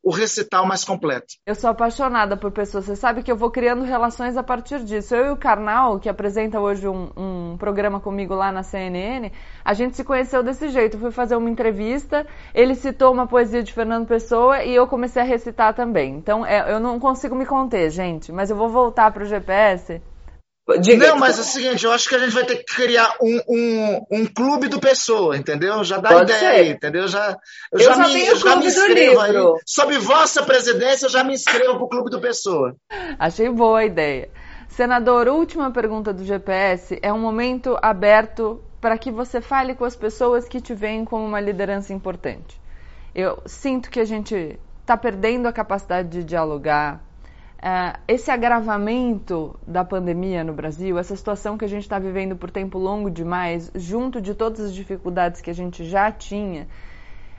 o 0.03 0.11
recital 0.11 0.65
mais 0.65 0.83
completo. 0.83 1.35
Eu 1.45 1.55
sou 1.55 1.69
apaixonada 1.69 2.35
por 2.35 2.51
pessoas. 2.51 2.85
Você 2.85 2.95
sabe 2.95 3.23
que 3.23 3.31
eu 3.31 3.37
vou 3.37 3.49
criando 3.49 3.83
relações 3.83 4.35
a 4.35 4.43
partir 4.43 4.83
disso. 4.83 5.15
Eu 5.15 5.27
e 5.27 5.29
o 5.31 5.37
Karnal, 5.37 5.99
que 5.99 6.09
apresenta 6.09 6.59
hoje 6.59 6.87
um, 6.87 7.09
um 7.15 7.57
programa 7.57 7.99
comigo 7.99 8.35
lá 8.35 8.51
na 8.51 8.63
CNN, 8.63 9.31
a 9.63 9.73
gente 9.73 9.95
se 9.95 10.03
conheceu 10.03 10.43
desse 10.43 10.67
jeito. 10.69 10.97
Eu 10.97 11.01
fui 11.01 11.11
fazer 11.11 11.35
uma 11.35 11.49
entrevista, 11.49 12.27
ele 12.53 12.75
citou 12.75 13.13
uma 13.13 13.25
poesia 13.25 13.63
de 13.63 13.71
Fernando 13.71 14.05
Pessoa 14.05 14.63
e 14.63 14.75
eu 14.75 14.85
comecei 14.85 15.21
a 15.21 15.25
recitar 15.25 15.73
também. 15.73 16.15
Então 16.15 16.45
é, 16.45 16.71
eu 16.71 16.79
não 16.79 16.99
consigo 16.99 17.33
me 17.33 17.45
conter, 17.45 17.89
gente, 17.89 18.31
mas 18.31 18.49
eu 18.49 18.57
vou 18.57 18.67
voltar 18.67 19.11
para 19.11 19.23
o 19.23 19.25
GPS 19.25 20.01
Diga, 20.79 21.09
não, 21.09 21.17
mas 21.17 21.37
é 21.37 21.41
o 21.41 21.43
seguinte, 21.43 21.83
eu 21.83 21.91
acho 21.91 22.07
que 22.07 22.15
a 22.15 22.19
gente 22.19 22.31
vai 22.31 22.45
ter 22.45 22.55
que 22.55 22.73
criar 22.73 23.13
um, 23.21 23.41
um, 23.49 24.05
um 24.11 24.25
clube 24.25 24.69
do 24.69 24.79
Pessoa, 24.79 25.35
entendeu? 25.35 25.83
Já 25.83 25.97
dá 25.97 26.09
Pode 26.09 26.31
ideia 26.31 26.39
ser. 26.39 26.45
aí, 26.45 26.69
entendeu? 26.69 27.05
Já, 27.07 27.37
eu, 27.71 27.79
eu 27.79 27.85
já, 27.85 27.93
já, 27.95 28.07
me, 28.07 28.25
eu 28.25 28.35
já 28.37 28.55
me 28.55 28.65
inscrevo 28.67 29.19
aí. 29.19 29.33
Sob 29.65 29.97
vossa 29.97 30.41
presidência, 30.43 31.05
eu 31.05 31.09
já 31.09 31.21
me 31.21 31.33
inscrevo 31.33 31.75
para 31.75 31.83
o 31.83 31.89
clube 31.89 32.09
do 32.09 32.21
Pessoa. 32.21 32.75
Achei 33.19 33.49
boa 33.49 33.79
a 33.79 33.85
ideia. 33.85 34.29
Senador, 34.69 35.27
última 35.27 35.69
pergunta 35.69 36.13
do 36.13 36.23
GPS. 36.23 36.97
É 37.01 37.11
um 37.11 37.19
momento 37.19 37.77
aberto 37.81 38.63
para 38.79 38.97
que 38.97 39.11
você 39.11 39.41
fale 39.41 39.75
com 39.75 39.83
as 39.83 39.97
pessoas 39.97 40.47
que 40.47 40.61
te 40.61 40.73
veem 40.73 41.03
como 41.03 41.25
uma 41.25 41.41
liderança 41.41 41.91
importante. 41.91 42.59
Eu 43.13 43.41
sinto 43.45 43.89
que 43.91 43.99
a 43.99 44.05
gente 44.05 44.57
está 44.81 44.97
perdendo 44.97 45.47
a 45.47 45.53
capacidade 45.53 46.09
de 46.09 46.23
dialogar, 46.23 47.01
Uh, 47.63 47.97
esse 48.09 48.29
agravamento 48.29 49.57
da 49.65 49.85
pandemia 49.85 50.43
no 50.43 50.51
Brasil, 50.51 50.99
essa 50.99 51.15
situação 51.15 51.57
que 51.57 51.63
a 51.63 51.67
gente 51.67 51.83
está 51.83 51.97
vivendo 51.97 52.35
por 52.35 52.51
tempo 52.51 52.77
longo 52.77 53.09
demais, 53.09 53.71
junto 53.73 54.19
de 54.19 54.35
todas 54.35 54.59
as 54.59 54.73
dificuldades 54.73 55.39
que 55.39 55.49
a 55.49 55.53
gente 55.53 55.85
já 55.85 56.11
tinha, 56.11 56.67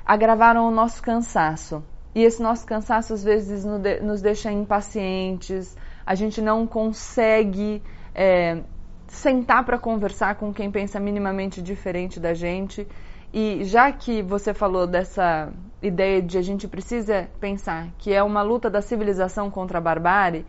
agravaram 0.02 0.66
o 0.66 0.70
nosso 0.70 1.02
cansaço. 1.02 1.84
E 2.14 2.22
esse 2.22 2.40
nosso 2.42 2.64
cansaço 2.64 3.12
às 3.12 3.22
vezes 3.22 3.66
nos 4.00 4.22
deixa 4.22 4.50
impacientes, 4.50 5.76
a 6.06 6.14
gente 6.14 6.40
não 6.40 6.66
consegue 6.66 7.82
é, 8.14 8.62
sentar 9.06 9.62
para 9.62 9.78
conversar 9.78 10.36
com 10.36 10.54
quem 10.54 10.70
pensa 10.70 10.98
minimamente 10.98 11.60
diferente 11.60 12.18
da 12.18 12.32
gente. 12.32 12.88
E 13.30 13.62
já 13.64 13.92
que 13.92 14.22
você 14.22 14.54
falou 14.54 14.86
dessa 14.86 15.52
ideia 15.86 16.22
de 16.22 16.38
a 16.38 16.42
gente 16.42 16.66
precisa 16.66 17.28
pensar 17.38 17.88
que 17.98 18.12
é 18.12 18.22
uma 18.22 18.42
luta 18.42 18.70
da 18.70 18.80
civilização 18.80 19.50
contra 19.50 19.78
a 19.78 19.80
barbárie, 19.80 20.46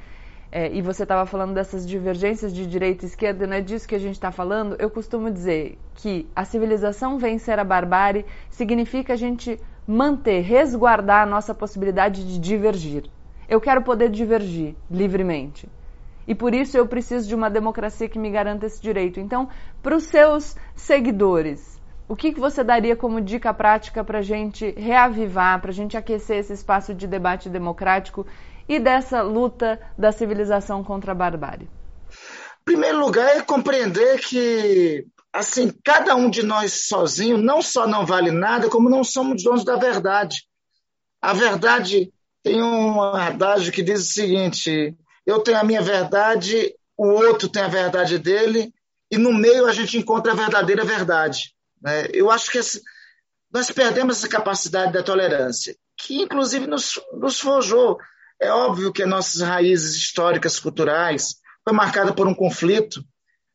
é, 0.51 0.71
e 0.73 0.81
você 0.81 1.03
estava 1.03 1.25
falando 1.25 1.53
dessas 1.53 1.85
divergências 1.85 2.53
de 2.53 2.65
direita 2.65 3.03
e 3.03 3.07
esquerda, 3.07 3.45
não 3.45 3.57
é 3.57 3.61
disso 3.61 3.87
que 3.87 3.95
a 3.95 3.99
gente 3.99 4.13
está 4.13 4.31
falando, 4.31 4.75
eu 4.79 4.89
costumo 4.89 5.29
dizer 5.29 5.77
que 5.95 6.27
a 6.35 6.45
civilização 6.45 7.17
vencer 7.17 7.59
a 7.59 7.63
barbárie 7.63 8.25
significa 8.49 9.13
a 9.13 9.17
gente 9.17 9.59
manter, 9.85 10.41
resguardar 10.41 11.23
a 11.23 11.25
nossa 11.25 11.53
possibilidade 11.53 12.25
de 12.25 12.39
divergir. 12.39 13.03
Eu 13.49 13.59
quero 13.59 13.81
poder 13.81 14.09
divergir 14.09 14.75
livremente. 14.89 15.67
E 16.27 16.33
por 16.33 16.55
isso 16.55 16.77
eu 16.77 16.87
preciso 16.87 17.27
de 17.27 17.35
uma 17.35 17.49
democracia 17.49 18.09
que 18.09 18.17
me 18.17 18.31
garanta 18.31 18.65
esse 18.65 18.81
direito. 18.81 19.19
Então, 19.19 19.47
para 19.83 19.95
os 19.95 20.05
seus 20.05 20.55
seguidores, 20.73 21.74
o 22.07 22.15
que, 22.15 22.33
que 22.33 22.39
você 22.39 22.63
daria 22.63 22.95
como 22.95 23.19
dica 23.19 23.53
prática 23.53 24.03
para 24.03 24.19
a 24.19 24.21
gente 24.21 24.71
reavivar, 24.71 25.59
para 25.59 25.71
a 25.71 25.73
gente 25.73 25.97
aquecer 25.97 26.37
esse 26.37 26.53
espaço 26.53 26.93
de 26.93 27.07
debate 27.07 27.49
democrático 27.49 28.25
e 28.67 28.79
dessa 28.79 29.21
luta 29.21 29.79
da 29.97 30.11
civilização 30.11 30.83
contra 30.83 31.11
a 31.11 31.15
barbárie? 31.15 31.67
Em 32.61 32.65
primeiro 32.65 32.99
lugar, 32.99 33.35
é 33.35 33.41
compreender 33.41 34.19
que 34.19 35.05
assim, 35.35 35.71
cada 35.83 36.15
um 36.15 36.29
de 36.29 36.43
nós 36.43 36.87
sozinho 36.87 37.37
não 37.37 37.61
só 37.61 37.87
não 37.87 38.05
vale 38.05 38.31
nada, 38.31 38.69
como 38.69 38.89
não 38.89 39.03
somos 39.03 39.43
donos 39.43 39.65
da 39.65 39.75
verdade. 39.75 40.43
A 41.21 41.33
verdade 41.33 42.11
tem 42.43 42.61
um 42.61 43.01
adágio 43.01 43.71
que 43.71 43.83
diz 43.83 44.01
o 44.01 44.13
seguinte: 44.13 44.95
eu 45.25 45.39
tenho 45.39 45.59
a 45.59 45.63
minha 45.63 45.81
verdade, 45.81 46.73
o 46.95 47.07
outro 47.07 47.49
tem 47.49 47.63
a 47.63 47.67
verdade 47.67 48.17
dele, 48.17 48.71
e 49.11 49.17
no 49.17 49.33
meio 49.33 49.65
a 49.65 49.73
gente 49.73 49.97
encontra 49.97 50.31
a 50.31 50.35
verdadeira 50.35 50.83
verdade. 50.85 51.54
Né? 51.85 52.07
Eu 52.11 52.31
acho 52.31 52.51
que 52.51 52.57
esse, 52.57 52.81
nós 53.53 53.69
perdemos 53.69 54.17
essa 54.17 54.27
capacidade 54.27 54.91
da 54.91 55.03
tolerância, 55.03 55.75
que 55.95 56.23
inclusive 56.23 56.65
nos, 56.65 56.99
nos 57.13 57.39
forjou. 57.39 57.97
É 58.41 58.51
óbvio 58.51 58.91
que 58.91 59.05
nossas 59.05 59.41
raízes 59.41 59.95
históricas, 59.95 60.59
culturais, 60.59 61.35
foi 61.63 61.73
marcada 61.73 62.11
por 62.11 62.27
um 62.27 62.33
conflito. 62.33 63.05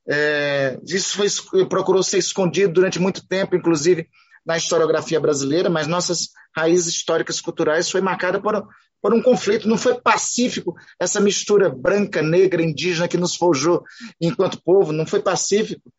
É, 0.08 0.78
isso 0.86 1.16
foi, 1.16 1.68
procurou 1.68 2.02
ser 2.02 2.18
escondido 2.18 2.72
durante 2.72 2.98
muito 3.00 3.26
tempo, 3.26 3.56
inclusive 3.56 4.08
na 4.46 4.56
historiografia 4.56 5.20
brasileira, 5.20 5.68
mas 5.68 5.86
nossas 5.86 6.28
raízes 6.56 6.94
históricas 6.94 7.40
culturais 7.40 7.90
foi 7.90 8.00
marcada 8.00 8.40
por, 8.40 8.66
por 9.02 9.12
um 9.12 9.20
conflito, 9.20 9.68
não 9.68 9.76
foi 9.76 10.00
pacífico 10.00 10.74
essa 10.98 11.20
mistura 11.20 11.68
branca, 11.68 12.22
negra, 12.22 12.62
indígena 12.62 13.06
que 13.06 13.18
nos 13.18 13.36
forjou 13.36 13.82
enquanto 14.20 14.62
povo, 14.62 14.92
não 14.92 15.06
foi 15.06 15.20
pacífico. 15.20 15.92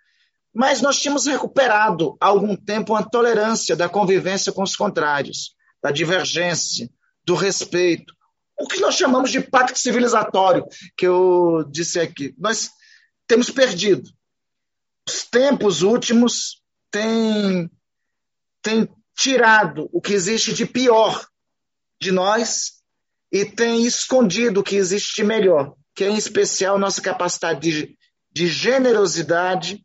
Mas 0.54 0.82
nós 0.82 1.00
tínhamos 1.00 1.26
recuperado 1.26 2.18
há 2.20 2.28
algum 2.28 2.56
tempo 2.56 2.94
a 2.96 3.04
tolerância 3.04 3.76
da 3.76 3.88
convivência 3.88 4.52
com 4.52 4.64
os 4.64 4.76
contrários, 4.76 5.56
da 5.82 5.92
divergência, 5.92 6.90
do 7.24 7.36
respeito, 7.36 8.14
o 8.60 8.68
que 8.68 8.80
nós 8.80 8.96
chamamos 8.96 9.32
de 9.32 9.42
pacto 9.42 9.80
civilizatório, 9.80 10.66
que 10.96 11.08
eu 11.08 11.66
disse 11.70 12.00
aqui. 12.00 12.36
Nós 12.38 12.70
temos 13.26 13.50
perdido. 13.50 14.10
Os 15.08 15.24
tempos 15.24 15.82
últimos 15.82 16.62
têm, 16.92 17.70
têm 18.62 18.88
tirado 19.16 19.90
o 19.92 20.00
que 20.00 20.14
existe 20.14 20.54
de 20.54 20.66
pior 20.66 21.26
de 22.00 22.12
nós 22.12 22.74
e 23.32 23.46
têm 23.46 23.86
escondido 23.86 24.60
o 24.60 24.64
que 24.64 24.76
existe 24.76 25.16
de 25.16 25.24
melhor, 25.24 25.74
que 25.96 26.04
é, 26.04 26.10
em 26.10 26.18
especial, 26.18 26.78
nossa 26.78 27.02
capacidade 27.02 27.60
de, 27.62 27.98
de 28.32 28.48
generosidade 28.48 29.84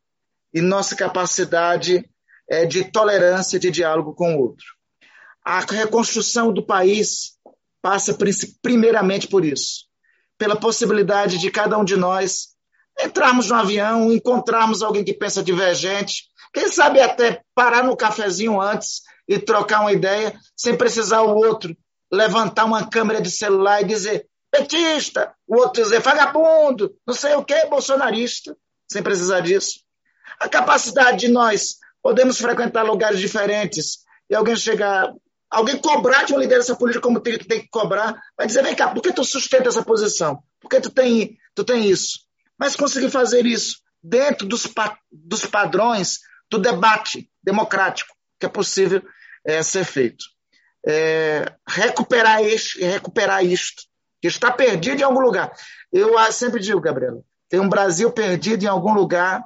e 0.56 0.62
nossa 0.62 0.96
capacidade 0.96 2.08
é, 2.48 2.64
de 2.64 2.90
tolerância, 2.90 3.58
de 3.58 3.70
diálogo 3.70 4.14
com 4.14 4.34
o 4.34 4.40
outro. 4.40 4.64
A 5.44 5.60
reconstrução 5.60 6.50
do 6.50 6.64
país 6.64 7.36
passa 7.82 8.16
primeiramente 8.62 9.28
por 9.28 9.44
isso, 9.44 9.84
pela 10.38 10.56
possibilidade 10.56 11.36
de 11.36 11.50
cada 11.50 11.76
um 11.76 11.84
de 11.84 11.94
nós 11.94 12.54
entrarmos 12.98 13.50
no 13.50 13.54
avião, 13.56 14.10
encontrarmos 14.10 14.82
alguém 14.82 15.04
que 15.04 15.12
pensa 15.12 15.42
divergente, 15.42 16.24
quem 16.54 16.72
sabe 16.72 17.02
até 17.02 17.42
parar 17.54 17.84
no 17.84 17.94
cafezinho 17.94 18.58
antes 18.58 19.02
e 19.28 19.38
trocar 19.38 19.82
uma 19.82 19.92
ideia, 19.92 20.34
sem 20.56 20.74
precisar 20.74 21.20
o 21.20 21.36
outro 21.36 21.76
levantar 22.10 22.64
uma 22.64 22.88
câmera 22.88 23.20
de 23.20 23.30
celular 23.30 23.82
e 23.82 23.88
dizer 23.88 24.26
petista, 24.50 25.34
o 25.46 25.56
outro 25.56 25.82
dizer 25.82 26.00
vagabundo, 26.00 26.96
não 27.06 27.12
sei 27.12 27.34
o 27.34 27.44
que, 27.44 27.66
bolsonarista, 27.66 28.56
sem 28.90 29.02
precisar 29.02 29.40
disso 29.40 29.84
a 30.40 30.48
capacidade 30.48 31.18
de 31.18 31.28
nós 31.28 31.76
podemos 32.02 32.38
frequentar 32.38 32.82
lugares 32.82 33.18
diferentes 33.18 33.98
e 34.28 34.34
alguém 34.34 34.56
chegar, 34.56 35.12
alguém 35.50 35.78
cobrar 35.78 36.24
de 36.24 36.32
uma 36.32 36.40
liderança 36.40 36.76
política 36.76 37.02
como 37.02 37.20
tem, 37.20 37.38
tem 37.38 37.60
que 37.62 37.68
cobrar, 37.68 38.20
vai 38.36 38.46
dizer, 38.46 38.62
vem 38.62 38.74
cá, 38.74 38.88
por 38.88 39.02
que 39.02 39.12
tu 39.12 39.24
sustenta 39.24 39.68
essa 39.68 39.82
posição? 39.82 40.42
Por 40.60 40.68
que 40.68 40.80
tu 40.80 40.90
tem, 40.90 41.36
tu 41.54 41.64
tem 41.64 41.88
isso? 41.88 42.20
Mas 42.58 42.76
conseguir 42.76 43.10
fazer 43.10 43.44
isso 43.46 43.78
dentro 44.02 44.46
dos, 44.46 44.68
dos 45.10 45.46
padrões 45.46 46.20
do 46.50 46.58
debate 46.58 47.28
democrático 47.42 48.16
que 48.38 48.46
é 48.46 48.48
possível 48.48 49.02
é, 49.44 49.62
ser 49.62 49.84
feito. 49.84 50.24
É, 50.86 51.52
recuperar, 51.66 52.42
este, 52.42 52.82
recuperar 52.84 53.44
isto, 53.44 53.82
que 54.20 54.28
está 54.28 54.50
perdido 54.50 55.00
em 55.00 55.04
algum 55.04 55.20
lugar. 55.20 55.52
Eu 55.92 56.16
sempre 56.32 56.60
digo, 56.60 56.80
Gabriela, 56.80 57.20
tem 57.48 57.60
um 57.60 57.68
Brasil 57.68 58.10
perdido 58.12 58.64
em 58.64 58.68
algum 58.68 58.92
lugar 58.92 59.44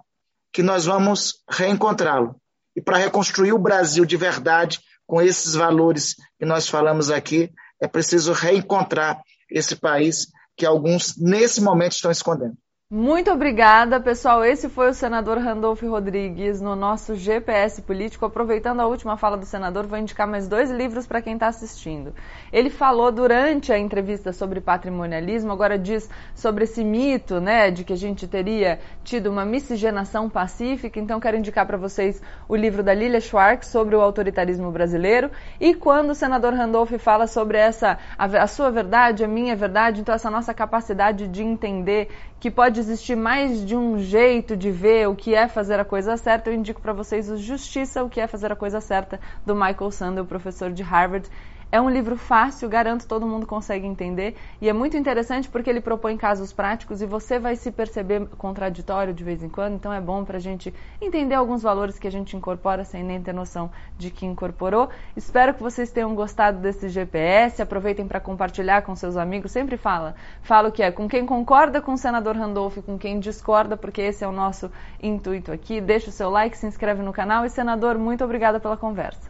que 0.52 0.62
nós 0.62 0.84
vamos 0.84 1.42
reencontrá-lo. 1.48 2.36
E 2.74 2.80
para 2.80 2.98
reconstruir 2.98 3.52
o 3.52 3.58
Brasil 3.58 4.04
de 4.04 4.16
verdade, 4.16 4.80
com 5.06 5.20
esses 5.20 5.54
valores 5.54 6.14
que 6.38 6.44
nós 6.44 6.68
falamos 6.68 7.10
aqui, 7.10 7.50
é 7.80 7.88
preciso 7.88 8.32
reencontrar 8.32 9.20
esse 9.50 9.74
país 9.74 10.28
que 10.56 10.66
alguns, 10.66 11.16
nesse 11.16 11.60
momento, 11.60 11.92
estão 11.92 12.10
escondendo. 12.10 12.56
Muito 12.92 13.30
obrigada, 13.30 14.00
pessoal. 14.00 14.44
Esse 14.44 14.68
foi 14.68 14.90
o 14.90 14.92
senador 14.92 15.38
Randolph 15.38 15.80
Rodrigues 15.80 16.60
no 16.60 16.74
nosso 16.74 17.14
GPS 17.14 17.80
Político. 17.82 18.26
Aproveitando 18.26 18.80
a 18.80 18.86
última 18.88 19.16
fala 19.16 19.36
do 19.36 19.46
senador, 19.46 19.86
vou 19.86 19.96
indicar 19.96 20.26
mais 20.26 20.48
dois 20.48 20.72
livros 20.72 21.06
para 21.06 21.22
quem 21.22 21.34
está 21.34 21.46
assistindo. 21.46 22.12
Ele 22.52 22.68
falou 22.68 23.12
durante 23.12 23.72
a 23.72 23.78
entrevista 23.78 24.32
sobre 24.32 24.60
patrimonialismo, 24.60 25.52
agora 25.52 25.78
diz 25.78 26.10
sobre 26.34 26.64
esse 26.64 26.82
mito, 26.82 27.40
né, 27.40 27.70
de 27.70 27.84
que 27.84 27.92
a 27.92 27.96
gente 27.96 28.26
teria 28.26 28.80
tido 29.04 29.30
uma 29.30 29.44
miscigenação 29.44 30.28
pacífica. 30.28 30.98
Então, 30.98 31.20
quero 31.20 31.36
indicar 31.36 31.66
para 31.66 31.76
vocês 31.76 32.20
o 32.48 32.56
livro 32.56 32.82
da 32.82 32.92
Lilia 32.92 33.20
Schwartz 33.20 33.68
sobre 33.68 33.94
o 33.94 34.00
autoritarismo 34.00 34.68
brasileiro. 34.72 35.30
E 35.60 35.74
quando 35.74 36.10
o 36.10 36.14
senador 36.16 36.54
Randolph 36.54 36.94
fala 36.98 37.28
sobre 37.28 37.56
essa, 37.56 38.00
a, 38.18 38.24
a 38.24 38.48
sua 38.48 38.68
verdade, 38.68 39.22
a 39.22 39.28
minha 39.28 39.54
verdade, 39.54 40.00
então 40.00 40.12
essa 40.12 40.28
nossa 40.28 40.52
capacidade 40.52 41.28
de 41.28 41.44
entender 41.44 42.08
que 42.40 42.50
pode 42.50 42.80
existir 42.80 43.14
mais 43.14 43.64
de 43.66 43.76
um 43.76 43.98
jeito 43.98 44.56
de 44.56 44.70
ver 44.70 45.06
o 45.06 45.14
que 45.14 45.34
é 45.34 45.46
fazer 45.46 45.78
a 45.78 45.84
coisa 45.84 46.16
certa, 46.16 46.48
eu 46.48 46.54
indico 46.54 46.80
para 46.80 46.94
vocês 46.94 47.30
o 47.30 47.36
Justiça, 47.36 48.02
o 48.02 48.08
que 48.08 48.18
é 48.18 48.26
fazer 48.26 48.50
a 48.50 48.56
coisa 48.56 48.80
certa, 48.80 49.20
do 49.44 49.54
Michael 49.54 49.90
Sandel, 49.90 50.24
professor 50.24 50.72
de 50.72 50.82
Harvard. 50.82 51.28
É 51.72 51.80
um 51.80 51.88
livro 51.88 52.16
fácil, 52.16 52.68
garanto 52.68 53.06
todo 53.06 53.24
mundo 53.24 53.46
consegue 53.46 53.86
entender 53.86 54.36
e 54.60 54.68
é 54.68 54.72
muito 54.72 54.96
interessante 54.96 55.48
porque 55.48 55.70
ele 55.70 55.80
propõe 55.80 56.16
casos 56.16 56.52
práticos 56.52 57.00
e 57.00 57.06
você 57.06 57.38
vai 57.38 57.54
se 57.54 57.70
perceber 57.70 58.26
contraditório 58.36 59.14
de 59.14 59.22
vez 59.22 59.40
em 59.40 59.48
quando, 59.48 59.74
então 59.74 59.92
é 59.92 60.00
bom 60.00 60.24
para 60.24 60.38
a 60.38 60.40
gente 60.40 60.74
entender 61.00 61.36
alguns 61.36 61.62
valores 61.62 61.96
que 61.96 62.08
a 62.08 62.10
gente 62.10 62.36
incorpora 62.36 62.84
sem 62.84 63.04
nem 63.04 63.22
ter 63.22 63.32
noção 63.32 63.70
de 63.96 64.10
que 64.10 64.26
incorporou. 64.26 64.88
Espero 65.16 65.54
que 65.54 65.62
vocês 65.62 65.92
tenham 65.92 66.12
gostado 66.12 66.58
desse 66.58 66.88
GPS, 66.88 67.62
aproveitem 67.62 68.08
para 68.08 68.18
compartilhar 68.18 68.82
com 68.82 68.96
seus 68.96 69.16
amigos, 69.16 69.52
sempre 69.52 69.76
fala, 69.76 70.16
falo 70.42 70.72
que 70.72 70.82
é 70.82 70.90
com 70.90 71.08
quem 71.08 71.24
concorda 71.24 71.80
com 71.80 71.92
o 71.92 71.98
senador 71.98 72.34
Randolph, 72.34 72.78
com 72.78 72.98
quem 72.98 73.20
discorda, 73.20 73.76
porque 73.76 74.02
esse 74.02 74.24
é 74.24 74.26
o 74.26 74.32
nosso 74.32 74.72
intuito 75.00 75.52
aqui. 75.52 75.80
Deixa 75.80 76.10
o 76.10 76.12
seu 76.12 76.30
like, 76.30 76.58
se 76.58 76.66
inscreve 76.66 77.00
no 77.00 77.12
canal 77.12 77.44
e 77.44 77.48
senador, 77.48 77.96
muito 77.96 78.24
obrigada 78.24 78.58
pela 78.58 78.76
conversa. 78.76 79.29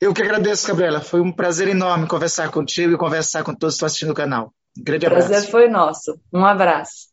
Eu 0.00 0.12
que 0.12 0.22
agradeço, 0.22 0.66
Gabriela. 0.68 1.00
Foi 1.00 1.20
um 1.20 1.32
prazer 1.32 1.68
enorme 1.68 2.06
conversar 2.06 2.50
contigo 2.50 2.94
e 2.94 2.98
conversar 2.98 3.42
com 3.42 3.54
todos 3.54 3.74
que 3.74 3.76
estão 3.76 3.86
assistindo 3.86 4.10
o 4.10 4.14
canal. 4.14 4.52
Um 4.78 4.84
grande 4.84 5.06
abraço. 5.06 5.28
Prazer 5.28 5.50
foi 5.50 5.68
nosso. 5.68 6.20
Um 6.32 6.44
abraço. 6.44 7.08